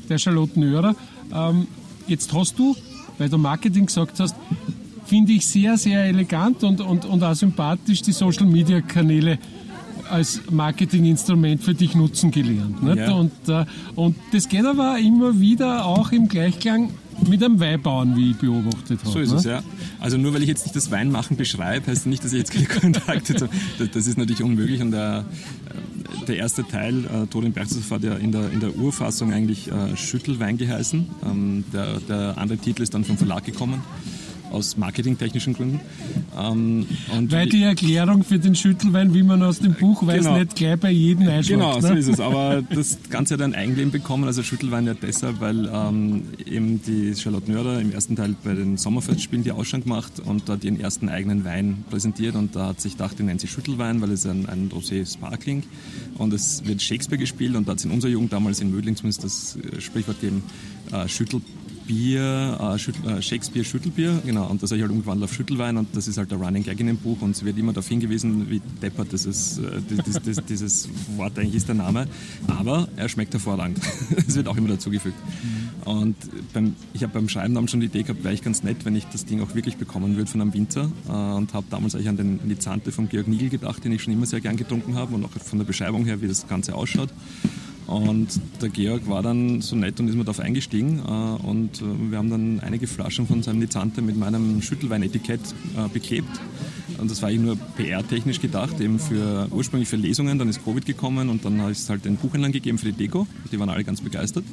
der 0.10 0.18
Charlotte 0.18 0.60
Nörer. 0.60 0.96
Ähm, 1.34 1.68
jetzt 2.08 2.32
hast 2.34 2.58
du, 2.58 2.76
weil 3.18 3.30
du 3.30 3.38
Marketing 3.38 3.86
gesagt 3.86 4.20
hast, 4.20 4.36
finde 5.10 5.34
ich 5.34 5.48
sehr, 5.48 5.78
sehr 5.78 6.06
elegant 6.06 6.64
und, 6.64 6.82
und, 6.82 7.06
und 7.06 7.24
auch 7.24 7.34
sympathisch 7.34 8.02
die 8.04 8.12
Social-Media-Kanäle 8.12 9.40
als 10.10 10.42
Marketinginstrument 10.50 11.64
für 11.64 11.74
dich 11.74 11.96
nutzen 11.96 12.32
gelernt. 12.32 12.82
Nicht? 12.84 12.98
Ja. 12.98 13.12
Und, 13.12 13.32
äh, 13.48 13.66
und 13.96 14.16
das 14.32 14.48
geht 14.48 14.66
aber 14.66 14.98
immer 15.00 15.40
wieder 15.40 15.86
auch 15.86 16.12
im 16.12 16.28
Gleichklang 16.28 16.92
mit 17.28 17.44
einem 17.44 17.60
Weinbauern, 17.60 18.16
wie 18.16 18.32
ich 18.32 18.38
beobachtet 18.38 19.00
habe. 19.02 19.12
So 19.12 19.20
ist 19.20 19.32
ne? 19.32 19.38
es, 19.38 19.44
ja. 19.44 19.64
Also 20.00 20.18
nur 20.18 20.34
weil 20.34 20.42
ich 20.42 20.48
jetzt 20.48 20.66
nicht 20.66 20.76
das 20.76 20.90
Weinmachen 20.92 21.38
beschreibe, 21.38 21.88
heißt 21.88 22.06
nicht, 22.06 22.24
dass 22.24 22.32
ich 22.32 22.40
jetzt 22.40 22.52
keine 22.52 22.66
Kontakte 22.82 23.34
habe. 23.36 23.50
Das, 23.78 23.92
das 23.92 24.08
ist 24.08 24.18
natürlich 24.18 24.44
unmöglich 24.44 24.82
und 24.82 24.92
der, 24.92 25.26
der 26.28 26.38
erste 26.38 26.66
Teil, 26.66 27.06
äh, 27.06 27.28
Tod 27.28 27.44
im 27.46 27.52
Berchtesgaden, 27.52 28.10
hat 28.10 28.20
ja 28.20 28.24
in 28.24 28.32
der, 28.32 28.52
in 28.52 28.60
der 28.60 28.76
Urfassung 28.78 29.34
eigentlich 29.34 29.70
äh, 29.70 29.98
Schüttelwein 29.98 30.58
geheißen. 30.58 31.08
Ähm, 31.26 31.66
der, 31.74 32.00
der 32.00 32.38
andere 32.38 32.58
Titel 32.58 32.84
ist 32.84 32.94
dann 32.94 33.04
vom 33.04 33.18
Verlag 33.18 33.44
gekommen, 33.44 33.82
aus 34.52 34.78
marketingtechnischen 34.78 35.54
Gründen. 35.54 35.80
Ähm, 36.38 36.86
und 37.16 37.32
Weil 37.32 37.48
die 37.48 37.64
Erklärung 37.64 38.24
für 38.24 38.40
den 38.40 38.56
Schüttelwein, 38.56 39.14
wie 39.14 39.24
man 39.24 39.42
aus 39.44 39.60
dem 39.60 39.74
Buch 39.74 40.06
weiß, 40.06 40.24
Genau. 40.26 40.38
nicht 40.38 40.56
gleich 40.56 40.80
bei 40.80 40.92
jedem 40.92 41.28
einschlägt. 41.28 41.60
Genau, 41.60 41.80
so 41.80 41.88
ne? 41.90 42.00
ist 42.00 42.08
es. 42.08 42.20
Aber 42.20 42.62
das 42.62 42.98
Ganze 43.10 43.36
hat 43.36 43.42
ein 43.42 43.56
Eigenleben 43.56 43.92
bekommen, 43.92 44.26
also 44.26 44.44
Schüttelwein 44.44 44.86
ja 44.86 44.94
deshalb, 44.94 45.40
weil 45.40 45.70
ähm, 45.74 46.24
eben 46.46 46.82
die 46.84 47.16
Charlotte 47.16 47.52
Nörder 47.52 47.80
im 47.80 47.92
ersten 47.92 48.16
Teil 48.16 48.36
bei 48.44 48.54
den 48.54 48.78
Sommerfestspielen 48.78 49.44
die 49.44 49.52
Ausschank 49.52 49.84
gemacht 49.86 50.20
und 50.20 50.48
dort 50.50 50.64
ihren 50.64 50.80
ersten 50.80 51.10
eigenen 51.10 51.46
Wein 51.46 51.84
präsentiert 51.90 52.36
und 52.36 52.56
da 52.56 52.68
hat 52.68 52.82
sich 52.82 52.94
gedacht, 52.94 53.20
den 53.20 53.28
nennt 53.28 53.42
sie 53.42 53.48
Schüttelwein, 53.48 54.02
weil 54.02 54.12
es 54.12 54.26
ein, 54.26 54.48
ein 54.48 54.70
Rosé 54.70 55.06
Sparkling 55.12 55.64
und 56.18 56.34
es 56.34 56.66
wird 56.66 56.82
Shakespeare 56.82 57.20
gespielt 57.20 57.56
und 57.56 57.68
da 57.68 57.72
hat 57.72 57.80
es 57.80 57.86
in 57.86 57.92
unserer 57.92 58.12
Jugend 58.12 58.34
damals 58.34 58.62
in 58.62 58.72
Mödling 58.72 58.96
zumindest 58.96 59.24
das 59.24 59.58
äh, 59.58 59.82
Sprichwort 59.82 60.20
gegeben, 60.22 60.44
äh, 60.92 61.08
Schüttel 61.08 61.42
Bier, 61.90 62.78
äh, 62.78 63.10
äh, 63.10 63.22
Shakespeare 63.24 63.66
Schüttelbier, 63.66 64.22
genau, 64.24 64.46
und 64.46 64.62
das 64.62 64.70
habe 64.70 64.78
ich 64.78 64.84
halt 64.84 64.92
umgewandelt 64.92 65.28
auf 65.28 65.36
Schüttelwein 65.36 65.76
und 65.76 65.88
das 65.96 66.08
ist 66.08 66.20
halt 66.20 66.30
der 66.30 66.38
Running 66.38 66.62
Gag 66.62 66.80
in 66.80 66.86
dem 66.86 66.98
Buch 66.98 67.20
und 67.22 67.32
es 67.32 67.44
wird 67.44 67.58
immer 67.58 67.74
darauf 67.74 67.88
hingewiesen, 67.88 68.48
wie 68.48 68.62
deppert 68.80 69.12
dieses, 69.12 69.58
äh, 69.58 69.82
dieses, 69.90 70.22
dieses, 70.22 70.46
dieses 70.46 70.90
Wort 71.18 71.40
eigentlich 71.40 71.56
ist 71.56 71.68
der 71.68 71.74
Name, 71.74 72.08
aber 72.46 72.88
er 72.96 73.10
schmeckt 73.10 73.34
hervorragend. 73.34 73.80
Es 74.28 74.36
wird 74.36 74.48
auch 74.48 74.58
immer 74.58 74.70
dazugefügt. 74.70 75.16
Und 75.86 76.16
beim, 76.54 76.76
ich 76.94 77.02
habe 77.02 77.14
beim 77.14 77.28
Schreiben 77.28 77.56
damals 77.56 77.72
schon 77.72 77.80
die 77.80 77.88
Idee 77.88 78.04
gehabt, 78.04 78.24
wäre 78.24 78.36
ich 78.36 78.44
ganz 78.44 78.62
nett, 78.62 78.86
wenn 78.86 78.96
ich 78.96 79.06
das 79.06 79.26
Ding 79.26 79.42
auch 79.42 79.56
wirklich 79.56 79.78
bekommen 79.78 80.16
würde 80.16 80.30
von 80.30 80.42
einem 80.42 80.54
Winzer 80.54 80.92
äh, 81.08 81.12
und 81.12 81.56
habe 81.56 81.66
damals 81.72 81.96
eigentlich 81.96 82.10
an 82.10 82.18
den 82.18 82.40
Lizante 82.48 82.92
von 82.92 83.10
Georg 83.10 83.28
Nigel 83.28 83.50
gedacht, 83.50 83.84
den 83.84 83.94
ich 83.94 84.04
schon 84.04 84.14
immer 84.14 84.28
sehr 84.28 84.42
gern 84.42 84.58
getrunken 84.58 84.94
habe 84.94 85.16
und 85.16 85.26
auch 85.26 85.32
von 85.32 85.58
der 85.58 85.66
Beschreibung 85.66 86.06
her, 86.06 86.22
wie 86.22 86.28
das 86.28 86.48
Ganze 86.48 86.76
ausschaut. 86.76 87.10
Und 87.90 88.40
der 88.62 88.70
Georg 88.70 89.08
war 89.10 89.24
dann 89.24 89.62
so 89.62 89.76
nett 89.76 90.00
und 90.00 90.08
ist 90.10 90.16
mir 90.16 90.24
darauf 90.24 90.40
eingestiegen. 90.40 91.00
Äh, 91.00 91.48
und 91.48 91.82
äh, 91.82 92.12
wir 92.12 92.20
haben 92.20 92.30
dann 92.30 92.60
einige 92.60 92.86
Flaschen 92.86 93.26
von 93.26 93.42
seinem 93.42 93.62
Lizante 93.62 94.04
mit 94.04 94.16
meinem 94.16 94.62
Schüttelweinetikett 94.62 95.42
äh, 95.76 95.90
beklebt. 95.92 96.30
Und 97.00 97.10
das 97.10 97.22
war 97.22 97.30
eigentlich 97.30 97.42
nur 97.42 97.56
PR-technisch 97.78 98.42
gedacht, 98.42 98.80
eben 98.80 99.00
für 99.00 99.48
ursprünglich 99.52 99.90
für 99.90 99.96
Lesungen. 99.96 100.38
Dann 100.38 100.50
ist 100.50 100.64
Covid 100.64 100.86
gekommen 100.86 101.30
und 101.30 101.46
dann 101.46 101.60
ist 101.70 101.84
es 101.84 101.90
halt 101.90 102.06
den 102.06 102.18
Buchhändlern 102.18 102.52
gegeben 102.52 102.78
für 102.78 102.88
die 102.88 102.92
Deko. 102.92 103.26
Die 103.52 103.60
waren 103.60 103.70
alle 103.70 103.84
ganz 103.84 104.02
begeistert. 104.02 104.44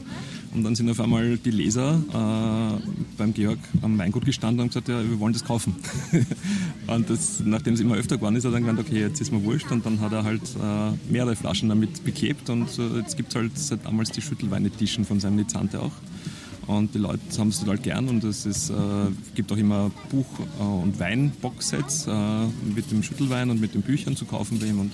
Und 0.54 0.62
dann 0.62 0.74
sind 0.74 0.88
auf 0.88 1.00
einmal 1.00 1.36
die 1.38 1.50
Leser 1.50 2.00
äh, 2.08 2.90
beim 3.18 3.34
Georg 3.34 3.58
am 3.82 3.98
Weingut 3.98 4.24
gestanden 4.24 4.60
und 4.60 4.68
gesagt, 4.68 4.88
ja, 4.88 5.02
wir 5.02 5.18
wollen 5.18 5.32
das 5.32 5.44
kaufen. 5.44 5.74
und 6.86 7.10
das, 7.10 7.42
nachdem 7.44 7.74
es 7.74 7.80
immer 7.80 7.96
öfter 7.96 8.16
geworden 8.16 8.36
ist, 8.36 8.44
hat 8.44 8.52
er 8.52 8.60
dann 8.60 8.64
gemeint, 8.64 8.78
okay, 8.78 9.00
jetzt 9.00 9.20
ist 9.20 9.32
mir 9.32 9.42
wurscht. 9.42 9.70
Und 9.72 9.84
dann 9.84 10.00
hat 10.00 10.12
er 10.12 10.24
halt 10.24 10.42
äh, 10.42 11.12
mehrere 11.12 11.36
Flaschen 11.36 11.68
damit 11.68 12.04
beklebt. 12.04 12.48
Und 12.48 12.68
äh, 12.78 12.98
jetzt 12.98 13.16
gibt 13.16 13.25
es 13.28 13.34
halt 13.34 13.58
seit 13.58 13.84
damals 13.86 14.10
die 14.10 14.22
Schüttelweine-Tischen 14.22 15.04
von 15.04 15.20
seinem 15.20 15.38
Lizante 15.38 15.80
auch. 15.80 15.92
Und 16.66 16.94
die 16.94 16.98
Leute 16.98 17.20
haben 17.38 17.48
es 17.48 17.60
total 17.60 17.78
gern 17.78 18.08
und 18.08 18.24
es 18.24 18.70
äh, 18.70 18.74
gibt 19.36 19.52
auch 19.52 19.56
immer 19.56 19.90
Buch- 20.10 20.40
und 20.58 20.98
Wein-Box-Sets 20.98 22.08
äh, 22.08 22.46
mit 22.74 22.90
dem 22.90 23.04
Schüttelwein 23.04 23.50
und 23.50 23.60
mit 23.60 23.74
den 23.74 23.82
Büchern 23.82 24.16
zu 24.16 24.24
kaufen 24.24 24.58
bei 24.58 24.66
ihm. 24.66 24.80
Und 24.80 24.92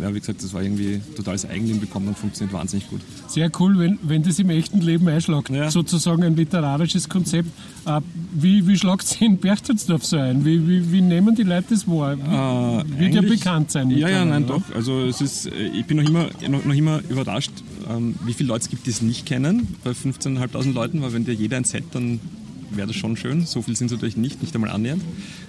ja, 0.00 0.14
wie 0.14 0.20
gesagt, 0.20 0.42
das 0.42 0.52
war 0.52 0.62
irgendwie 0.62 1.00
totales 1.16 1.48
Eigenleben 1.48 1.80
bekommen 1.80 2.08
und 2.08 2.18
funktioniert 2.18 2.52
wahnsinnig 2.52 2.88
gut. 2.88 3.00
Sehr 3.28 3.50
cool, 3.58 3.78
wenn, 3.78 3.98
wenn 4.02 4.22
das 4.22 4.38
im 4.38 4.50
echten 4.50 4.80
Leben 4.80 5.08
einschlägt. 5.08 5.50
Ja. 5.50 5.70
Sozusagen 5.70 6.22
ein 6.22 6.36
literarisches 6.36 7.08
Konzept. 7.08 7.48
Äh, 7.86 8.00
wie 8.32 8.66
wie 8.66 8.76
schlagt 8.76 9.04
es 9.04 9.20
in 9.20 9.38
Berchtesdorf 9.38 10.04
so 10.04 10.16
ein? 10.16 10.44
Wie, 10.44 10.68
wie, 10.68 10.92
wie 10.92 11.00
nehmen 11.00 11.34
die 11.34 11.42
Leute 11.42 11.66
das 11.70 11.88
wahr? 11.88 12.12
Äh, 12.12 12.98
Wird 12.98 13.14
ja 13.14 13.22
bekannt 13.22 13.70
sein. 13.70 13.90
Ja, 13.90 14.08
ja, 14.08 14.24
nein, 14.24 14.44
oder? 14.44 14.54
doch. 14.54 14.74
Also 14.74 15.00
es 15.02 15.20
ist, 15.20 15.46
äh, 15.46 15.68
ich 15.68 15.86
bin 15.86 15.96
noch 15.96 16.08
immer, 16.08 16.28
noch, 16.48 16.64
noch 16.64 16.74
immer 16.74 17.00
überrascht, 17.08 17.52
ähm, 17.88 18.14
wie 18.24 18.34
viele 18.34 18.48
Leute 18.48 18.62
es 18.62 18.68
gibt, 18.68 18.86
die 18.86 18.90
es 18.90 19.02
nicht 19.02 19.26
kennen 19.26 19.76
bei 19.84 19.90
15.500 19.90 20.72
Leuten, 20.72 21.02
weil 21.02 21.12
wenn 21.12 21.24
dir 21.24 21.34
jeder 21.34 21.56
ein 21.56 21.64
Set, 21.64 21.84
dann 21.92 22.20
wäre 22.70 22.86
das 22.86 22.96
schon 22.96 23.16
schön. 23.16 23.46
So 23.46 23.62
viel 23.62 23.76
sind 23.76 23.86
es 23.86 23.92
natürlich 23.92 24.16
nicht, 24.16 24.40
nicht 24.42 24.54
einmal 24.54 24.70
annähernd. 24.70 25.02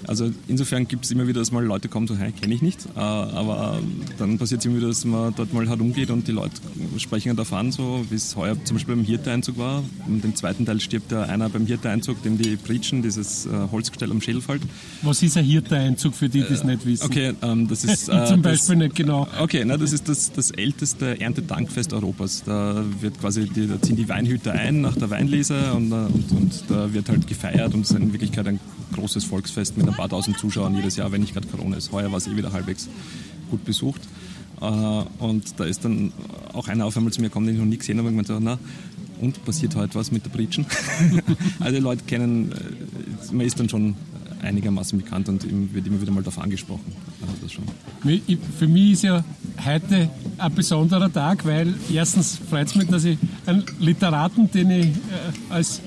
Also 0.07 0.31
insofern 0.47 0.87
gibt 0.87 1.05
es 1.05 1.11
immer 1.11 1.27
wieder, 1.27 1.39
dass 1.39 1.51
mal 1.51 1.63
Leute 1.63 1.87
kommen, 1.87 2.07
so, 2.07 2.15
hey, 2.15 2.31
kenne 2.31 2.53
ich 2.53 2.61
nicht. 2.61 2.85
Äh, 2.95 2.99
aber 2.99 3.79
dann 4.17 4.37
passiert 4.37 4.61
es 4.61 4.65
immer 4.65 4.77
wieder, 4.77 4.87
dass 4.87 5.05
man 5.05 5.33
dort 5.35 5.53
mal 5.53 5.67
herumgeht 5.67 6.09
und 6.09 6.27
die 6.27 6.31
Leute 6.31 6.55
sprechen 6.97 7.35
darauf 7.35 7.53
an, 7.53 7.71
so 7.71 8.05
wie 8.09 8.15
es 8.15 8.35
heuer 8.35 8.55
zum 8.63 8.77
Beispiel 8.77 8.95
beim 8.95 9.05
Hirte-Einzug 9.05 9.57
war. 9.57 9.83
Und 10.07 10.23
im 10.25 10.35
zweiten 10.35 10.65
Teil 10.65 10.79
stirbt 10.79 11.11
ja 11.11 11.23
einer 11.23 11.49
beim 11.49 11.65
Hirte-Einzug, 11.65 12.21
dem 12.23 12.37
die 12.37 12.55
Breachen, 12.55 13.01
dieses 13.01 13.45
äh, 13.45 13.49
Holzgestell 13.71 14.11
am 14.11 14.21
Schädel 14.21 14.41
fällt. 14.41 14.61
Was 15.01 15.21
ist 15.23 15.37
ein 15.37 15.45
Hirte-Einzug 15.45 16.13
für 16.15 16.29
die, 16.29 16.41
die 16.41 16.53
es 16.53 16.63
nicht 16.63 16.85
wissen? 16.85 17.05
Okay, 17.05 17.33
ähm, 17.41 17.67
das 17.67 17.83
ist... 17.83 18.01
Äh, 18.11 18.25
zum 18.25 18.41
das- 18.41 18.67
Beispiel 18.67 18.75
nicht 18.77 18.95
genau. 18.95 19.27
Okay, 19.39 19.63
na, 19.65 19.77
das 19.77 19.93
ist 19.93 20.09
das, 20.09 20.31
das 20.33 20.51
älteste 20.51 21.21
Erntedankfest 21.21 21.93
Europas. 21.93 22.43
Da 22.43 22.83
wird 22.99 23.19
quasi, 23.19 23.47
die, 23.47 23.67
da 23.67 23.81
ziehen 23.81 23.95
die 23.95 24.09
Weinhüter 24.09 24.51
ein 24.53 24.81
nach 24.81 24.95
der 24.95 25.09
Weinlese 25.09 25.71
und, 25.73 25.91
äh, 25.91 25.95
und, 25.95 26.31
und 26.31 26.63
da 26.67 26.91
wird 26.93 27.09
halt 27.11 27.27
gefeiert 27.27 27.73
und 27.73 27.81
es 27.81 27.91
ist 27.91 27.97
in 27.99 28.11
Wirklichkeit 28.13 28.47
ein 28.47 28.59
großes 28.93 29.23
Volksfest 29.25 29.77
mit 29.77 29.87
ein 29.87 29.93
paar 29.93 30.09
tausend 30.09 30.37
Zuschauern 30.39 30.75
jedes 30.75 30.95
Jahr, 30.95 31.11
wenn 31.11 31.21
nicht 31.21 31.33
gerade 31.33 31.47
Corona 31.47 31.77
ist. 31.77 31.91
Heuer 31.91 32.09
war 32.11 32.17
es 32.17 32.27
eh 32.27 32.35
wieder 32.35 32.51
halbwegs 32.51 32.89
gut 33.49 33.63
besucht. 33.65 34.01
Äh, 34.61 34.65
und 34.65 35.59
da 35.59 35.63
ist 35.65 35.83
dann 35.85 36.11
auch 36.53 36.67
einer 36.67 36.85
auf 36.85 36.97
einmal 36.97 37.11
zu 37.13 37.21
mir 37.21 37.27
gekommen, 37.27 37.47
den 37.47 37.55
ich 37.55 37.61
noch 37.61 37.67
nie 37.67 37.77
gesehen 37.77 37.97
habe 37.99 38.09
und 38.09 38.27
so, 38.27 38.39
na, 38.39 38.57
und 39.19 39.43
passiert 39.45 39.75
heute 39.75 39.95
was 39.95 40.11
mit 40.11 40.25
der 40.25 40.29
Britschen? 40.31 40.65
also 41.59 41.75
die 41.75 41.81
Leute 41.81 42.03
kennen, 42.05 42.51
äh, 42.51 43.33
man 43.33 43.45
ist 43.45 43.59
dann 43.59 43.69
schon 43.69 43.95
einigermaßen 44.41 44.97
bekannt 44.99 45.29
und 45.29 45.45
wird 45.73 45.85
immer 45.85 46.01
wieder 46.01 46.11
mal 46.11 46.23
darauf 46.23 46.39
angesprochen. 46.41 46.91
Ich- 48.25 48.39
Für 48.57 48.67
mich 48.67 48.93
ist 48.93 49.03
ja 49.03 49.23
heute 49.63 50.09
ein 50.39 50.53
besonderer 50.55 51.13
Tag, 51.13 51.45
weil 51.45 51.75
erstens 51.93 52.39
freut 52.49 52.67
es 52.67 52.75
mich, 52.75 52.87
dass 52.87 53.03
ich 53.03 53.19
einen 53.45 53.63
Literaten, 53.79 54.49
den 54.51 54.71
ich 54.71 54.85
äh, 54.87 54.89
als 55.49 55.81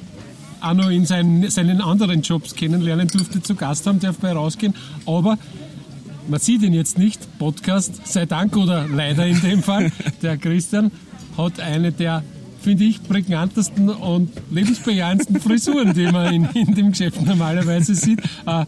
auch 0.65 0.75
noch 0.75 0.91
in 0.91 1.07
seinen, 1.07 1.51
seinen 1.51 1.81
anderen 1.81 2.23
Jobs 2.23 2.55
kennenlernen 2.55 3.09
durfte, 3.09 3.43
zu 3.43 3.55
Gast 3.55 3.87
haben, 3.87 4.01
darf 4.01 4.19
bei 4.19 4.33
rausgehen. 4.33 4.75
Aber 5.07 5.39
man 6.29 6.41
sieht 6.41 6.63
ihn 6.63 6.73
jetzt 6.73 6.99
nicht, 6.99 7.39
Podcast, 7.39 8.07
sei 8.07 8.27
Dank 8.27 8.57
oder 8.57 8.87
leider 8.89 9.27
in 9.27 9.41
dem 9.41 9.63
Fall. 9.63 9.93
Der 10.23 10.37
Christian 10.37 10.91
hat 11.37 11.61
eine 11.61 11.93
der, 11.93 12.23
finde 12.61 12.85
ich, 12.85 13.03
prägnantesten 13.03 13.89
und 13.89 14.31
lebensbejahendsten 14.51 15.41
Frisuren, 15.41 15.93
die 15.95 16.07
man 16.07 16.33
in, 16.33 16.45
in 16.55 16.75
dem 16.75 16.91
Geschäft 16.93 17.21
normalerweise 17.25 17.95
sieht. 17.95 18.21
Äh, 18.47 18.65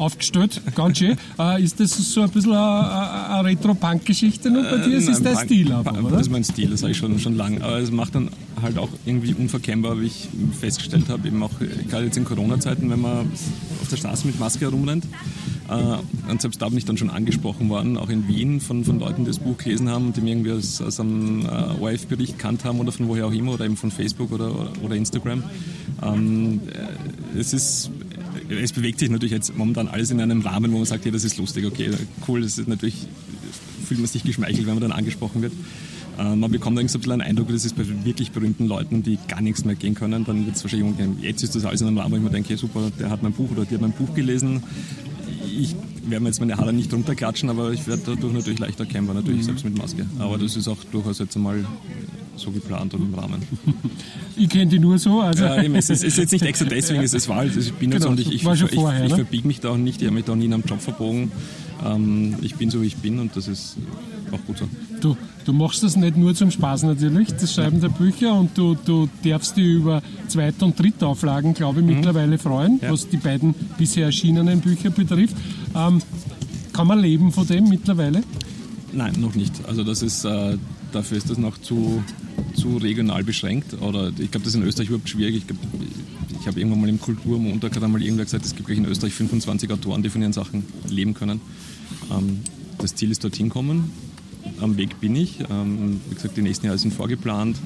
aufgestellt, 0.00 0.60
ganz 0.74 0.98
schön. 0.98 1.16
Äh, 1.38 1.62
ist 1.62 1.78
das 1.78 1.90
so 2.12 2.22
ein 2.22 2.30
bisschen 2.30 2.52
eine, 2.52 3.28
eine 3.30 3.48
Retro-Punk-Geschichte 3.48 4.50
nur 4.50 4.62
bei 4.62 4.78
dir? 4.78 4.96
Es 4.98 5.06
ist 5.08 5.22
Nein, 5.22 5.34
Punk- 5.34 5.44
Stil 5.46 5.72
aber, 5.72 5.92
oder? 6.02 6.10
Das 6.16 6.22
ist 6.22 6.30
mein 6.32 6.44
Stil, 6.44 6.70
das 6.70 6.80
sage 6.80 6.92
ich 6.92 6.98
schon, 6.98 7.18
schon 7.18 7.36
lange. 7.36 7.62
Aber 7.62 7.78
es 7.78 7.90
macht 7.90 8.14
dann 8.14 8.30
halt 8.60 8.78
auch 8.78 8.88
irgendwie 9.04 9.34
unverkennbar, 9.34 10.00
wie 10.00 10.06
ich 10.06 10.28
festgestellt 10.58 11.08
habe, 11.08 11.28
eben 11.28 11.42
auch 11.42 11.50
äh, 11.60 11.66
gerade 11.88 12.06
jetzt 12.06 12.16
in 12.16 12.24
Corona-Zeiten, 12.24 12.88
wenn 12.90 13.00
man 13.00 13.30
auf 13.82 13.88
der 13.90 13.96
Straße 13.96 14.26
mit 14.26 14.40
Maske 14.40 14.60
herumrennt. 14.66 15.04
Äh, 15.68 16.30
und 16.30 16.40
selbst 16.40 16.60
da 16.62 16.68
bin 16.68 16.78
ich 16.78 16.84
dann 16.84 16.96
schon 16.96 17.10
angesprochen 17.10 17.68
worden, 17.68 17.96
auch 17.96 18.08
in 18.08 18.26
Wien, 18.26 18.60
von, 18.60 18.84
von 18.84 18.98
Leuten, 18.98 19.24
die 19.24 19.28
das 19.30 19.38
Buch 19.38 19.58
gelesen 19.58 19.88
haben 19.88 20.06
und 20.06 20.16
die 20.16 20.20
mir 20.22 20.30
irgendwie 20.30 20.52
aus, 20.52 20.80
aus 20.80 20.98
einem 20.98 21.44
äh, 21.46 21.80
ORF-Bericht 21.80 22.38
kannt 22.38 22.64
haben 22.64 22.80
oder 22.80 22.90
von 22.92 23.06
woher 23.08 23.26
auch 23.26 23.32
immer 23.32 23.52
oder 23.52 23.66
eben 23.66 23.76
von 23.76 23.90
Facebook 23.90 24.32
oder, 24.32 24.50
oder 24.82 24.94
Instagram. 24.96 25.42
Ähm, 26.02 26.60
äh, 27.34 27.38
es 27.38 27.52
ist 27.52 27.90
es 28.58 28.72
bewegt 28.72 28.98
sich 28.98 29.10
natürlich 29.10 29.32
jetzt 29.32 29.56
momentan 29.56 29.88
alles 29.88 30.10
in 30.10 30.20
einem 30.20 30.40
Rahmen, 30.40 30.72
wo 30.72 30.78
man 30.78 30.86
sagt, 30.86 31.04
ja, 31.04 31.10
das 31.10 31.24
ist 31.24 31.38
lustig, 31.38 31.66
okay, 31.66 31.90
cool, 32.26 32.42
das 32.42 32.58
ist 32.58 32.68
natürlich, 32.68 32.96
fühlt 33.86 34.00
man 34.00 34.08
sich 34.08 34.22
geschmeichelt, 34.24 34.66
wenn 34.66 34.74
man 34.74 34.82
dann 34.82 34.92
angesprochen 34.92 35.42
wird. 35.42 35.52
Äh, 36.18 36.36
man 36.36 36.50
bekommt 36.50 36.78
eigentlich 36.78 36.92
so 36.92 36.98
ein 36.98 37.02
bisschen 37.02 37.20
einen 37.20 37.22
Eindruck, 37.22 37.48
das 37.48 37.64
ist 37.64 37.76
bei 37.76 37.84
wirklich 38.04 38.32
berühmten 38.32 38.66
Leuten, 38.66 39.02
die 39.02 39.18
gar 39.28 39.40
nichts 39.40 39.64
mehr 39.64 39.74
gehen 39.74 39.94
können, 39.94 40.24
dann 40.24 40.46
wird 40.46 40.56
es 40.56 40.64
wahrscheinlich 40.64 40.88
umgehen. 40.88 41.18
Jetzt 41.20 41.42
ist 41.42 41.54
das 41.54 41.64
alles 41.64 41.80
in 41.80 41.86
einem 41.86 41.98
Rahmen, 41.98 42.12
wo 42.12 42.16
ich 42.16 42.22
mir 42.22 42.30
denke, 42.30 42.56
super, 42.56 42.90
der 42.98 43.10
hat 43.10 43.22
mein 43.22 43.32
Buch 43.32 43.50
oder 43.50 43.64
die 43.64 43.74
hat 43.74 43.80
mein 43.80 43.92
Buch 43.92 44.14
gelesen. 44.14 44.62
Ich 45.58 45.74
werde 46.06 46.22
mir 46.22 46.28
jetzt 46.28 46.40
meine 46.40 46.56
Haare 46.56 46.72
nicht 46.72 46.92
runterklatschen, 46.92 47.48
aber 47.50 47.72
ich 47.72 47.86
werde 47.86 48.02
dadurch 48.04 48.32
natürlich 48.32 48.58
leichter 48.58 48.84
erkennbar, 48.84 49.14
natürlich 49.14 49.44
selbst 49.44 49.64
mit 49.64 49.76
Maske. 49.76 50.06
Aber 50.18 50.38
das 50.38 50.56
ist 50.56 50.68
auch 50.68 50.78
durchaus 50.92 51.18
jetzt 51.18 51.36
einmal 51.36 51.64
so 52.36 52.50
geplant 52.50 52.94
und 52.94 53.02
im 53.02 53.14
Rahmen. 53.14 53.42
Ich 54.36 54.48
kenne 54.48 54.66
die 54.70 54.78
nur 54.78 54.98
so. 54.98 55.20
Also 55.20 55.44
Ja, 55.44 55.62
eben, 55.62 55.74
es 55.74 55.90
ist, 55.90 55.98
es 56.02 56.14
ist 56.14 56.16
jetzt 56.18 56.32
nicht 56.32 56.44
extra 56.46 56.64
deswegen, 56.66 57.02
es 57.02 57.12
ist 57.12 57.28
Wahl. 57.28 57.40
Also 57.48 57.60
ich 57.60 57.72
bin 57.74 57.90
jetzt 57.92 58.00
Genau, 58.02 58.12
und 58.12 58.20
ich, 58.20 58.28
ich, 58.28 58.42
ich, 58.42 58.70
vorher, 58.74 59.04
ich 59.04 59.10
ne? 59.10 59.16
verbiege 59.16 59.46
mich 59.46 59.60
da 59.60 59.70
auch 59.70 59.76
nicht, 59.76 60.00
ich 60.00 60.06
habe 60.06 60.14
mich 60.14 60.24
da 60.24 60.34
nie 60.34 60.46
in 60.46 60.54
einem 60.54 60.62
Job 60.66 60.80
verbogen. 60.80 61.30
Ähm, 61.84 62.36
ich 62.40 62.54
bin 62.54 62.70
so, 62.70 62.80
wie 62.80 62.86
ich 62.86 62.96
bin 62.96 63.18
und 63.18 63.36
das 63.36 63.48
ist 63.48 63.76
auch 64.32 64.38
gut 64.46 64.58
so. 64.58 64.68
Du, 65.02 65.16
du 65.44 65.52
machst 65.52 65.82
das 65.82 65.96
nicht 65.96 66.16
nur 66.16 66.34
zum 66.34 66.50
Spaß 66.50 66.84
natürlich, 66.84 67.28
das 67.34 67.52
Schreiben 67.52 67.80
der 67.82 67.88
Bücher 67.90 68.32
und 68.34 68.56
du, 68.56 68.76
du 68.82 69.08
darfst 69.24 69.56
dich 69.58 69.66
über 69.66 70.02
Zweit- 70.28 70.62
und 70.62 70.78
Drittauflagen, 70.78 71.52
glaube 71.52 71.80
ich, 71.80 71.86
mittlerweile 71.86 72.38
freuen, 72.38 72.74
Mhm. 72.74 72.80
Ja. 72.82 72.92
was 72.92 73.08
die 73.08 73.16
beiden 73.18 73.54
bisher 73.76 74.06
erschienenen 74.06 74.60
Bücher 74.60 74.88
betrifft. 74.90 75.36
Ähm, 75.76 76.00
kann 76.72 76.86
man 76.86 77.00
leben 77.00 77.30
von 77.32 77.46
dem 77.46 77.68
mittlerweile? 77.68 78.22
Nein, 78.92 79.14
noch 79.20 79.34
nicht. 79.34 79.52
Also 79.68 79.84
das 79.84 80.00
ist, 80.02 80.24
äh, 80.24 80.56
dafür 80.92 81.18
ist 81.18 81.28
das 81.28 81.36
noch 81.38 81.58
zu, 81.58 82.02
zu 82.54 82.76
regional 82.76 83.24
beschränkt. 83.24 83.80
Oder 83.80 84.08
ich 84.08 84.30
glaube, 84.30 84.44
das 84.44 84.48
ist 84.48 84.54
in 84.56 84.62
Österreich 84.62 84.88
überhaupt 84.88 85.08
schwierig. 85.08 85.36
Ich, 85.36 85.44
ich 86.40 86.46
habe 86.46 86.58
irgendwann 86.58 86.80
mal 86.80 86.88
im 86.88 87.00
Kulturmontag 87.00 87.76
hat 87.76 87.82
einmal 87.82 88.02
irgendwer 88.02 88.24
gesagt, 88.24 88.44
es 88.44 88.54
gibt 88.54 88.66
gleich 88.66 88.78
in 88.78 88.86
Österreich 88.86 89.14
25 89.14 89.70
Autoren, 89.70 90.02
die 90.02 90.08
von 90.08 90.22
ihren 90.22 90.32
Sachen 90.32 90.64
leben 90.88 91.14
können. 91.14 91.40
Ähm, 92.10 92.40
das 92.78 92.94
Ziel 92.94 93.10
ist 93.10 93.22
dorthin 93.24 93.48
kommen. 93.50 93.92
Am 94.60 94.76
Weg 94.76 95.00
bin 95.00 95.16
ich. 95.16 95.40
Ähm, 95.50 96.00
wie 96.08 96.14
gesagt, 96.14 96.36
die 96.36 96.42
nächsten 96.42 96.66
Jahre 96.66 96.78
sind 96.78 96.92
vorgeplant. 96.92 97.56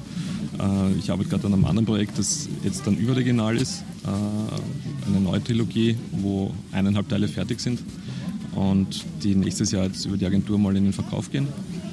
Äh, 0.59 0.93
ich 0.99 1.11
arbeite 1.11 1.29
gerade 1.29 1.47
an 1.47 1.53
einem 1.53 1.65
anderen 1.65 1.85
Projekt, 1.85 2.17
das 2.17 2.49
jetzt 2.63 2.85
dann 2.85 2.97
überregional 2.97 3.55
ist. 3.57 3.83
Äh, 4.03 5.07
eine 5.07 5.21
neue 5.21 5.43
Trilogie, 5.43 5.95
wo 6.11 6.53
eineinhalb 6.71 7.07
Teile 7.07 7.27
fertig 7.27 7.59
sind 7.59 7.79
und 8.55 9.05
die 9.23 9.35
nächstes 9.35 9.71
Jahr 9.71 9.85
jetzt 9.85 10.05
über 10.05 10.17
die 10.17 10.25
Agentur 10.25 10.57
mal 10.57 10.75
in 10.75 10.85
den 10.85 10.93
Verkauf 10.93 11.31
gehen. 11.31 11.47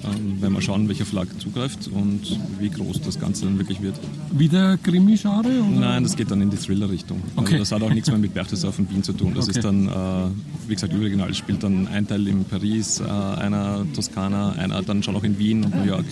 Ähm, 0.05 0.43
werden 0.43 0.55
wir 0.55 0.63
schauen, 0.63 0.89
welcher 0.89 1.05
Verlag 1.05 1.29
zugreift 1.41 1.89
und 1.89 2.21
wie 2.59 2.69
groß 2.69 3.03
das 3.03 3.21
Ganze 3.21 3.45
dann 3.45 3.59
wirklich 3.59 3.81
wird. 3.83 3.95
Wieder 4.33 4.77
Krimi-Genre? 4.79 5.49
Nein, 5.49 6.03
das 6.03 6.17
geht 6.17 6.31
dann 6.31 6.41
in 6.41 6.51
die 6.51 6.57
Thriller-Richtung. 6.57 7.23
Okay. 7.37 7.55
Also 7.55 7.59
das 7.59 7.73
hat 7.73 7.83
auch 7.83 7.95
nichts 7.95 8.09
mehr 8.09 8.19
mit 8.19 8.35
Berchtesgaden 8.35 8.87
und 8.87 8.95
Wien 8.95 9.03
zu 9.03 9.13
tun. 9.13 9.33
Das 9.35 9.49
okay. 9.49 9.59
ist 9.59 9.65
dann, 9.65 9.87
äh, 9.87 10.62
wie 10.73 10.77
gesagt, 10.77 10.95
überregional. 10.95 11.31
Es 11.31 11.37
spielt 11.37 11.63
dann 11.63 11.87
ein 11.89 12.07
Teil 12.07 12.27
in 12.27 12.45
Paris, 12.45 13.01
äh, 13.01 13.05
einer 13.05 13.85
Toskana, 13.95 14.53
einer 14.53 14.81
dann 14.83 15.03
schon 15.03 15.15
auch 15.15 15.25
in 15.25 15.39
Wien 15.39 15.65
und 15.65 15.75
New 15.75 15.85
York. 15.85 16.07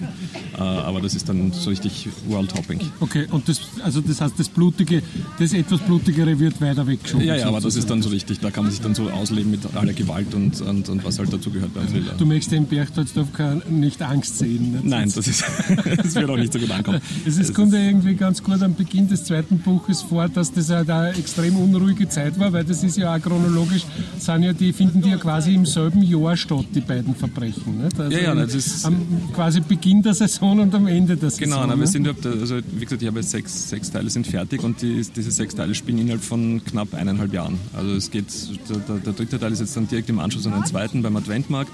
Äh, 0.55 0.61
aber 0.61 1.01
das 1.01 1.15
ist 1.15 1.29
dann 1.29 1.51
so 1.53 1.71
richtig 1.71 2.09
world-hopping. 2.29 2.81
Okay, 3.01 3.27
und 3.31 3.49
das, 3.49 3.61
also 3.83 4.03
das 4.03 4.21
heißt, 4.21 4.35
das 4.39 4.51
Blutige, 4.51 5.03
das 5.39 5.55
etwas 5.55 5.81
Blutigere 5.81 6.39
wird 6.39 6.61
weiter 6.61 6.87
weggeschoben? 6.87 7.27
Ja, 7.27 7.37
ja, 7.37 7.49
aber 7.49 7.61
das 7.61 7.77
ist 7.77 7.89
dann 7.89 8.03
so 8.03 8.11
richtig. 8.11 8.41
Da 8.41 8.51
kann 8.51 8.65
man 8.65 8.71
sich 8.71 8.83
dann 8.83 8.95
so 8.95 9.09
ausleben 9.11 9.51
mit 9.51 9.61
aller 9.75 9.95
Gewalt 9.95 10.35
und, 10.35 10.61
und, 10.61 10.89
und 10.91 11.05
was 11.05 11.19
halt 11.19 11.33
dazu 11.33 11.51
gehört 11.51 11.73
beim 11.73 11.89
Thriller. 11.89 12.13
Du 12.19 12.27
möchtest 12.27 12.53
den 12.53 12.67
Berchtesgaden 12.67 13.81
nicht 13.81 14.03
Angst 14.03 14.39
sehen. 14.39 14.73
Nicht? 14.73 14.85
Nein, 14.85 15.11
das, 15.15 15.27
ist, 15.27 15.43
das 15.97 16.15
wird 16.15 16.29
auch 16.29 16.37
nicht 16.37 16.53
so 16.53 16.59
gut 16.59 16.71
ankommen. 16.71 17.01
Es 17.25 17.39
ist, 17.39 17.55
kommt 17.55 17.73
ja 17.73 17.81
irgendwie 17.81 18.15
ganz 18.15 18.43
gut 18.43 18.63
am 18.63 18.75
Beginn 18.75 19.09
des 19.09 19.25
zweiten 19.25 19.59
Buches 19.59 20.03
vor, 20.03 20.29
dass 20.29 20.53
das 20.53 20.69
halt 20.69 20.91
eine 20.91 21.15
extrem 21.17 21.57
unruhige 21.57 22.09
Zeit 22.09 22.39
war, 22.39 22.53
weil 22.53 22.65
das 22.65 22.85
ist 22.85 22.99
ja 22.99 23.15
auch 23.15 23.21
chronologisch, 23.21 23.85
sind 24.19 24.43
ja 24.43 24.50
die, 24.53 24.73
finden 24.73 25.03
die 25.03 25.11
ja 25.11 25.17
quasi 25.17 25.55
im 25.55 25.67
selben 25.67 26.03
Jahr 26.03 26.37
statt, 26.37 26.67
die 26.75 26.81
beiden 26.81 27.15
Verbrechen. 27.15 27.83
Nicht? 27.83 27.99
Also 27.99 28.17
ja, 28.17 28.23
ja, 28.23 28.35
das 28.35 28.55
ist 28.55 28.85
am 28.85 29.01
quasi 29.35 29.61
Beginn 29.61 30.03
der 30.03 30.15
Saison 30.15 30.61
und 30.61 30.75
am 30.75 30.87
Ende 30.87 31.17
der 31.17 31.31
Saison. 31.31 31.45
Genau, 31.45 31.67
na, 31.67 31.79
wir 31.79 31.87
sind 31.87 32.07
also 32.09 32.59
wie 32.73 32.85
gesagt, 32.85 33.03
ich 33.03 33.09
habe 33.09 33.21
jetzt 33.21 33.31
sechs, 33.31 33.69
sechs 33.69 33.91
Teile 33.91 34.11
sind 34.11 34.27
fertig 34.27 34.63
und 34.63 34.83
die, 34.83 35.03
diese 35.15 35.31
sechs 35.31 35.55
Teile 35.55 35.75
spielen 35.75 35.99
innerhalb 35.99 36.23
von 36.23 36.63
knapp 36.65 36.95
eineinhalb 36.95 37.33
Jahren. 37.33 37.59
Also 37.75 37.93
es 37.93 38.11
geht, 38.11 38.27
der, 38.69 38.99
der 38.99 39.13
dritte 39.13 39.39
Teil 39.39 39.53
ist 39.53 39.61
jetzt 39.61 39.77
dann 39.77 39.89
direkt 39.89 40.09
im 40.09 40.19
Anschluss 40.19 40.47
an 40.47 40.53
den 40.53 40.67
zweiten 40.67 41.03
beim 41.03 41.17
Adventmarkt. 41.17 41.73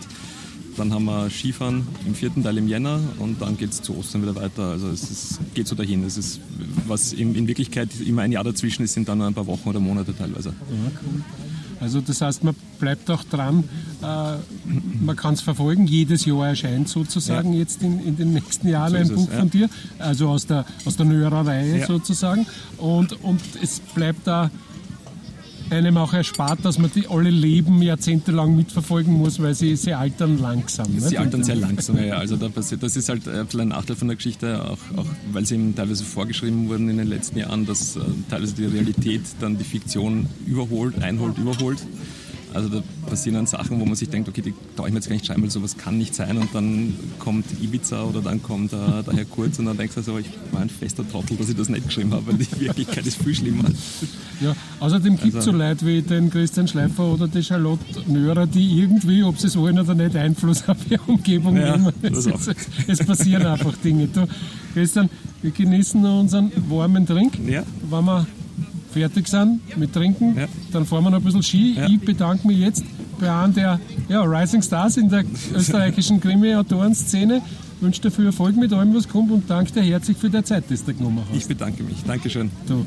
Dann 0.77 0.93
haben 0.93 1.07
wir 1.07 1.31
Skifahren 1.31 1.89
im 2.07 2.15
vierten 2.15 2.43
Teil 2.43 2.59
im 2.59 2.69
Jänner 2.69 3.01
und 3.19 3.41
dann 3.41 3.57
geht 3.57 3.71
es 3.71 3.81
zu 3.81 3.97
Ostern 3.97 4.23
wieder 4.23 4.35
weiter. 4.35 4.63
Also 4.65 4.89
es 4.89 5.11
ist, 5.11 5.41
geht 5.55 5.67
so 5.67 5.75
dahin. 5.75 6.05
Es 6.05 6.19
ist, 6.19 6.41
was 6.87 7.15
in, 7.15 7.35
in, 7.35 7.49
Wirklichkeit 7.49 7.89
immer 8.07 8.23
ein 8.23 8.33
Jahr 8.33 8.45
dazwischen 8.45 8.83
ist, 8.83 8.93
sind 8.93 9.09
dann 9.09 9.19
nur 9.19 9.27
ein 9.27 9.35
paar 9.35 9.47
Wochen 9.47 9.69
oder 9.71 9.81
Monate 9.81 10.15
teilweise. 10.15 10.51
Ja, 10.51 10.91
cool. 11.03 11.23
Also 11.81 12.01
das 12.01 12.21
heißt, 12.21 12.45
man 12.45 12.55
bleibt 12.79 13.11
auch 13.11 13.25
dran, 13.25 13.65
äh, 14.03 14.07
man 15.05 15.17
kann 15.17 15.35
es 15.35 15.41
verfolgen, 15.41 15.87
jedes 15.87 16.25
Jahr 16.25 16.49
erscheint 16.49 16.89
sozusagen 16.89 17.53
ja. 17.53 17.61
jetzt 17.61 17.83
in, 17.83 18.05
in, 18.05 18.17
den 18.17 18.33
nächsten 18.33 18.69
Jahren 18.69 19.05
so 19.05 19.13
ein 19.13 19.17
Buch 19.17 19.29
es, 19.29 19.33
ja. 19.33 19.39
von 19.41 19.51
dir, 19.51 19.69
also 19.99 20.29
aus 20.29 20.47
der, 20.47 20.65
aus 20.85 20.97
der 20.97 21.07
Nörer-Reihe 21.07 21.81
ja. 21.81 21.87
sozusagen. 21.87 22.47
Und, 22.79 23.23
und 23.23 23.41
es 23.63 23.81
bleibt 23.81 24.27
da 24.27 24.51
einem 25.71 25.97
auch 25.97 26.13
erspart, 26.13 26.65
dass 26.65 26.79
man 26.79 26.91
die 26.95 27.07
alle 27.09 27.31
Leben 27.31 27.83
jahrzehntelang 27.83 28.57
mitverfolgen 28.57 29.13
muss, 29.13 29.41
weil 29.41 29.55
sie, 29.55 29.77
sie 29.77 29.95
altern 29.95 30.39
langsam. 30.39 30.93
Ne? 30.93 31.01
Sie 31.01 31.19
altern 31.19 31.45
sehr 31.45 31.57
langsam, 31.57 32.03
ja. 32.03 32.17
Also 32.17 32.37
da 32.37 32.49
passiert, 32.57 32.83
das 32.83 32.97
ist 32.97 33.09
halt 33.09 33.27
ein 33.29 33.69
Nachteil 33.69 33.97
von 33.97 34.09
der 34.09 34.17
Geschichte, 34.17 34.63
auch, 34.63 34.99
auch 34.99 35.07
weil 35.33 35.45
sie 35.45 35.55
eben 35.55 35.75
teilweise 35.75 36.05
vorgeschrieben 36.05 36.69
wurden 36.69 36.89
in 36.89 36.99
den 36.99 37.09
letzten 37.09 37.39
Jahren, 37.39 37.67
dass 37.67 37.97
äh, 37.97 38.01
teilweise 38.31 38.55
die 38.55 38.67
Realität 38.67 39.23
dann 39.41 39.59
die 39.59 39.65
Fiktion 39.65 40.27
überholt, 40.47 41.03
einholt, 41.03 41.39
überholt. 41.39 41.79
Also 42.55 42.69
da 42.69 42.83
passieren 43.09 43.35
dann 43.35 43.47
Sachen, 43.47 43.81
wo 43.81 43.85
man 43.85 43.95
sich 43.95 44.09
denkt, 44.09 44.29
okay, 44.29 44.43
die 44.43 44.55
traue 44.77 44.89
ich 44.89 44.93
mir 44.93 44.99
jetzt 44.99 45.09
gar 45.09 45.15
nicht 45.15 45.27
schreiben, 45.27 45.43
weil 45.43 45.51
sowas 45.51 45.77
kann 45.77 45.99
nicht 45.99 46.15
sein. 46.15 46.39
Und 46.39 46.55
dann 46.55 46.95
kommt 47.19 47.45
Ibiza 47.61 48.05
oder 48.05 48.21
dann 48.21 48.43
kommt 48.43 48.73
äh, 48.73 48.77
der 48.77 49.15
Herr 49.15 49.25
Kurz 49.25 49.59
und 49.59 49.67
dann 49.67 49.77
denkst 49.77 49.95
du 49.95 50.03
so, 50.03 50.19
ich 50.19 50.27
war 50.53 50.61
ein 50.61 50.71
fester 50.71 51.09
Trottel, 51.09 51.37
dass 51.37 51.49
ich 51.49 51.57
das 51.57 51.69
nicht 51.69 51.87
geschrieben 51.87 52.13
habe, 52.13 52.27
weil 52.29 52.39
die 52.39 52.61
Wirklichkeit 52.61 53.07
ist 53.07 53.23
viel 53.23 53.35
schlimmer. 53.35 53.65
Ja, 54.41 54.55
außerdem 54.81 55.17
gibt 55.17 55.29
es 55.29 55.35
also, 55.37 55.53
so 55.53 55.57
Leute 55.57 55.87
wie 55.87 56.03
den 56.03 56.31
Christian 56.31 56.69
Schleifer 56.69 57.05
oder 57.05 57.29
die 57.29 57.43
Charlotte 57.43 57.85
Nörer, 58.07 58.47
die 58.47 58.81
irgendwie, 58.81 59.23
ob 59.23 59.39
sie 59.39 59.49
es 59.49 59.57
wollen 59.57 59.79
oder 59.79 59.95
nicht, 59.95 60.17
Einfluss 60.17 60.69
auf 60.69 60.79
ihre 60.91 61.03
Umgebung 61.03 61.57
ja, 61.57 61.77
nehmen. 61.77 61.93
Es, 62.03 62.27
ist, 62.27 62.55
es, 62.87 63.05
passieren 63.05 63.47
einfach 63.47 63.77
Dinge. 63.79 64.09
Du, 64.09 64.27
Christian, 64.75 65.11
wir 65.43 65.51
genießen 65.51 66.05
unseren 66.05 66.53
warmen 66.69 67.07
Drink. 67.07 67.39
Ja. 67.47 67.63
Wenn 67.91 68.05
wir 68.05 68.27
fertig 68.91 69.29
sind 69.29 69.61
mit 69.77 69.93
Trinken, 69.93 70.37
ja. 70.37 70.47
dann 70.73 70.87
fahren 70.87 71.05
wir 71.05 71.11
noch 71.11 71.19
ein 71.19 71.25
bisschen 71.25 71.43
Ski. 71.43 71.75
Ja. 71.75 71.87
Ich 71.87 72.01
bedanke 72.01 72.47
mich 72.47 72.59
jetzt 72.59 72.85
bei 73.21 73.31
einem 73.31 73.55
der 73.55 73.81
ja, 74.09 74.23
Rising 74.23 74.63
Stars 74.63 74.97
in 74.97 75.09
der 75.09 75.25
österreichischen 75.55 76.21
Krimi-Autorenszene. 76.21 77.43
Wünsche 77.81 78.01
dir 78.01 78.11
viel 78.11 78.27
Erfolg 78.27 78.57
mit 78.57 78.73
allem, 78.73 78.95
was 78.95 79.07
kommt 79.07 79.31
und 79.31 79.49
danke 79.51 79.73
dir 79.73 79.83
herzlich 79.83 80.17
für 80.17 80.31
die 80.31 80.43
Zeit, 80.43 80.65
die 80.71 80.77
du 80.77 80.95
genommen 80.95 81.23
hast. 81.29 81.37
Ich 81.37 81.47
bedanke 81.47 81.83
mich. 81.83 82.03
Dankeschön. 82.07 82.51
So. 82.67 82.87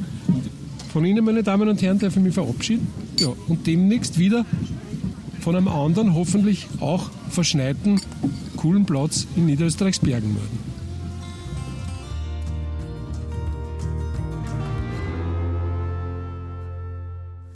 Von 0.91 1.05
Ihnen, 1.05 1.23
meine 1.23 1.43
Damen 1.43 1.69
und 1.69 1.81
Herren, 1.81 1.99
darf 1.99 2.15
ich 2.17 2.23
mich 2.23 2.33
verabschieden. 2.33 2.87
Ja, 3.19 3.29
und 3.47 3.67
demnächst 3.67 4.17
wieder 4.17 4.45
von 5.41 5.55
einem 5.55 5.67
anderen, 5.67 6.15
hoffentlich 6.15 6.67
auch 6.79 7.11
verschneiten, 7.29 8.01
coolen 8.57 8.85
Platz 8.85 9.27
in 9.35 9.45
Niederösterreichs 9.45 9.99
Bergen 9.99 10.33
melden. 10.33 10.68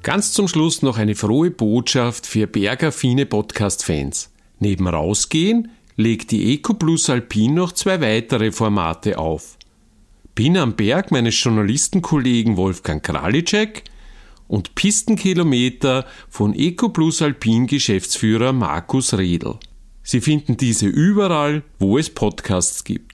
Ganz 0.04 0.34
zum 0.34 0.50
Schluss 0.50 0.82
noch 0.82 0.98
eine 0.98 1.16
frohe 1.16 1.50
Botschaft 1.50 2.28
für 2.28 2.46
bergaffine 2.46 3.26
Podcast-Fans. 3.26 4.32
Neben 4.60 4.86
Rausgehen 4.86 5.70
legt 5.96 6.32
die 6.32 6.54
EcoPlus 6.54 7.10
Alpin 7.10 7.54
noch 7.54 7.72
zwei 7.72 8.02
weitere 8.02 8.52
Formate 8.52 9.18
auf. 9.18 9.58
Bin 10.36 10.58
am 10.58 10.76
Berg 10.76 11.12
meines 11.12 11.42
Journalistenkollegen 11.42 12.58
Wolfgang 12.58 13.02
Kralicek 13.02 13.86
und 14.50 14.76
Pistenkilometer 14.76 16.06
von 16.30 16.54
EcoPlus 16.54 17.22
Alpin 17.22 17.66
Geschäftsführer 17.66 18.52
Markus 18.52 19.14
Redl. 19.14 19.56
Sie 20.04 20.20
finden 20.20 20.58
diese 20.58 20.88
überall, 20.88 21.64
wo 21.80 21.98
es 21.98 22.10
Podcasts 22.10 22.84
gibt. 22.84 23.13